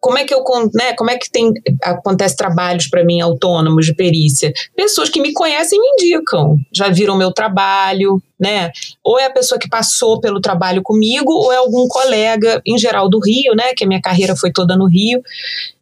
como 0.00 0.16
é 0.16 0.24
que 0.24 0.32
eu, 0.32 0.42
né, 0.74 0.94
como 0.94 1.10
é 1.10 1.18
que 1.18 1.30
tem 1.30 1.52
acontece 1.82 2.34
trabalhos 2.34 2.88
para 2.88 3.04
mim 3.04 3.20
autônomos 3.20 3.84
de 3.84 3.94
perícia? 3.94 4.50
Pessoas 4.74 5.10
que 5.10 5.20
me 5.20 5.32
conhecem 5.32 5.78
me 5.78 5.86
indicam, 5.88 6.56
já 6.72 6.88
viram 6.88 7.18
meu 7.18 7.30
trabalho, 7.30 8.20
né? 8.38 8.70
Ou 9.04 9.18
é 9.18 9.26
a 9.26 9.30
pessoa 9.30 9.58
que 9.58 9.68
passou 9.68 10.18
pelo 10.18 10.40
trabalho 10.40 10.82
comigo, 10.82 11.30
ou 11.30 11.52
é 11.52 11.56
algum 11.56 11.86
colega, 11.86 12.62
em 12.64 12.78
geral 12.78 13.10
do 13.10 13.20
Rio, 13.20 13.54
né? 13.54 13.74
Que 13.76 13.84
a 13.84 13.86
minha 13.86 14.00
carreira 14.00 14.34
foi 14.34 14.50
toda 14.50 14.74
no 14.74 14.88
Rio. 14.88 15.20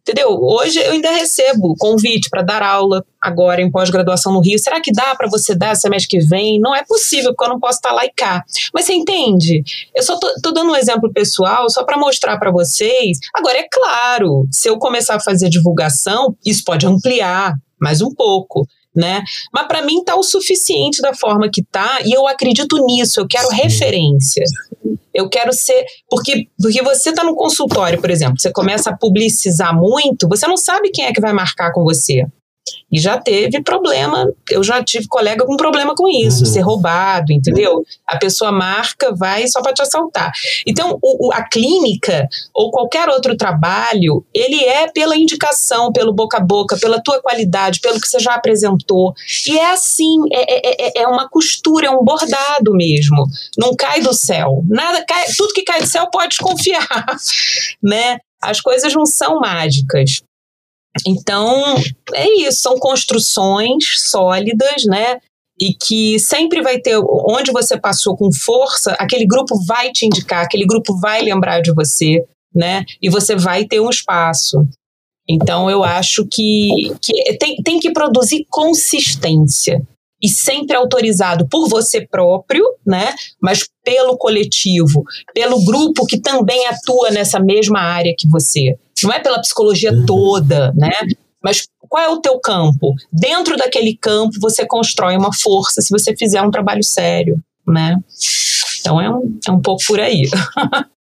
Entendeu? 0.09 0.39
Hoje 0.41 0.79
eu 0.79 0.93
ainda 0.93 1.11
recebo 1.11 1.75
convite 1.77 2.31
para 2.31 2.41
dar 2.41 2.63
aula 2.63 3.05
agora 3.21 3.61
em 3.61 3.69
pós-graduação 3.69 4.33
no 4.33 4.41
Rio. 4.41 4.57
Será 4.57 4.81
que 4.81 4.91
dá 4.91 5.13
para 5.13 5.29
você 5.29 5.53
dar 5.53 5.75
semestre 5.75 6.17
que 6.17 6.25
vem? 6.25 6.59
Não 6.59 6.75
é 6.75 6.83
possível, 6.83 7.29
porque 7.29 7.45
eu 7.45 7.53
não 7.53 7.59
posso 7.59 7.77
estar 7.77 7.91
lá 7.91 8.03
e 8.03 8.11
cá. 8.11 8.43
Mas 8.73 8.85
você 8.85 8.93
entende? 8.93 9.61
Eu 9.93 10.01
só 10.01 10.17
tô, 10.17 10.27
tô 10.41 10.51
dando 10.51 10.71
um 10.71 10.75
exemplo 10.75 11.13
pessoal 11.13 11.69
só 11.69 11.83
para 11.83 11.95
mostrar 11.95 12.39
para 12.39 12.49
vocês. 12.49 13.19
Agora, 13.35 13.59
é 13.59 13.67
claro, 13.71 14.47
se 14.51 14.67
eu 14.67 14.79
começar 14.79 15.13
a 15.13 15.19
fazer 15.19 15.47
divulgação, 15.47 16.35
isso 16.43 16.63
pode 16.65 16.87
ampliar 16.87 17.53
mais 17.79 18.01
um 18.01 18.11
pouco. 18.11 18.65
Né? 18.95 19.21
Mas 19.53 19.67
para 19.67 19.83
mim 19.83 20.03
tá 20.03 20.15
o 20.15 20.23
suficiente 20.23 21.03
da 21.03 21.13
forma 21.13 21.51
que 21.53 21.63
tá, 21.63 21.99
e 22.03 22.11
eu 22.11 22.27
acredito 22.27 22.83
nisso, 22.83 23.19
eu 23.19 23.27
quero 23.27 23.47
referência. 23.49 24.43
Eu 25.13 25.29
quero 25.29 25.51
ser. 25.53 25.85
Porque, 26.09 26.47
porque 26.61 26.81
você 26.81 27.09
está 27.09 27.23
no 27.23 27.35
consultório, 27.35 27.99
por 27.99 28.09
exemplo, 28.09 28.39
você 28.39 28.51
começa 28.51 28.89
a 28.89 28.97
publicizar 28.97 29.75
muito, 29.75 30.27
você 30.27 30.47
não 30.47 30.57
sabe 30.57 30.91
quem 30.91 31.05
é 31.05 31.13
que 31.13 31.21
vai 31.21 31.33
marcar 31.33 31.71
com 31.71 31.83
você. 31.83 32.25
E 32.91 32.99
já 32.99 33.17
teve 33.19 33.61
problema, 33.63 34.31
eu 34.49 34.63
já 34.63 34.83
tive 34.83 35.07
colega 35.07 35.45
com 35.45 35.55
problema 35.55 35.93
com 35.95 36.07
isso, 36.07 36.39
Uhum. 36.45 36.51
ser 36.51 36.61
roubado, 36.61 37.31
entendeu? 37.31 37.83
A 38.05 38.17
pessoa 38.17 38.51
marca, 38.51 39.13
vai 39.15 39.47
só 39.47 39.61
para 39.61 39.73
te 39.73 39.81
assaltar. 39.81 40.31
Então, 40.67 40.97
o- 41.01 41.31
a 41.33 41.43
clínica 41.47 42.27
ou 42.53 42.71
qualquer 42.71 43.07
outro 43.09 43.35
trabalho, 43.37 44.25
ele 44.33 44.63
é 44.65 44.87
pela 44.87 45.15
indicação, 45.15 45.91
pelo 45.91 46.13
boca 46.13 46.37
a 46.37 46.41
boca, 46.41 46.77
pela 46.77 47.01
tua 47.01 47.21
qualidade, 47.21 47.79
pelo 47.79 47.99
que 47.99 48.07
você 48.07 48.19
já 48.19 48.33
apresentou. 48.33 49.13
E 49.47 49.57
é 49.57 49.71
assim, 49.71 50.17
é, 50.31 50.55
é- 50.57 50.87
é- 50.99 51.01
é 51.03 51.07
uma 51.07 51.29
costura, 51.29 51.87
é 51.87 51.91
um 51.91 52.03
bordado 52.03 52.73
mesmo. 52.73 53.25
Não 53.57 53.75
cai 53.75 54.01
do 54.01 54.13
céu. 54.13 54.63
Nada 54.67 55.03
cai, 55.07 55.25
tudo 55.37 55.53
que 55.53 55.63
cai 55.63 55.79
do 55.81 55.87
céu 55.87 56.07
pode 56.11 56.29
desconfiar, 56.29 56.87
né? 57.81 58.17
As 58.41 58.61
coisas 58.61 58.93
não 58.93 59.05
são 59.05 59.39
mágicas. 59.39 60.21
Então, 61.05 61.75
é 62.13 62.29
isso, 62.41 62.61
são 62.61 62.77
construções 62.77 64.01
sólidas, 64.09 64.85
né? 64.85 65.19
E 65.59 65.73
que 65.73 66.17
sempre 66.19 66.61
vai 66.61 66.79
ter, 66.79 66.97
onde 67.27 67.51
você 67.51 67.77
passou 67.77 68.15
com 68.15 68.31
força, 68.31 68.93
aquele 68.93 69.25
grupo 69.25 69.55
vai 69.65 69.91
te 69.91 70.05
indicar, 70.05 70.43
aquele 70.43 70.65
grupo 70.65 70.97
vai 70.99 71.21
lembrar 71.21 71.61
de 71.61 71.73
você, 71.73 72.23
né? 72.53 72.85
E 73.01 73.09
você 73.09 73.35
vai 73.35 73.65
ter 73.65 73.79
um 73.79 73.89
espaço. 73.89 74.57
Então, 75.29 75.69
eu 75.69 75.83
acho 75.83 76.25
que, 76.25 76.91
que 77.01 77.37
tem, 77.37 77.57
tem 77.57 77.79
que 77.79 77.91
produzir 77.91 78.45
consistência 78.49 79.81
e 80.21 80.27
sempre 80.29 80.75
autorizado 80.75 81.47
por 81.47 81.67
você 81.69 82.05
próprio, 82.05 82.65
né? 82.85 83.13
Mas 83.41 83.67
pelo 83.83 84.17
coletivo, 84.17 85.03
pelo 85.33 85.63
grupo 85.63 86.05
que 86.05 86.19
também 86.19 86.67
atua 86.67 87.11
nessa 87.11 87.39
mesma 87.39 87.79
área 87.79 88.13
que 88.17 88.27
você. 88.27 88.77
Não 89.03 89.13
é 89.13 89.19
pela 89.19 89.39
psicologia 89.39 89.91
Uhum. 89.91 90.05
toda, 90.05 90.71
né? 90.73 90.91
Mas 91.41 91.67
qual 91.87 92.03
é 92.03 92.09
o 92.09 92.19
teu 92.21 92.39
campo? 92.39 92.93
Dentro 93.11 93.55
daquele 93.55 93.95
campo 93.95 94.37
você 94.41 94.65
constrói 94.65 95.15
uma 95.15 95.33
força 95.33 95.81
se 95.81 95.89
você 95.89 96.15
fizer 96.15 96.41
um 96.41 96.51
trabalho 96.51 96.83
sério, 96.83 97.41
né? 97.65 97.97
Então 98.79 98.99
é 98.99 99.09
um, 99.09 99.39
é 99.47 99.51
um 99.51 99.61
pouco 99.61 99.81
por 99.87 99.99
aí. 99.99 100.23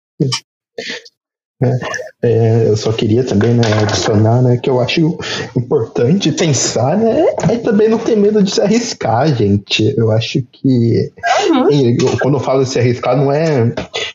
É, 2.23 2.67
eu 2.69 2.77
só 2.77 2.93
queria 2.93 3.25
também 3.25 3.53
né, 3.53 3.63
adicionar 3.83 4.43
né, 4.43 4.57
que 4.57 4.71
eu 4.71 4.81
acho 4.81 5.19
importante 5.57 6.31
pensar 6.31 6.97
né, 6.97 7.27
é 7.51 7.57
também 7.57 7.89
não 7.89 7.99
ter 7.99 8.17
medo 8.17 8.43
de 8.43 8.53
se 8.53 8.61
arriscar, 8.61 9.35
gente. 9.35 9.93
Eu 9.97 10.11
acho 10.13 10.41
que 10.53 11.11
Uhum. 11.51 11.97
quando 12.21 12.35
eu 12.35 12.41
falo 12.41 12.63
de 12.63 12.71
se 12.71 12.79
arriscar 12.79 13.17
não 13.17 13.33
é 13.33 13.73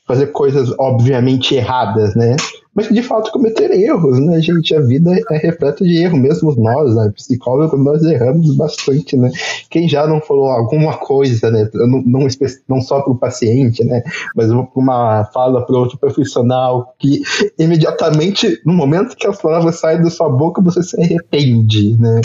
fazer 0.08 0.28
coisas 0.28 0.74
obviamente 0.80 1.56
erradas, 1.56 2.16
né? 2.16 2.36
Mas 2.78 2.90
de 2.90 3.02
fato 3.02 3.32
cometer 3.32 3.72
erros, 3.72 4.20
né, 4.20 4.40
gente? 4.40 4.76
A 4.76 4.80
vida 4.80 5.12
é 5.32 5.38
repleta 5.38 5.84
de 5.84 5.98
erro, 5.98 6.16
mesmo 6.16 6.54
nós, 6.56 6.96
né? 6.96 7.12
Psicólogos, 7.16 7.84
nós 7.84 8.04
erramos 8.04 8.56
bastante, 8.56 9.18
né? 9.18 9.32
Quem 9.68 9.90
já 9.90 10.06
não 10.06 10.22
falou 10.22 10.52
alguma 10.52 10.96
coisa, 10.96 11.50
né? 11.50 11.68
Não, 11.74 12.04
não, 12.06 12.28
não 12.70 12.82
só 12.82 13.02
para 13.02 13.12
o 13.12 13.18
paciente, 13.18 13.84
né? 13.84 14.04
Mas 14.36 14.52
uma 14.52 15.26
fala 15.34 15.66
para 15.66 15.76
outro 15.76 15.98
profissional 15.98 16.94
que 17.00 17.24
imediatamente, 17.58 18.62
no 18.64 18.74
momento 18.74 19.18
que 19.18 19.26
as 19.26 19.42
palavras 19.42 19.80
saem 19.80 20.04
da 20.04 20.12
sua 20.12 20.30
boca, 20.30 20.62
você 20.62 20.84
se 20.84 21.02
arrepende, 21.02 22.00
né? 22.00 22.22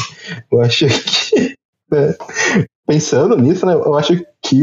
Eu 0.53 0.61
acho 0.61 0.87
que. 0.87 1.55
né, 1.91 2.15
Pensando 2.85 3.39
nisso, 3.39 3.65
né, 3.65 3.75
eu 3.75 3.95
acho 3.95 4.21
que 4.43 4.61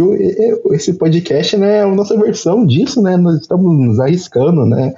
esse 0.72 0.94
podcast 0.94 1.56
né, 1.56 1.78
é 1.78 1.82
a 1.82 1.88
nossa 1.88 2.16
versão 2.18 2.66
disso, 2.66 3.02
né? 3.02 3.16
Nós 3.16 3.40
estamos 3.40 3.74
nos 3.74 4.00
arriscando, 4.00 4.66
né? 4.66 4.94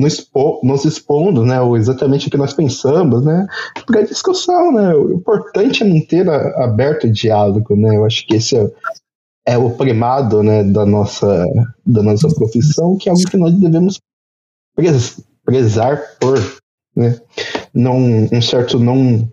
Nos, 0.00 0.14
expo- 0.14 0.60
nos 0.64 0.84
expondo, 0.84 1.44
né? 1.44 1.60
o- 1.60 1.76
Exatamente 1.76 2.28
o 2.28 2.30
que 2.30 2.36
nós 2.36 2.52
pensamos, 2.54 3.24
né? 3.24 3.46
Para 3.86 4.02
discussão, 4.02 4.72
né? 4.72 4.94
O 4.94 5.12
importante 5.12 5.82
é 5.82 5.86
manter 5.86 6.28
a- 6.28 6.64
aberto 6.64 7.04
o 7.06 7.12
diálogo, 7.12 7.76
né? 7.76 7.96
Eu 7.96 8.04
acho 8.04 8.26
que 8.26 8.36
esse 8.36 8.56
é, 8.56 8.70
é 9.46 9.58
o 9.58 9.70
primado, 9.76 10.42
né? 10.42 10.64
Da 10.64 10.86
nossa, 10.86 11.44
da 11.86 12.02
nossa 12.02 12.28
profissão, 12.34 12.96
que 12.96 13.08
é 13.08 13.12
algo 13.12 13.24
que 13.30 13.36
nós 13.36 13.52
devemos 13.54 14.00
pres- 14.74 15.20
prezar 15.44 16.00
por, 16.20 16.38
né? 16.96 17.20
Não, 17.74 17.96
um 18.32 18.42
certo 18.42 18.78
não 18.78 19.28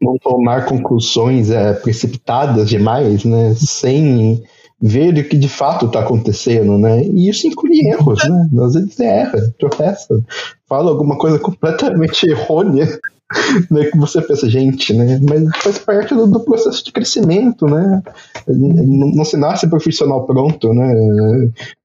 não 0.00 0.16
tomar 0.18 0.66
conclusões 0.66 1.50
é, 1.50 1.72
precipitadas 1.74 2.68
demais, 2.68 3.24
né? 3.24 3.54
Sem 3.56 4.42
ver 4.80 5.14
o 5.18 5.28
que 5.28 5.36
de 5.36 5.48
fato 5.48 5.86
está 5.86 6.00
acontecendo, 6.00 6.78
né? 6.78 7.02
E 7.02 7.28
isso 7.28 7.46
inclui 7.46 7.80
erros, 7.88 8.20
né? 8.28 8.48
Às 8.62 8.74
vezes 8.74 9.00
erra, 9.00 9.54
tropeça, 9.58 10.20
fala 10.68 10.90
alguma 10.90 11.16
coisa 11.18 11.38
completamente 11.38 12.28
errônea 12.28 12.86
né, 13.70 13.84
que 13.84 13.98
você 13.98 14.22
pensa, 14.22 14.48
gente, 14.48 14.94
né? 14.94 15.20
Mas 15.22 15.44
faz 15.58 15.78
parte 15.78 16.14
do, 16.14 16.26
do 16.26 16.40
processo 16.40 16.84
de 16.84 16.92
crescimento, 16.92 17.66
né? 17.66 18.02
Não, 18.46 19.10
não, 19.10 19.24
se 19.24 19.36
nasce 19.36 19.68
profissional 19.68 20.24
pronto, 20.24 20.72
né? 20.72 20.94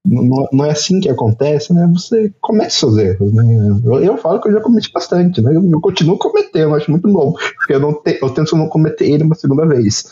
Não, 0.06 0.48
não, 0.52 0.64
é 0.64 0.70
assim 0.70 1.00
que 1.00 1.08
acontece, 1.08 1.72
né? 1.74 1.90
Você 1.92 2.32
comete 2.40 2.72
seus 2.74 2.96
erros, 2.96 3.32
né? 3.32 3.44
Eu, 3.84 4.02
eu 4.02 4.16
falo 4.16 4.40
que 4.40 4.48
eu 4.48 4.52
já 4.52 4.60
cometi 4.60 4.90
bastante, 4.92 5.42
né? 5.42 5.54
Eu, 5.54 5.70
eu 5.70 5.80
continuo 5.80 6.16
cometendo, 6.16 6.74
acho 6.74 6.90
muito 6.90 7.12
bom, 7.12 7.34
porque 7.58 7.74
eu, 7.74 7.80
não 7.80 7.92
te, 7.92 8.18
eu 8.22 8.30
tento 8.30 8.56
não 8.56 8.68
cometer 8.68 9.10
ele 9.10 9.24
uma 9.24 9.34
segunda 9.34 9.66
vez 9.66 10.04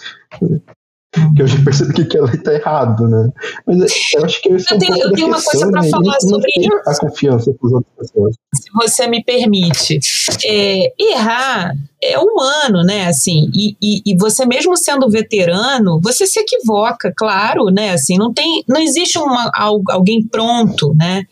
que 1.37 1.43
eu 1.43 1.47
já 1.47 1.63
percebi 1.63 1.93
que 1.93 2.03
aquilo 2.03 2.27
está 2.27 2.55
errado, 2.55 3.07
né? 3.07 3.31
Mas 3.67 3.79
eu 4.15 4.25
acho 4.25 4.41
que 4.41 4.49
eu 4.49 4.79
tenho, 4.79 4.97
eu 4.97 5.13
tenho 5.13 5.27
uma 5.27 5.43
coisa 5.43 5.71
para 5.71 5.83
né? 5.83 5.91
falar 5.91 6.21
sobre 6.21 6.51
isso. 6.57 6.71
A 6.87 6.99
confiança 6.99 7.55
com 7.59 7.67
as 7.67 7.73
outras 7.75 7.95
pessoas. 7.99 8.35
Se 8.55 8.71
você 8.73 9.07
me 9.07 9.23
permite, 9.23 10.01
é, 10.45 10.93
errar 10.99 11.75
é 12.03 12.19
humano, 12.19 12.83
né? 12.83 13.07
Assim, 13.07 13.51
e, 13.55 13.77
e, 13.81 14.03
e, 14.07 14.17
você 14.17 14.47
mesmo 14.47 14.77
sendo 14.77 15.09
veterano, 15.09 16.01
você 16.03 16.27
se 16.27 16.41
equivoca, 16.41 17.13
claro, 17.17 17.67
né? 17.67 17.91
Assim, 17.91 18.17
não 18.17 18.33
tem, 18.33 18.65
não 18.67 18.81
existe 18.81 19.19
uma, 19.19 19.51
alguém 19.91 20.27
pronto, 20.27 20.95
né? 20.95 21.25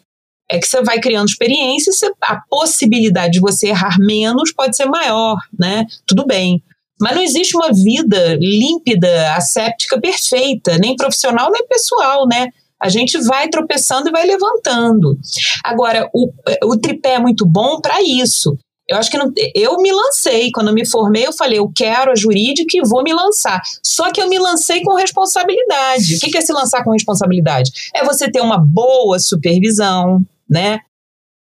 É 0.50 0.58
que 0.58 0.66
você 0.66 0.82
vai 0.82 1.00
criando 1.00 1.28
experiência, 1.28 1.92
a 2.22 2.40
possibilidade 2.48 3.34
de 3.34 3.40
você 3.40 3.68
errar 3.68 3.98
menos 3.98 4.52
pode 4.52 4.76
ser 4.76 4.86
maior, 4.86 5.38
né? 5.58 5.86
Tudo 6.06 6.26
bem. 6.26 6.62
Mas 7.00 7.14
não 7.14 7.22
existe 7.22 7.56
uma 7.56 7.72
vida 7.72 8.36
límpida, 8.40 9.34
asséptica, 9.34 10.00
perfeita, 10.00 10.78
nem 10.78 10.96
profissional, 10.96 11.50
nem 11.50 11.66
pessoal, 11.66 12.26
né? 12.28 12.48
A 12.80 12.88
gente 12.88 13.18
vai 13.18 13.48
tropeçando 13.48 14.08
e 14.08 14.12
vai 14.12 14.26
levantando. 14.26 15.18
Agora, 15.64 16.08
o, 16.14 16.30
o 16.64 16.78
tripé 16.78 17.14
é 17.14 17.18
muito 17.18 17.44
bom 17.44 17.80
para 17.80 18.00
isso. 18.02 18.56
Eu 18.90 18.96
acho 18.96 19.08
que 19.08 19.16
não, 19.16 19.32
eu 19.54 19.76
me 19.76 19.92
lancei. 19.92 20.50
Quando 20.50 20.72
me 20.72 20.84
formei, 20.84 21.24
eu 21.24 21.32
falei, 21.32 21.58
eu 21.60 21.70
quero 21.72 22.10
a 22.10 22.16
jurídica 22.16 22.76
e 22.76 22.88
vou 22.88 23.04
me 23.04 23.12
lançar. 23.12 23.60
Só 23.84 24.10
que 24.10 24.20
eu 24.20 24.28
me 24.28 24.38
lancei 24.38 24.82
com 24.82 24.94
responsabilidade. 24.94 26.16
O 26.16 26.18
que 26.18 26.36
é 26.36 26.40
se 26.40 26.52
lançar 26.52 26.82
com 26.82 26.90
responsabilidade? 26.90 27.70
É 27.94 28.04
você 28.04 28.28
ter 28.28 28.40
uma 28.40 28.58
boa 28.58 29.20
supervisão, 29.20 30.20
né? 30.48 30.80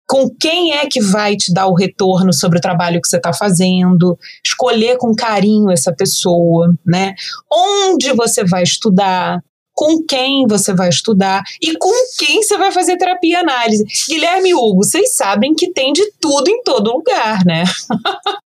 Com 0.09 0.31
quem 0.31 0.73
é 0.73 0.87
que 0.87 1.03
vai 1.03 1.37
te 1.37 1.53
dar 1.53 1.67
o 1.67 1.75
retorno 1.75 2.33
sobre 2.33 2.59
o 2.59 2.63
trabalho 2.63 3.01
que 3.01 3.07
você 3.07 3.19
está 3.19 3.33
fazendo, 3.33 4.19
escolher 4.45 4.97
com 4.97 5.15
carinho 5.15 5.71
essa 5.71 5.93
pessoa, 5.95 6.75
né? 6.85 7.15
Onde 7.53 8.13
você 8.15 8.43
vai 8.43 8.63
estudar, 8.63 9.39
com 9.75 10.03
quem 10.05 10.47
você 10.49 10.75
vai 10.75 10.89
estudar 10.89 11.45
e 11.63 11.77
com 11.77 11.93
quem 12.19 12.43
você 12.43 12.57
vai 12.57 12.73
fazer 12.73 12.97
terapia 12.97 13.35
e 13.35 13.37
análise. 13.37 13.85
Guilherme 14.09 14.49
e 14.49 14.55
Hugo, 14.55 14.83
vocês 14.83 15.15
sabem 15.15 15.55
que 15.55 15.73
tem 15.73 15.93
de 15.93 16.11
tudo 16.21 16.49
em 16.49 16.63
todo 16.63 16.91
lugar, 16.91 17.45
né? 17.45 17.65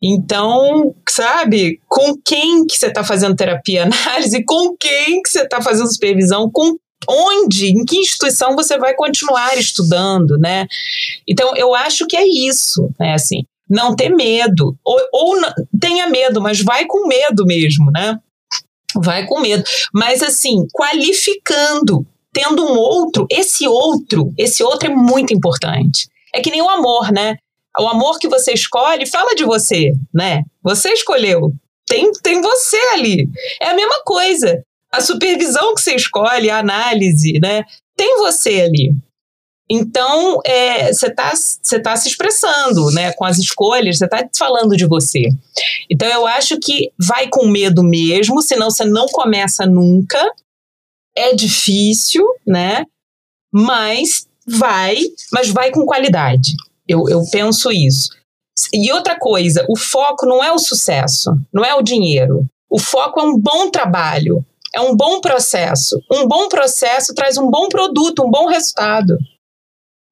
Então, 0.00 0.94
sabe, 1.08 1.80
com 1.88 2.16
quem 2.24 2.64
que 2.64 2.78
você 2.78 2.86
está 2.86 3.02
fazendo 3.02 3.34
terapia 3.34 3.82
análise, 3.82 4.44
com 4.44 4.76
quem 4.76 5.20
que 5.20 5.28
você 5.28 5.42
está 5.42 5.60
fazendo 5.60 5.92
supervisão, 5.92 6.48
com 6.48 6.76
onde, 7.06 7.68
em 7.68 7.84
que 7.84 7.98
instituição 7.98 8.56
você 8.56 8.78
vai 8.78 8.94
continuar 8.94 9.56
estudando, 9.58 10.36
né? 10.38 10.66
Então, 11.26 11.54
eu 11.56 11.74
acho 11.74 12.06
que 12.06 12.16
é 12.16 12.26
isso, 12.26 12.90
né? 12.98 13.14
Assim, 13.14 13.44
não 13.68 13.94
ter 13.94 14.08
medo. 14.08 14.76
Ou, 14.84 15.00
ou 15.12 15.36
tenha 15.80 16.08
medo, 16.08 16.40
mas 16.40 16.60
vai 16.60 16.86
com 16.86 17.06
medo 17.06 17.44
mesmo, 17.44 17.90
né? 17.90 18.18
Vai 18.96 19.26
com 19.26 19.40
medo. 19.40 19.62
Mas, 19.92 20.22
assim, 20.22 20.66
qualificando, 20.72 22.06
tendo 22.32 22.64
um 22.64 22.76
outro, 22.76 23.26
esse 23.30 23.68
outro, 23.68 24.32
esse 24.36 24.62
outro 24.62 24.90
é 24.90 24.94
muito 24.94 25.34
importante. 25.34 26.08
É 26.34 26.40
que 26.40 26.50
nem 26.50 26.62
o 26.62 26.68
amor, 26.68 27.12
né? 27.12 27.36
O 27.78 27.86
amor 27.86 28.18
que 28.18 28.28
você 28.28 28.52
escolhe 28.52 29.06
fala 29.06 29.34
de 29.34 29.44
você, 29.44 29.92
né? 30.12 30.42
Você 30.62 30.90
escolheu. 30.90 31.52
Tem, 31.86 32.10
tem 32.22 32.40
você 32.40 32.76
ali. 32.92 33.28
É 33.60 33.68
a 33.68 33.74
mesma 33.74 34.02
coisa 34.04 34.62
a 34.92 35.00
supervisão 35.00 35.74
que 35.74 35.80
você 35.80 35.94
escolhe, 35.94 36.50
a 36.50 36.58
análise, 36.58 37.38
né? 37.40 37.64
Tem 37.96 38.18
você 38.18 38.62
ali. 38.62 38.94
Então, 39.70 40.40
é, 40.46 40.92
você 40.92 41.08
está 41.08 41.32
você 41.34 41.78
tá 41.78 41.94
se 41.94 42.08
expressando 42.08 42.90
né, 42.90 43.12
com 43.12 43.24
as 43.24 43.38
escolhas, 43.38 43.98
você 43.98 44.06
está 44.06 44.26
falando 44.36 44.74
de 44.76 44.86
você. 44.86 45.28
Então, 45.90 46.08
eu 46.08 46.26
acho 46.26 46.58
que 46.58 46.90
vai 46.98 47.28
com 47.28 47.46
medo 47.46 47.82
mesmo, 47.82 48.40
senão 48.40 48.70
você 48.70 48.84
não 48.84 49.06
começa 49.08 49.66
nunca. 49.66 50.18
É 51.14 51.34
difícil, 51.34 52.24
né? 52.46 52.86
Mas 53.52 54.26
vai, 54.46 54.96
mas 55.32 55.50
vai 55.50 55.70
com 55.70 55.84
qualidade. 55.84 56.52
Eu, 56.86 57.06
eu 57.08 57.22
penso 57.30 57.70
isso. 57.70 58.08
E 58.72 58.90
outra 58.90 59.18
coisa, 59.18 59.64
o 59.68 59.76
foco 59.76 60.24
não 60.24 60.42
é 60.42 60.50
o 60.50 60.58
sucesso, 60.58 61.30
não 61.52 61.64
é 61.64 61.74
o 61.74 61.82
dinheiro. 61.82 62.46
O 62.70 62.78
foco 62.78 63.20
é 63.20 63.22
um 63.22 63.38
bom 63.38 63.70
trabalho, 63.70 64.44
é 64.74 64.80
um 64.80 64.94
bom 64.96 65.20
processo. 65.20 66.00
Um 66.10 66.26
bom 66.26 66.48
processo 66.48 67.14
traz 67.14 67.36
um 67.36 67.50
bom 67.50 67.68
produto, 67.68 68.24
um 68.24 68.30
bom 68.30 68.46
resultado. 68.46 69.16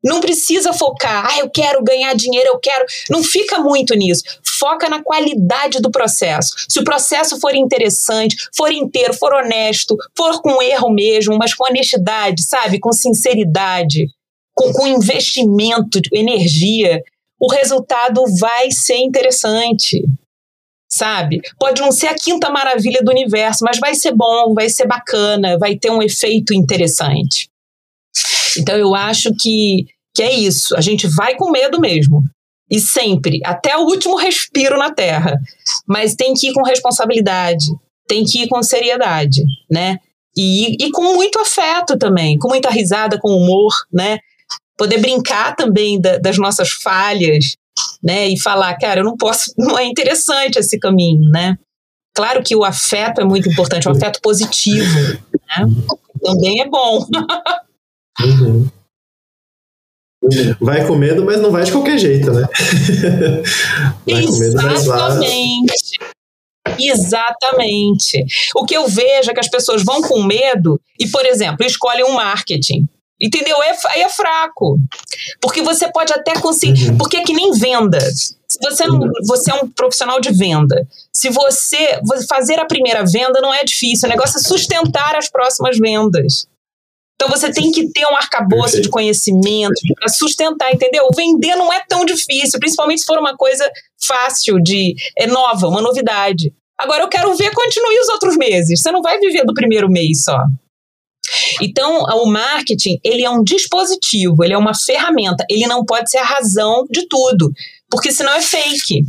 Não 0.05 0.21
precisa 0.21 0.73
focar, 0.73 1.27
ah, 1.29 1.41
eu 1.41 1.51
quero 1.51 1.83
ganhar 1.83 2.15
dinheiro, 2.15 2.51
eu 2.51 2.59
quero. 2.61 2.85
Não 3.11 3.25
fica 3.25 3.59
muito 3.59 3.93
nisso. 3.95 4.23
Foca 4.59 4.89
na 4.89 5.03
qualidade 5.03 5.81
do 5.81 5.91
processo. 5.91 6.55
Se 6.69 6.79
o 6.79 6.85
processo 6.85 7.41
for 7.41 7.57
interessante, 7.57 8.37
for 8.55 8.71
inteiro, 8.71 9.13
for 9.15 9.35
honesto, 9.35 9.97
for 10.17 10.41
com 10.41 10.63
erro 10.63 10.91
mesmo, 10.91 11.37
mas 11.37 11.55
com 11.55 11.65
honestidade, 11.69 12.45
sabe? 12.45 12.79
Com 12.79 12.93
sinceridade, 12.93 14.07
com, 14.55 14.73
com 14.73 14.87
investimento, 14.87 16.01
energia, 16.13 17.03
o 17.41 17.51
resultado 17.51 18.23
vai 18.39 18.71
ser 18.71 18.99
interessante 18.99 20.05
sabe? 20.97 21.40
Pode 21.59 21.80
não 21.80 21.92
ser 21.92 22.09
a 22.09 22.14
quinta 22.14 22.51
maravilha 22.51 23.03
do 23.03 23.11
universo, 23.11 23.64
mas 23.64 23.78
vai 23.78 23.94
ser 23.94 24.12
bom, 24.12 24.55
vai 24.55 24.68
ser 24.68 24.86
bacana, 24.86 25.59
vai 25.59 25.76
ter 25.76 25.90
um 25.90 26.03
efeito 26.03 26.55
interessante. 26.55 27.49
Então 28.59 28.76
eu 28.76 28.94
acho 28.94 29.30
que, 29.34 29.86
que 30.14 30.22
é 30.22 30.32
isso. 30.32 30.74
A 30.76 30.80
gente 30.80 31.07
vai 31.07 31.34
com 31.36 31.51
medo 31.51 31.80
mesmo. 31.80 32.24
E 32.70 32.80
sempre, 32.80 33.40
até 33.44 33.76
o 33.76 33.82
último 33.82 34.16
respiro 34.16 34.76
na 34.76 34.92
Terra. 34.92 35.38
Mas 35.86 36.16
tem 36.16 36.34
que 36.34 36.49
ir 36.49 36.53
com 36.53 36.62
responsabilidade, 36.62 37.66
tem 38.09 38.24
que 38.24 38.42
ir 38.42 38.49
com 38.49 38.62
seriedade, 38.62 39.42
né? 39.70 39.99
E, 40.36 40.84
e 40.84 40.90
com 40.90 41.14
muito 41.14 41.38
afeto 41.38 41.97
também, 41.97 42.38
com 42.38 42.49
muita 42.49 42.68
risada, 42.68 43.18
com 43.20 43.28
humor, 43.28 43.72
né? 43.92 44.18
Poder 44.76 44.99
brincar 44.99 45.55
também 45.55 46.01
da, 46.01 46.18
das 46.18 46.36
nossas 46.36 46.70
falhas, 46.70 47.57
né? 48.03 48.29
E 48.29 48.41
falar, 48.41 48.77
cara, 48.79 49.01
eu 49.01 49.05
não 49.05 49.16
posso, 49.16 49.53
não 49.59 49.79
é 49.79 49.85
interessante 49.85 50.59
esse 50.59 50.79
caminho, 50.79 51.31
né? 51.31 51.57
Claro 52.14 52.43
que 52.43 52.57
o 52.57 52.64
afeto 52.64 53.20
é 53.20 53.24
muito 53.24 53.49
importante, 53.49 53.89
o 53.89 53.93
afeto 53.93 54.20
positivo, 54.22 54.99
né? 54.99 55.66
Também 56.22 56.62
é 56.62 56.68
bom. 56.68 57.07
Uhum. 58.22 58.68
Vai 60.61 60.87
com 60.87 60.97
medo, 60.97 61.24
mas 61.24 61.41
não 61.41 61.51
vai 61.51 61.64
de 61.64 61.72
qualquer 61.72 61.99
jeito, 61.99 62.33
né? 62.33 62.49
vai 64.07 64.22
Exatamente. 64.22 64.27
com 64.27 64.39
medo, 64.39 64.62
mas 64.62 64.87
vai. 64.87 65.18
Exatamente. 66.79 68.24
O 68.55 68.64
que 68.64 68.77
eu 68.77 68.89
vejo 68.89 69.31
é 69.31 69.35
que 69.35 69.41
as 69.41 69.49
pessoas 69.49 69.85
vão 69.85 70.03
com 70.03 70.22
medo 70.22 70.81
e, 70.99 71.07
por 71.09 71.24
exemplo, 71.24 71.64
escolhem 71.64 72.05
um 72.05 72.14
marketing. 72.14 72.89
Entendeu? 73.21 73.61
Aí 73.62 73.71
é, 73.71 74.01
é, 74.03 74.09
fraco. 74.09 74.79
Porque 75.41 75.62
você 75.62 75.91
pode 75.91 76.12
até 76.12 76.39
conseguir. 76.39 76.91
Uhum. 76.91 76.99
Porque 76.99 77.17
é 77.17 77.25
que 77.25 77.33
nem 77.33 77.51
venda. 77.53 77.99
Se 78.01 78.59
você, 78.62 78.87
não, 78.87 79.01
você 79.27 79.51
é 79.51 79.55
um 79.55 79.69
profissional 79.69 80.21
de 80.21 80.31
venda. 80.33 80.87
Se 81.12 81.31
você 81.31 82.01
fazer 82.29 82.59
a 82.61 82.67
primeira 82.67 83.05
venda 83.05 83.41
não 83.41 83.53
é 83.53 83.64
difícil. 83.64 84.07
O 84.07 84.12
negócio 84.12 84.39
é 84.39 84.43
sustentar 84.43 85.17
as 85.17 85.31
próximas 85.31 85.79
vendas. 85.79 86.47
Então 87.17 87.31
você 87.31 87.51
tem 87.51 87.73
que 87.73 87.91
ter 87.93 88.05
um 88.12 88.17
arcabouço 88.17 88.81
de 88.81 88.91
conhecimento 88.91 89.81
para 89.99 90.09
sustentar, 90.09 90.71
entendeu? 90.73 91.09
Vender 91.17 91.57
não 91.57 91.73
é 91.73 91.83
tão 91.89 92.05
difícil, 92.05 92.61
principalmente 92.61 93.01
se 93.01 93.07
for 93.07 93.19
uma 93.19 93.35
coisa 93.35 93.67
fácil 93.99 94.62
de 94.62 94.95
é 95.19 95.27
nova, 95.27 95.67
uma 95.67 95.81
novidade. 95.81 96.53
Agora 96.79 97.03
eu 97.03 97.09
quero 97.09 97.35
ver 97.35 97.51
continue 97.55 97.99
os 98.01 98.09
outros 98.11 98.37
meses. 98.37 98.83
Você 98.83 98.93
não 98.93 99.01
vai 99.01 99.19
viver 99.19 99.47
do 99.47 99.55
primeiro 99.55 99.91
mês 99.91 100.25
só. 100.25 100.39
Então, 101.61 102.03
o 102.03 102.26
marketing, 102.26 102.99
ele 103.05 103.24
é 103.24 103.30
um 103.30 103.43
dispositivo, 103.43 104.45
ele 104.45 104.55
é 104.55 104.59
uma 104.59 104.74
ferramenta, 104.74 105.45
ele 105.49 105.66
não 105.66 105.84
pode 105.84 106.11
ser 106.11 106.18
a 106.18 106.24
razão 106.24 106.87
de 106.91 107.07
tudo, 107.09 107.53
porque 107.91 108.12
senão 108.12 108.32
é 108.32 108.43
fake. 108.43 109.03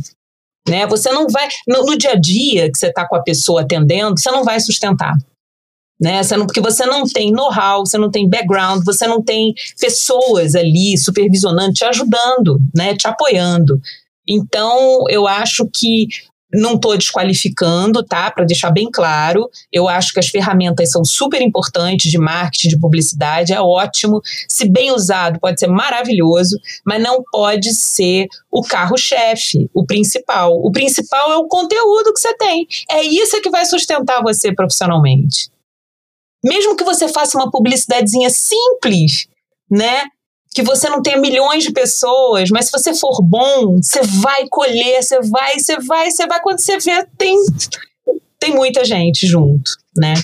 Né? 0.68 0.86
Você 0.86 1.10
não 1.10 1.26
vai, 1.28 1.48
no, 1.66 1.84
no 1.84 1.96
dia 1.96 2.12
a 2.12 2.20
dia 2.20 2.70
que 2.70 2.78
você 2.78 2.88
está 2.88 3.06
com 3.08 3.16
a 3.16 3.22
pessoa 3.22 3.62
atendendo, 3.62 4.18
você 4.18 4.30
não 4.30 4.44
vai 4.44 4.60
sustentar. 4.60 5.14
Né? 6.00 6.22
Você 6.22 6.36
não, 6.36 6.46
porque 6.46 6.60
você 6.60 6.86
não 6.86 7.04
tem 7.04 7.32
know-how, 7.32 7.84
você 7.84 7.98
não 7.98 8.10
tem 8.10 8.28
background, 8.28 8.84
você 8.84 9.06
não 9.06 9.22
tem 9.22 9.54
pessoas 9.80 10.54
ali 10.54 10.96
supervisionando, 10.96 11.72
te 11.72 11.84
ajudando, 11.84 12.60
né? 12.74 12.94
te 12.94 13.08
apoiando. 13.08 13.80
Então, 14.28 15.04
eu 15.08 15.26
acho 15.26 15.66
que 15.72 16.06
não 16.52 16.74
estou 16.74 16.96
desqualificando, 16.96 18.02
tá? 18.02 18.30
Para 18.30 18.44
deixar 18.44 18.70
bem 18.70 18.88
claro, 18.90 19.48
eu 19.72 19.88
acho 19.88 20.12
que 20.12 20.18
as 20.18 20.28
ferramentas 20.28 20.90
são 20.90 21.04
super 21.04 21.42
importantes 21.42 22.10
de 22.10 22.18
marketing, 22.18 22.68
de 22.68 22.78
publicidade, 22.78 23.52
é 23.52 23.60
ótimo. 23.60 24.20
Se 24.48 24.68
bem 24.68 24.90
usado, 24.90 25.38
pode 25.40 25.60
ser 25.60 25.66
maravilhoso, 25.66 26.58
mas 26.84 27.02
não 27.02 27.22
pode 27.30 27.74
ser 27.74 28.26
o 28.50 28.62
carro-chefe, 28.62 29.70
o 29.74 29.84
principal. 29.84 30.52
O 30.54 30.72
principal 30.72 31.32
é 31.32 31.36
o 31.36 31.46
conteúdo 31.46 32.12
que 32.14 32.20
você 32.20 32.34
tem. 32.36 32.66
É 32.90 33.02
isso 33.02 33.40
que 33.40 33.50
vai 33.50 33.66
sustentar 33.66 34.22
você 34.22 34.52
profissionalmente. 34.52 35.50
Mesmo 36.42 36.76
que 36.76 36.84
você 36.84 37.08
faça 37.08 37.36
uma 37.36 37.50
publicidadezinha 37.50 38.30
simples, 38.30 39.26
né? 39.70 40.04
Que 40.54 40.62
você 40.62 40.88
não 40.88 41.02
tenha 41.02 41.18
milhões 41.18 41.64
de 41.64 41.72
pessoas, 41.72 42.50
mas 42.50 42.66
se 42.66 42.72
você 42.72 42.94
for 42.94 43.22
bom, 43.22 43.80
você 43.80 44.00
vai 44.20 44.46
colher, 44.48 45.02
você 45.02 45.20
vai, 45.20 45.58
você 45.58 45.78
vai, 45.80 46.10
você 46.10 46.26
vai, 46.26 46.40
quando 46.40 46.58
você 46.58 46.78
vê, 46.78 47.06
tem, 47.16 47.36
tem 48.38 48.54
muita 48.54 48.84
gente 48.84 49.26
junto, 49.26 49.70
né? 49.96 50.14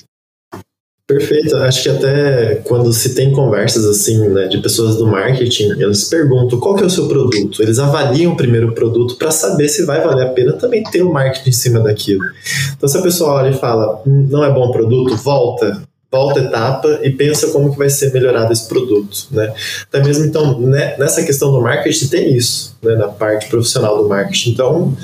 Perfeito. 1.07 1.55
Acho 1.59 1.83
que 1.83 1.89
até 1.91 2.55
quando 2.65 2.91
se 2.91 3.15
tem 3.15 3.31
conversas 3.31 3.85
assim, 3.85 4.27
né, 4.31 4.49
de 4.49 4.57
pessoas 4.59 4.97
do 4.97 5.07
marketing, 5.07 5.73
eles 5.73 6.05
perguntam 6.05 6.59
qual 6.59 6.75
que 6.75 6.83
é 6.83 6.87
o 6.87 6.91
seu 6.91 7.07
produto. 7.07 7.63
Eles 7.63 7.79
avaliam 7.79 8.33
o 8.33 8.37
primeiro 8.37 8.73
produto 8.75 9.17
para 9.17 9.31
saber 9.31 9.69
se 9.69 9.85
vai 9.85 10.03
valer 10.03 10.27
a 10.27 10.31
pena 10.31 10.55
também 10.55 10.83
ter 10.85 11.03
o 11.03 11.13
marketing 11.13 11.51
em 11.51 11.53
cima 11.53 11.81
daquilo. 11.81 12.25
Então, 12.75 12.89
se 12.89 12.97
a 12.97 13.03
pessoa 13.03 13.35
olha 13.35 13.51
e 13.51 13.59
fala, 13.59 14.03
hum, 14.07 14.27
não 14.31 14.43
é 14.43 14.51
bom 14.51 14.71
produto, 14.71 15.15
volta 15.17 15.83
volta 16.15 16.39
etapa 16.39 17.01
e 17.03 17.11
pensa 17.11 17.49
como 17.49 17.73
que 17.73 17.79
vai 17.79 17.91
ser 17.91 18.13
melhorado 18.13 18.53
esse 18.53 18.69
produto, 18.69 19.27
né? 19.33 19.53
Até 19.83 20.01
mesmo 20.01 20.25
então 20.25 20.61
né, 20.61 20.97
nessa 20.97 21.25
questão 21.25 21.51
do 21.51 21.61
marketing 21.61 22.07
tem 22.07 22.37
isso, 22.37 22.77
né, 22.81 22.95
na 22.95 23.09
parte 23.09 23.49
profissional 23.49 24.01
do 24.01 24.09
marketing. 24.09 24.51
Então, 24.53 24.97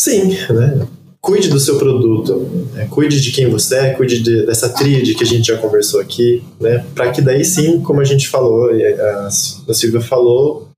sim, 0.00 0.36
né? 0.50 0.86
Cuide 1.20 1.48
do 1.48 1.58
seu 1.58 1.78
produto, 1.78 2.36
né, 2.72 2.86
cuide 2.90 3.20
de 3.20 3.30
quem 3.32 3.48
você 3.48 3.76
é, 3.76 3.94
cuide 3.94 4.20
de, 4.20 4.46
dessa 4.46 4.68
tríade 4.68 5.14
que 5.14 5.22
a 5.22 5.26
gente 5.26 5.46
já 5.46 5.58
conversou 5.58 6.00
aqui, 6.00 6.42
né? 6.60 6.84
Para 6.94 7.10
que 7.10 7.20
daí 7.20 7.44
sim, 7.44 7.80
como 7.80 8.00
a 8.00 8.04
gente 8.04 8.28
falou, 8.28 8.72
e 8.74 8.84
a, 8.84 9.26
a 9.26 9.74
Silvia 9.74 10.00
falou, 10.00 10.68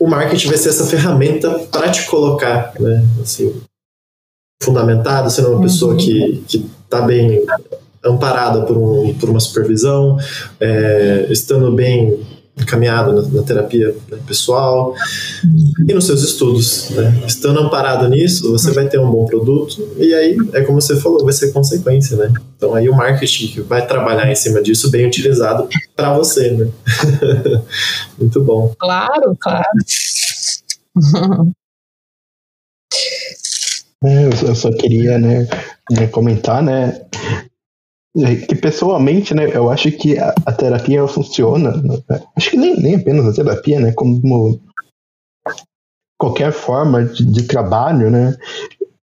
o 0.00 0.08
marketing 0.08 0.48
vai 0.48 0.56
ser 0.56 0.70
essa 0.70 0.86
ferramenta 0.86 1.50
para 1.70 1.90
te 1.90 2.06
colocar, 2.06 2.72
né? 2.80 3.06
Assim, 3.20 3.54
fundamentado, 4.62 5.30
sendo 5.30 5.50
uma 5.50 5.62
pessoa 5.62 5.96
que 5.96 6.42
que 6.48 6.66
está 6.84 7.02
bem 7.02 7.44
amparada 8.04 8.62
por, 8.62 8.76
um, 8.76 9.14
por 9.14 9.30
uma 9.30 9.40
supervisão, 9.40 10.18
é, 10.60 11.26
estando 11.30 11.70
bem 11.72 12.18
encaminhado 12.56 13.12
na, 13.12 13.22
na 13.28 13.42
terapia 13.42 13.94
né, 14.10 14.18
pessoal 14.26 14.94
e 15.88 15.92
nos 15.92 16.06
seus 16.06 16.22
estudos. 16.22 16.90
Né? 16.90 17.22
Estando 17.26 17.60
amparado 17.60 18.08
nisso, 18.08 18.50
você 18.50 18.70
vai 18.72 18.88
ter 18.88 18.98
um 18.98 19.10
bom 19.10 19.24
produto 19.24 19.94
e 19.96 20.14
aí, 20.14 20.36
é 20.52 20.62
como 20.62 20.80
você 20.80 20.96
falou, 20.96 21.24
vai 21.24 21.32
ser 21.32 21.52
consequência, 21.52 22.16
né? 22.16 22.32
Então 22.56 22.74
aí 22.74 22.88
o 22.88 22.94
marketing 22.94 23.62
vai 23.62 23.86
trabalhar 23.86 24.30
em 24.30 24.34
cima 24.34 24.62
disso 24.62 24.90
bem 24.90 25.06
utilizado 25.06 25.68
para 25.96 26.12
você, 26.12 26.50
né? 26.50 26.68
Muito 28.18 28.42
bom. 28.42 28.74
Claro, 28.78 29.36
claro. 29.40 29.66
É, 34.04 34.26
eu 34.26 34.54
só 34.54 34.70
queria, 34.72 35.16
né, 35.16 35.46
né 35.90 36.06
comentar, 36.08 36.60
né, 36.60 37.02
que 38.46 38.54
pessoalmente, 38.54 39.34
né, 39.34 39.48
eu 39.54 39.70
acho 39.70 39.90
que 39.92 40.18
a, 40.18 40.34
a 40.44 40.52
terapia 40.52 41.06
funciona, 41.08 41.70
né, 41.76 41.98
acho 42.36 42.50
que 42.50 42.56
nem, 42.56 42.78
nem 42.78 42.96
apenas 42.96 43.26
a 43.26 43.32
terapia, 43.32 43.80
né, 43.80 43.92
como 43.92 44.60
qualquer 46.18 46.52
forma 46.52 47.04
de, 47.04 47.24
de 47.24 47.42
trabalho, 47.44 48.10
né, 48.10 48.36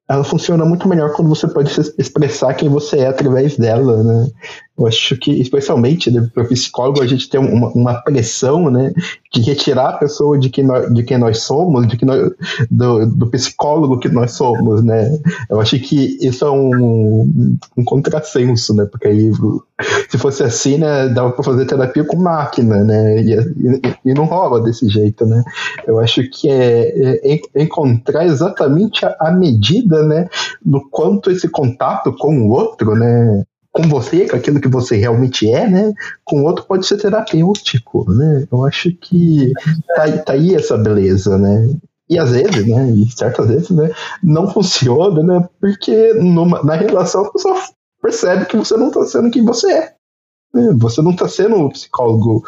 ela 0.08 0.24
funciona 0.24 0.66
muito 0.66 0.88
melhor 0.88 1.14
quando 1.14 1.30
você 1.30 1.48
pode 1.48 1.72
expressar 1.98 2.54
quem 2.54 2.70
você 2.70 3.00
é 3.00 3.08
através 3.08 3.58
dela, 3.58 4.04
né? 4.04 4.30
Eu 4.78 4.88
acho 4.88 5.16
que, 5.18 5.32
especialmente 5.32 6.12
né, 6.12 6.30
para 6.34 6.44
o 6.44 6.48
psicólogo, 6.48 7.02
a 7.02 7.08
gente 7.08 7.30
tem 7.30 7.40
uma, 7.40 7.70
uma, 7.70 7.94
pressão, 8.02 8.70
né, 8.70 8.92
de 9.34 9.42
retirar 9.42 9.90
a 9.90 9.98
pessoa 9.98 10.38
de 10.38 10.50
quem 10.50 10.66
nós, 10.66 10.94
de 10.94 11.04
quem 11.04 11.18
nós 11.18 11.40
somos, 11.40 11.88
de 11.88 11.96
que 11.96 12.06
nós, 12.06 12.32
do, 12.70 13.06
do 13.06 13.28
psicólogo 13.28 14.00
que 14.00 14.10
nós 14.10 14.32
somos, 14.32 14.84
né? 14.84 15.18
Eu 15.50 15.62
acho 15.62 15.80
que 15.80 16.18
isso 16.22 16.46
é 16.46 16.52
um, 16.52 17.58
um 17.78 17.84
contrassenso, 17.86 18.74
né? 18.74 18.86
Porque 18.86 19.08
aí, 19.08 19.32
se 20.10 20.18
fosse 20.18 20.44
assim, 20.44 20.78
né, 20.78 21.08
dava 21.08 21.32
para 21.32 21.44
fazer 21.44 21.66
terapia 21.66 22.04
com 22.04 22.18
máquina, 22.18 22.84
né? 22.84 23.22
E, 23.22 23.34
e, 23.34 24.12
e, 24.12 24.14
não 24.14 24.26
rola 24.26 24.62
desse 24.62 24.90
jeito, 24.90 25.26
né? 25.26 25.42
Eu 25.88 26.00
acho 26.00 26.22
que 26.30 26.50
é, 26.50 27.34
é, 27.34 27.42
é 27.54 27.64
encontrar 27.64 28.26
exatamente 28.26 29.06
a, 29.06 29.16
a 29.22 29.32
medida, 29.32 30.04
né, 30.04 30.28
no 30.66 30.90
quanto 30.90 31.32
esse 31.32 31.48
contato 31.48 32.14
com 32.18 32.42
o 32.42 32.50
outro, 32.50 32.96
né, 32.96 33.44
com 33.76 33.84
você, 33.90 34.26
com 34.26 34.38
aquilo 34.38 34.62
que 34.62 34.70
você 34.70 34.96
realmente 34.96 35.52
é, 35.52 35.68
né? 35.68 35.94
Com 36.24 36.40
o 36.40 36.46
outro 36.46 36.64
pode 36.64 36.88
ser 36.88 36.96
terapêutico, 36.96 38.10
né? 38.10 38.48
Eu 38.50 38.64
acho 38.64 38.90
que 38.94 39.52
tá, 39.94 40.10
tá 40.20 40.34
aí 40.34 40.56
essa 40.56 40.78
beleza, 40.78 41.38
né? 41.38 41.76
E 42.10 42.18
às 42.18 42.32
vezes, 42.32 42.66
né? 42.66 42.90
E 42.92 43.12
certas 43.12 43.48
vezes, 43.48 43.70
né? 43.72 43.92
Não 44.24 44.50
funciona, 44.50 45.22
né? 45.22 45.50
Porque 45.60 46.14
numa, 46.14 46.64
na 46.64 46.76
relação 46.76 47.26
a 47.26 47.32
pessoa 47.34 47.62
percebe 48.02 48.46
que 48.46 48.56
você 48.56 48.78
não 48.78 48.90
tá 48.90 49.04
sendo 49.06 49.30
quem 49.30 49.44
você 49.44 49.70
é. 49.70 49.94
Né? 50.54 50.74
Você 50.78 51.02
não 51.02 51.14
tá 51.14 51.28
sendo 51.28 51.58
um 51.58 51.68
psicólogo 51.68 52.46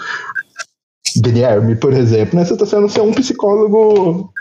Guilherme, 1.21 1.75
por 1.75 1.91
exemplo, 1.91 2.39
né? 2.39 2.45
Você 2.45 2.55
tá 2.55 2.65
sendo 2.65 2.87
ser 2.87 3.01
um 3.01 3.11
psicólogo 3.11 4.31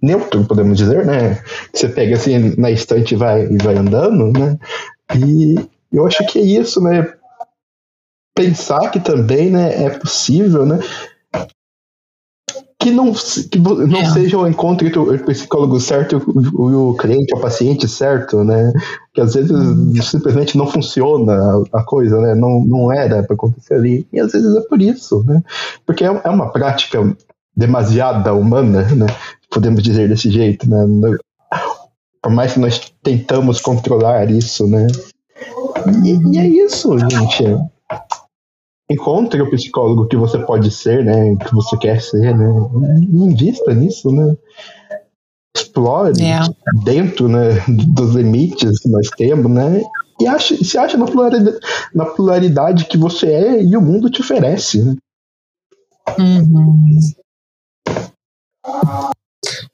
neutro, 0.00 0.44
podemos 0.44 0.78
dizer, 0.78 1.04
né? 1.04 1.42
Você 1.74 1.88
pega 1.88 2.14
assim 2.14 2.54
na 2.56 2.70
estante 2.70 3.14
e 3.14 3.16
vai, 3.16 3.46
e 3.46 3.58
vai 3.58 3.76
andando, 3.76 4.32
né? 4.38 4.56
E, 5.16 5.56
eu 5.92 6.06
acho 6.06 6.26
que 6.26 6.38
é 6.38 6.42
isso, 6.42 6.80
né? 6.80 7.12
Pensar 8.34 8.90
que 8.90 9.00
também 9.00 9.50
né, 9.50 9.84
é 9.84 9.90
possível, 9.90 10.64
né? 10.64 10.78
Que 12.80 12.92
não, 12.92 13.12
que 13.12 13.58
não 13.58 14.00
é. 14.00 14.04
seja 14.12 14.38
o 14.38 14.46
encontro 14.46 14.86
entre 14.86 14.98
o 15.00 15.24
psicólogo 15.24 15.80
certo 15.80 16.14
e 16.14 16.56
o, 16.56 16.90
o 16.90 16.96
cliente, 16.96 17.34
o 17.34 17.40
paciente 17.40 17.88
certo, 17.88 18.44
né? 18.44 18.72
Que 19.12 19.20
às 19.20 19.34
vezes 19.34 19.50
hum. 19.50 19.92
simplesmente 20.00 20.56
não 20.56 20.66
funciona 20.66 21.32
a, 21.32 21.80
a 21.80 21.84
coisa, 21.84 22.20
né? 22.20 22.36
Não, 22.36 22.64
não 22.64 22.92
era 22.92 23.22
para 23.24 23.34
acontecer 23.34 23.74
ali. 23.74 24.06
E 24.12 24.20
às 24.20 24.30
vezes 24.30 24.54
é 24.54 24.60
por 24.60 24.80
isso, 24.80 25.24
né? 25.26 25.42
Porque 25.84 26.04
é, 26.04 26.20
é 26.24 26.30
uma 26.30 26.52
prática 26.52 27.00
demasiada 27.56 28.32
humana, 28.32 28.82
né? 28.94 29.06
Podemos 29.50 29.82
dizer 29.82 30.08
desse 30.08 30.30
jeito, 30.30 30.70
né? 30.70 30.86
Por 32.22 32.30
mais 32.30 32.52
que 32.52 32.60
nós 32.60 32.92
tentamos 33.02 33.60
controlar 33.60 34.30
isso, 34.30 34.68
né? 34.68 34.86
E, 36.04 36.34
e 36.34 36.38
é 36.38 36.46
isso, 36.46 36.98
gente. 36.98 37.44
Encontre 38.90 39.42
o 39.42 39.50
psicólogo 39.50 40.06
que 40.06 40.16
você 40.16 40.38
pode 40.38 40.70
ser, 40.70 41.04
né? 41.04 41.36
Que 41.36 41.54
você 41.54 41.76
quer 41.76 42.00
ser, 42.00 42.34
né? 42.36 42.48
Invista 43.02 43.74
nisso, 43.74 44.10
né? 44.10 44.36
Explore 45.54 46.12
é. 46.22 46.40
dentro 46.84 47.28
né, 47.28 47.62
dos 47.68 48.14
limites 48.14 48.80
que 48.80 48.88
nós 48.88 49.08
temos, 49.10 49.50
né? 49.50 49.82
E 50.20 50.26
ache, 50.26 50.64
se 50.64 50.78
acha 50.78 50.96
na 50.96 51.06
pluralidade, 51.06 51.58
na 51.94 52.06
pluralidade 52.06 52.84
que 52.86 52.96
você 52.96 53.26
é 53.30 53.62
e 53.62 53.76
o 53.76 53.82
mundo 53.82 54.10
te 54.10 54.20
oferece, 54.20 54.82
né? 54.82 54.96
Uhum. 56.18 57.00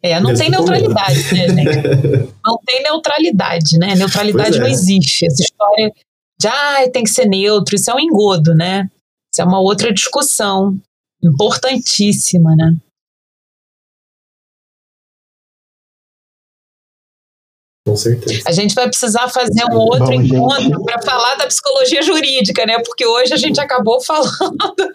É, 0.05 0.21
não 0.21 0.35
tem 0.35 0.51
neutralidade, 0.51 1.33
né, 1.33 1.65
Não 2.45 2.59
tem 2.67 2.83
neutralidade, 2.83 3.79
né? 3.79 3.95
Neutralidade 3.95 4.59
é. 4.59 4.61
não 4.61 4.67
existe. 4.67 5.25
Essa 5.25 5.43
história 5.43 5.91
de 6.39 6.47
ah, 6.47 6.91
tem 6.93 7.05
que 7.05 7.09
ser 7.09 7.25
neutro, 7.25 7.75
isso 7.75 7.91
é 7.91 7.95
um 7.95 8.01
engodo, 8.01 8.55
né? 8.55 8.91
Isso 9.33 9.41
é 9.41 9.45
uma 9.47 9.61
outra 9.61 9.91
discussão 9.91 10.79
importantíssima, 11.23 12.55
né? 12.55 12.77
Com 17.87 17.97
certeza. 17.97 18.43
A 18.47 18.53
gente 18.53 18.75
vai 18.75 18.89
precisar 18.89 19.29
fazer 19.29 19.65
um 19.71 19.77
outro 19.77 20.07
Bom, 20.07 20.13
encontro 20.13 20.85
para 20.85 21.01
falar 21.01 21.37
da 21.37 21.47
psicologia 21.47 22.03
jurídica, 22.03 22.67
né? 22.67 22.79
Porque 22.85 23.07
hoje 23.07 23.33
a 23.33 23.39
gente 23.39 23.59
acabou 23.59 24.01
falando 24.05 24.93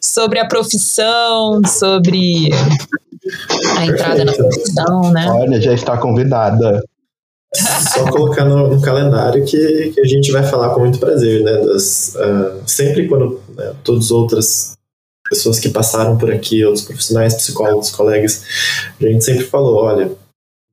sobre 0.00 0.40
a 0.40 0.48
profissão, 0.48 1.60
sobre 1.64 2.50
a 3.76 3.86
entrada 3.86 4.24
na 4.24 4.32
profissão, 4.32 5.12
né? 5.12 5.30
Olha, 5.30 5.60
já 5.60 5.72
está 5.72 5.96
convidada. 5.96 6.82
Só 7.94 8.10
colocar 8.10 8.44
no, 8.44 8.68
no, 8.68 8.82
calendário 8.82 9.42
que, 9.44 9.92
que 9.94 10.00
a 10.00 10.04
gente 10.04 10.30
vai 10.30 10.42
falar 10.42 10.74
com 10.74 10.80
muito 10.80 10.98
prazer, 10.98 11.42
né? 11.42 11.56
Das, 11.64 12.14
uh, 12.14 12.62
sempre 12.66 13.08
quando 13.08 13.40
né, 13.56 13.72
todas 13.82 14.06
as 14.06 14.10
outras 14.10 14.78
pessoas 15.28 15.58
que 15.58 15.70
passaram 15.70 16.18
por 16.18 16.30
aqui, 16.30 16.64
outros 16.64 16.84
profissionais, 16.84 17.34
psicólogos, 17.34 17.90
colegas, 17.90 18.44
a 19.00 19.04
gente 19.04 19.24
sempre 19.24 19.44
falou, 19.44 19.76
olha, 19.76 20.10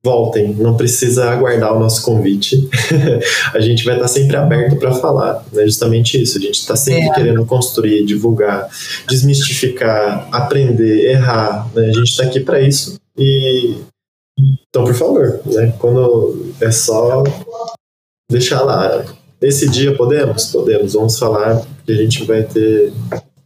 voltem, 0.06 0.54
não 0.54 0.76
precisa 0.76 1.28
aguardar 1.28 1.74
o 1.74 1.80
nosso 1.80 2.00
convite. 2.02 2.68
a 3.52 3.58
gente 3.58 3.84
vai 3.84 3.96
estar 3.96 4.06
sempre 4.06 4.36
aberto 4.36 4.76
para 4.76 4.94
falar, 4.94 5.44
né? 5.52 5.64
Justamente 5.64 6.22
isso. 6.22 6.38
A 6.38 6.40
gente 6.40 6.60
está 6.60 6.76
sempre 6.76 7.08
é. 7.08 7.12
querendo 7.12 7.44
construir, 7.44 8.04
divulgar, 8.04 8.68
desmistificar, 9.08 10.28
aprender, 10.30 11.10
errar. 11.10 11.68
Né? 11.74 11.88
A 11.88 11.92
gente 11.92 12.10
está 12.10 12.22
aqui 12.22 12.38
para 12.38 12.60
isso 12.60 13.00
e 13.18 13.74
Então, 14.68 14.84
por 14.84 14.94
favor, 14.94 15.40
né? 15.44 15.74
Quando 15.80 16.52
é 16.60 16.70
só 16.70 17.24
deixar 18.30 18.62
lá. 18.62 19.04
Esse 19.42 19.68
dia 19.68 19.92
podemos? 19.96 20.46
Podemos. 20.46 20.92
Vamos 20.92 21.18
falar 21.18 21.66
que 21.84 21.90
a 21.90 21.96
gente 21.96 22.24
vai 22.24 22.44
ter. 22.44 22.92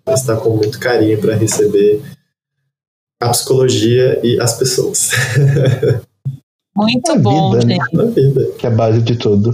Vai 0.05 0.15
estar 0.15 0.37
com 0.37 0.51
muito 0.51 0.79
carinho 0.79 1.19
para 1.19 1.35
receber 1.35 2.03
a 3.19 3.31
psicologia 3.31 4.21
e 4.23 4.39
as 4.39 4.59
pessoas. 4.59 5.11
Muito 6.77 7.18
bom, 7.18 7.53
vida, 7.53 7.66
né? 7.66 7.75
gente. 7.75 8.14
vida. 8.14 8.53
Que 8.59 8.66
é 8.66 8.68
a 8.68 8.73
base 8.73 9.01
de 9.03 9.16
tudo. 9.16 9.53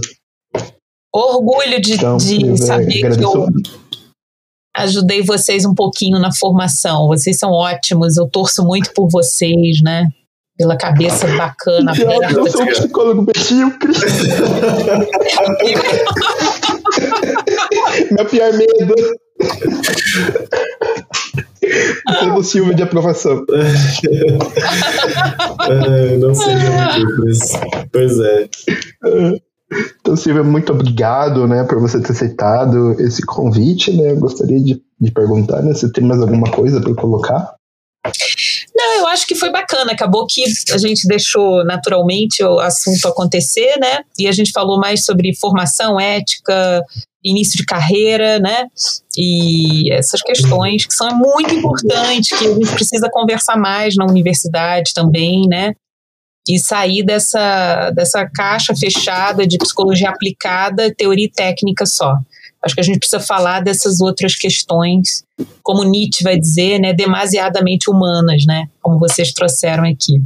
Orgulho 1.13 1.81
de, 1.81 1.93
Então, 1.93 2.17
de 2.17 2.57
saber 2.57 3.15
que 3.15 3.23
eu 3.23 3.47
ajudei 4.75 5.21
vocês 5.23 5.65
um 5.65 5.73
pouquinho 5.73 6.19
na 6.19 6.31
formação. 6.31 7.07
Vocês 7.07 7.39
são 7.39 7.49
ótimos, 7.51 8.17
eu 8.17 8.27
torço 8.27 8.63
muito 8.63 8.91
por 8.93 9.09
vocês, 9.09 9.81
né? 9.83 10.07
Pela 10.55 10.77
cabeça 10.77 11.27
bacana, 11.35 11.91
aberta. 11.91 12.33
eu 12.33 12.51
sou 12.51 12.61
um 12.63 12.67
psicólogo 12.67 13.25
medíocre. 13.25 13.93
Meu 18.11 18.25
pior 18.25 18.51
medo. 18.53 18.95
Sendo 22.19 22.43
Silvio 22.43 22.75
de 22.75 22.83
aprovação. 22.83 23.45
É, 25.69 26.17
não 26.17 26.33
seja 26.33 26.69
medíocres. 26.69 27.39
Pois 27.91 28.19
é. 28.19 28.47
Então, 29.99 30.15
Silvia, 30.15 30.43
muito 30.43 30.71
obrigado, 30.71 31.45
né, 31.45 31.63
por 31.65 31.79
você 31.79 31.99
ter 31.99 32.13
aceitado 32.13 32.95
esse 33.01 33.21
convite, 33.25 33.91
né? 33.91 34.11
Eu 34.11 34.19
gostaria 34.19 34.61
de, 34.61 34.81
de 34.99 35.11
perguntar, 35.11 35.61
né, 35.61 35.73
se 35.73 35.91
tem 35.91 36.05
mais 36.05 36.21
alguma 36.21 36.49
coisa 36.49 36.79
para 36.79 36.95
colocar. 36.95 37.53
Não, 38.73 38.99
eu 38.99 39.07
acho 39.07 39.27
que 39.27 39.35
foi 39.35 39.51
bacana. 39.51 39.91
Acabou 39.91 40.25
que 40.25 40.43
a 40.71 40.77
gente 40.77 41.05
deixou 41.07 41.65
naturalmente 41.65 42.41
o 42.43 42.59
assunto 42.59 43.05
acontecer, 43.07 43.77
né? 43.79 43.99
E 44.17 44.27
a 44.27 44.31
gente 44.31 44.51
falou 44.51 44.79
mais 44.79 45.03
sobre 45.03 45.35
formação, 45.35 45.99
ética, 45.99 46.85
início 47.29 47.57
de 47.57 47.65
carreira, 47.65 48.39
né? 48.39 48.65
E 49.17 49.91
essas 49.93 50.21
questões 50.21 50.85
que 50.85 50.93
são 50.93 51.09
muito 51.17 51.53
importantes, 51.53 52.37
que 52.37 52.45
a 52.47 52.53
gente 52.53 52.71
precisa 52.73 53.09
conversar 53.11 53.57
mais 53.57 53.95
na 53.95 54.05
universidade 54.05 54.93
também, 54.93 55.47
né? 55.47 55.73
E 56.47 56.57
sair 56.59 57.03
dessa, 57.03 57.91
dessa 57.91 58.25
caixa 58.25 58.73
fechada 58.75 59.45
de 59.45 59.57
psicologia 59.57 60.09
aplicada, 60.09 60.93
teoria 60.95 61.25
e 61.25 61.31
técnica 61.31 61.85
só. 61.85 62.15
Acho 62.63 62.75
que 62.75 62.81
a 62.81 62.83
gente 62.83 62.99
precisa 62.99 63.19
falar 63.19 63.61
dessas 63.61 64.01
outras 64.01 64.35
questões, 64.35 65.23
como 65.61 65.83
Nietzsche 65.83 66.23
vai 66.23 66.37
dizer, 66.37 66.79
né, 66.79 66.93
demasiadamente 66.93 67.89
humanas, 67.89 68.45
né, 68.45 68.67
como 68.81 68.97
vocês 68.97 69.31
trouxeram 69.31 69.83
aqui. 69.83 70.21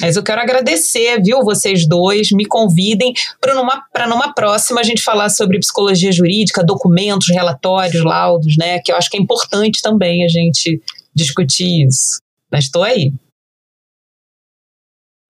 Mas 0.00 0.16
eu 0.16 0.22
quero 0.22 0.40
agradecer, 0.40 1.20
viu, 1.22 1.42
vocês 1.42 1.86
dois, 1.86 2.30
me 2.32 2.46
convidem 2.46 3.12
para 3.40 3.54
numa, 3.54 3.82
numa 4.08 4.32
próxima 4.32 4.80
a 4.80 4.84
gente 4.84 5.02
falar 5.02 5.28
sobre 5.28 5.58
psicologia 5.58 6.10
jurídica, 6.10 6.64
documentos, 6.64 7.28
relatórios, 7.28 8.02
laudos, 8.04 8.56
né, 8.56 8.78
que 8.80 8.90
eu 8.92 8.96
acho 8.96 9.10
que 9.10 9.16
é 9.16 9.20
importante 9.20 9.82
também 9.82 10.24
a 10.24 10.28
gente 10.28 10.80
discutir 11.14 11.86
isso. 11.86 12.20
Mas 12.50 12.64
estou 12.64 12.82
aí. 12.82 13.12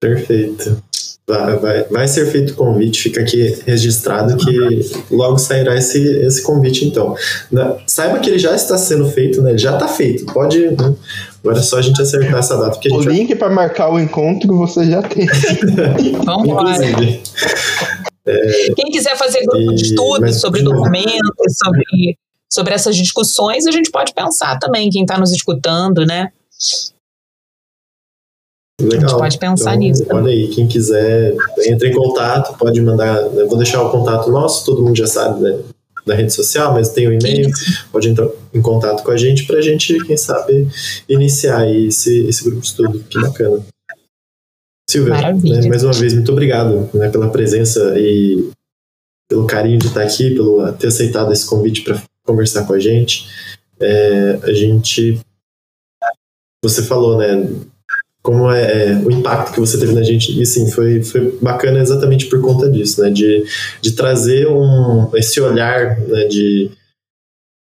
Perfeito. 0.00 0.82
Vai, 1.30 1.56
vai, 1.58 1.84
vai 1.84 2.08
ser 2.08 2.26
feito 2.26 2.52
o 2.52 2.56
convite, 2.56 3.02
fica 3.02 3.20
aqui 3.20 3.56
registrado 3.64 4.36
que 4.36 4.90
logo 5.10 5.38
sairá 5.38 5.76
esse, 5.76 5.98
esse 6.22 6.42
convite, 6.42 6.84
então. 6.84 7.14
Na, 7.50 7.76
saiba 7.86 8.18
que 8.18 8.28
ele 8.28 8.38
já 8.38 8.54
está 8.54 8.76
sendo 8.76 9.08
feito, 9.10 9.40
né? 9.40 9.50
Ele 9.50 9.58
já 9.58 9.74
está 9.74 9.86
feito. 9.86 10.26
Pode. 10.26 10.58
Né? 10.58 10.94
Agora 11.42 11.58
é 11.58 11.62
só 11.62 11.78
a 11.78 11.82
gente 11.82 12.00
acertar 12.02 12.38
essa 12.38 12.56
data. 12.56 12.78
O 12.92 13.00
link 13.00 13.34
para 13.36 13.48
marcar 13.48 13.90
o 13.90 13.98
encontro 13.98 14.56
você 14.56 14.84
já 14.84 15.02
tem. 15.02 15.26
Vamos 16.24 16.48
lá. 16.54 16.74
Quem 18.76 18.90
quiser 18.90 19.16
fazer 19.16 19.40
grupo 19.44 19.74
de 19.74 19.84
E- 19.84 19.86
estudo 19.88 20.20
mas, 20.20 20.40
sobre 20.40 20.60
de 20.60 20.66
documentos, 20.66 21.58
sobre, 21.64 22.18
sobre 22.52 22.74
essas 22.74 22.96
discussões, 22.96 23.66
a 23.66 23.70
gente 23.70 23.90
pode 23.90 24.12
pensar 24.12 24.58
também, 24.58 24.90
quem 24.90 25.02
está 25.02 25.18
nos 25.18 25.32
escutando, 25.32 26.04
né? 26.04 26.30
Legal. 28.80 29.04
A 29.04 29.08
gente 29.08 29.18
pode 29.18 29.38
pensar 29.38 29.74
Então, 29.74 29.78
nisso 29.78 30.06
Olha 30.10 30.30
aí, 30.30 30.48
quem 30.48 30.66
quiser, 30.66 31.36
entre 31.66 31.88
em 31.88 31.94
contato, 31.94 32.56
pode 32.58 32.80
mandar. 32.80 33.16
Eu 33.34 33.48
vou 33.48 33.56
deixar 33.56 33.82
o 33.82 33.90
contato 33.90 34.30
nosso, 34.30 34.64
todo 34.64 34.82
mundo 34.82 34.96
já 34.96 35.06
sabe, 35.06 35.40
né? 35.40 35.58
Da 36.06 36.14
rede 36.14 36.32
social, 36.32 36.72
mas 36.72 36.88
tem 36.88 37.06
o 37.06 37.12
e-mail, 37.12 37.50
pode 37.92 38.08
entrar 38.08 38.26
em 38.54 38.62
contato 38.62 39.02
com 39.02 39.10
a 39.10 39.16
gente 39.16 39.46
para 39.46 39.58
a 39.58 39.62
gente, 39.62 39.98
quem 40.04 40.16
sabe, 40.16 40.66
iniciar 41.08 41.58
aí 41.58 41.86
esse, 41.88 42.26
esse 42.26 42.42
grupo 42.42 42.60
de 42.60 42.66
estudo. 42.66 43.04
Que 43.08 43.20
bacana. 43.20 43.60
Silvia, 44.90 45.14
né, 45.14 45.68
mais 45.68 45.84
uma 45.84 45.92
vez, 45.92 46.14
muito 46.14 46.32
obrigado 46.32 46.88
né, 46.94 47.08
pela 47.10 47.30
presença 47.30 47.94
e 47.96 48.50
pelo 49.28 49.46
carinho 49.46 49.78
de 49.78 49.86
estar 49.86 50.02
aqui, 50.02 50.34
pelo 50.34 50.72
ter 50.72 50.88
aceitado 50.88 51.32
esse 51.32 51.46
convite 51.46 51.82
para 51.82 52.02
conversar 52.26 52.66
com 52.66 52.72
a 52.72 52.78
gente. 52.80 53.28
É, 53.78 54.40
a 54.42 54.52
gente. 54.52 55.20
Você 56.64 56.82
falou, 56.82 57.16
né? 57.16 57.48
Como 58.22 58.50
é, 58.50 58.62
é, 58.92 58.96
o 58.98 59.10
impacto 59.10 59.52
que 59.54 59.60
você 59.60 59.78
teve 59.78 59.92
na 59.92 60.02
gente, 60.02 60.38
e 60.40 60.44
sim, 60.44 60.70
foi, 60.70 61.02
foi 61.02 61.38
bacana 61.40 61.80
exatamente 61.80 62.26
por 62.26 62.40
conta 62.42 62.68
disso, 62.70 63.00
né? 63.00 63.10
De, 63.10 63.44
de 63.80 63.92
trazer 63.92 64.46
um, 64.46 65.08
esse 65.14 65.40
olhar 65.40 65.98
né, 66.00 66.24
de, 66.26 66.70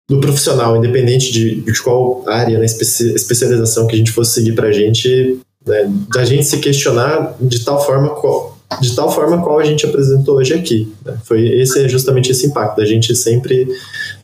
do 0.10 0.20
profissional, 0.20 0.76
independente 0.76 1.32
de, 1.32 1.62
de 1.62 1.84
qual 1.84 2.24
área, 2.28 2.58
né, 2.58 2.66
especi- 2.66 3.14
especialização 3.14 3.86
que 3.86 3.94
a 3.96 3.98
gente 4.00 4.12
fosse 4.12 4.34
seguir 4.34 4.54
para 4.56 4.70
a 4.70 4.72
gente, 4.72 5.40
né, 5.66 5.92
da 6.14 6.26
gente 6.26 6.46
se 6.46 6.58
questionar 6.58 7.36
de 7.40 7.64
tal 7.64 7.86
forma 7.86 8.16
qual, 8.16 8.58
de 8.82 8.96
tal 8.96 9.12
forma 9.12 9.44
qual 9.44 9.60
a 9.60 9.64
gente 9.64 9.86
apresentou 9.86 10.38
hoje 10.38 10.54
aqui. 10.56 10.92
né? 11.06 11.18
Foi 11.24 11.46
esse 11.60 11.84
é 11.84 11.90
justamente 11.90 12.32
esse 12.32 12.48
impacto 12.48 12.78
da 12.78 12.86
gente 12.86 13.16
sempre 13.16 13.68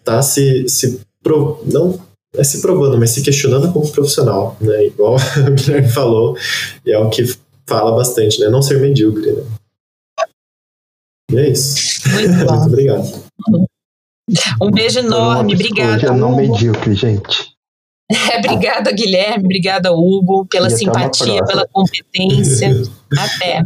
tá 0.03 0.21
se, 0.21 0.67
se 0.67 0.99
pro- 1.21 1.61
não 1.65 1.99
é 2.35 2.43
se 2.43 2.61
provando, 2.61 2.97
mas 2.97 3.11
se 3.11 3.21
questionando 3.21 3.71
como 3.71 3.89
profissional, 3.91 4.57
né? 4.59 4.87
Igual 4.87 5.15
o 5.47 5.51
Guilherme 5.51 5.89
falou, 5.89 6.37
e 6.85 6.91
é 6.91 6.97
o 6.97 7.09
que 7.09 7.23
fala 7.67 7.95
bastante, 7.95 8.39
né? 8.39 8.49
Não 8.49 8.61
ser 8.61 8.79
medíocre, 8.79 9.31
né? 9.31 9.43
E 11.31 11.37
é 11.37 11.49
isso. 11.49 12.09
Muito 12.09 12.29
Muito 12.35 12.65
obrigado. 12.65 13.23
Um 14.61 14.71
beijo 14.71 14.99
enorme, 14.99 15.53
obrigada. 15.53 15.97
Psicologia 15.97 16.19
não 16.19 16.31
Hugo. 16.31 16.41
medíocre, 16.53 16.95
gente. 16.95 17.53
obrigada, 18.37 18.91
Guilherme, 18.91 19.45
obrigada, 19.45 19.91
Hugo, 19.91 20.45
pela 20.45 20.67
E 20.67 20.71
simpatia, 20.71 21.43
pela 21.45 21.67
competência. 21.67 22.71
Até. 23.17 23.63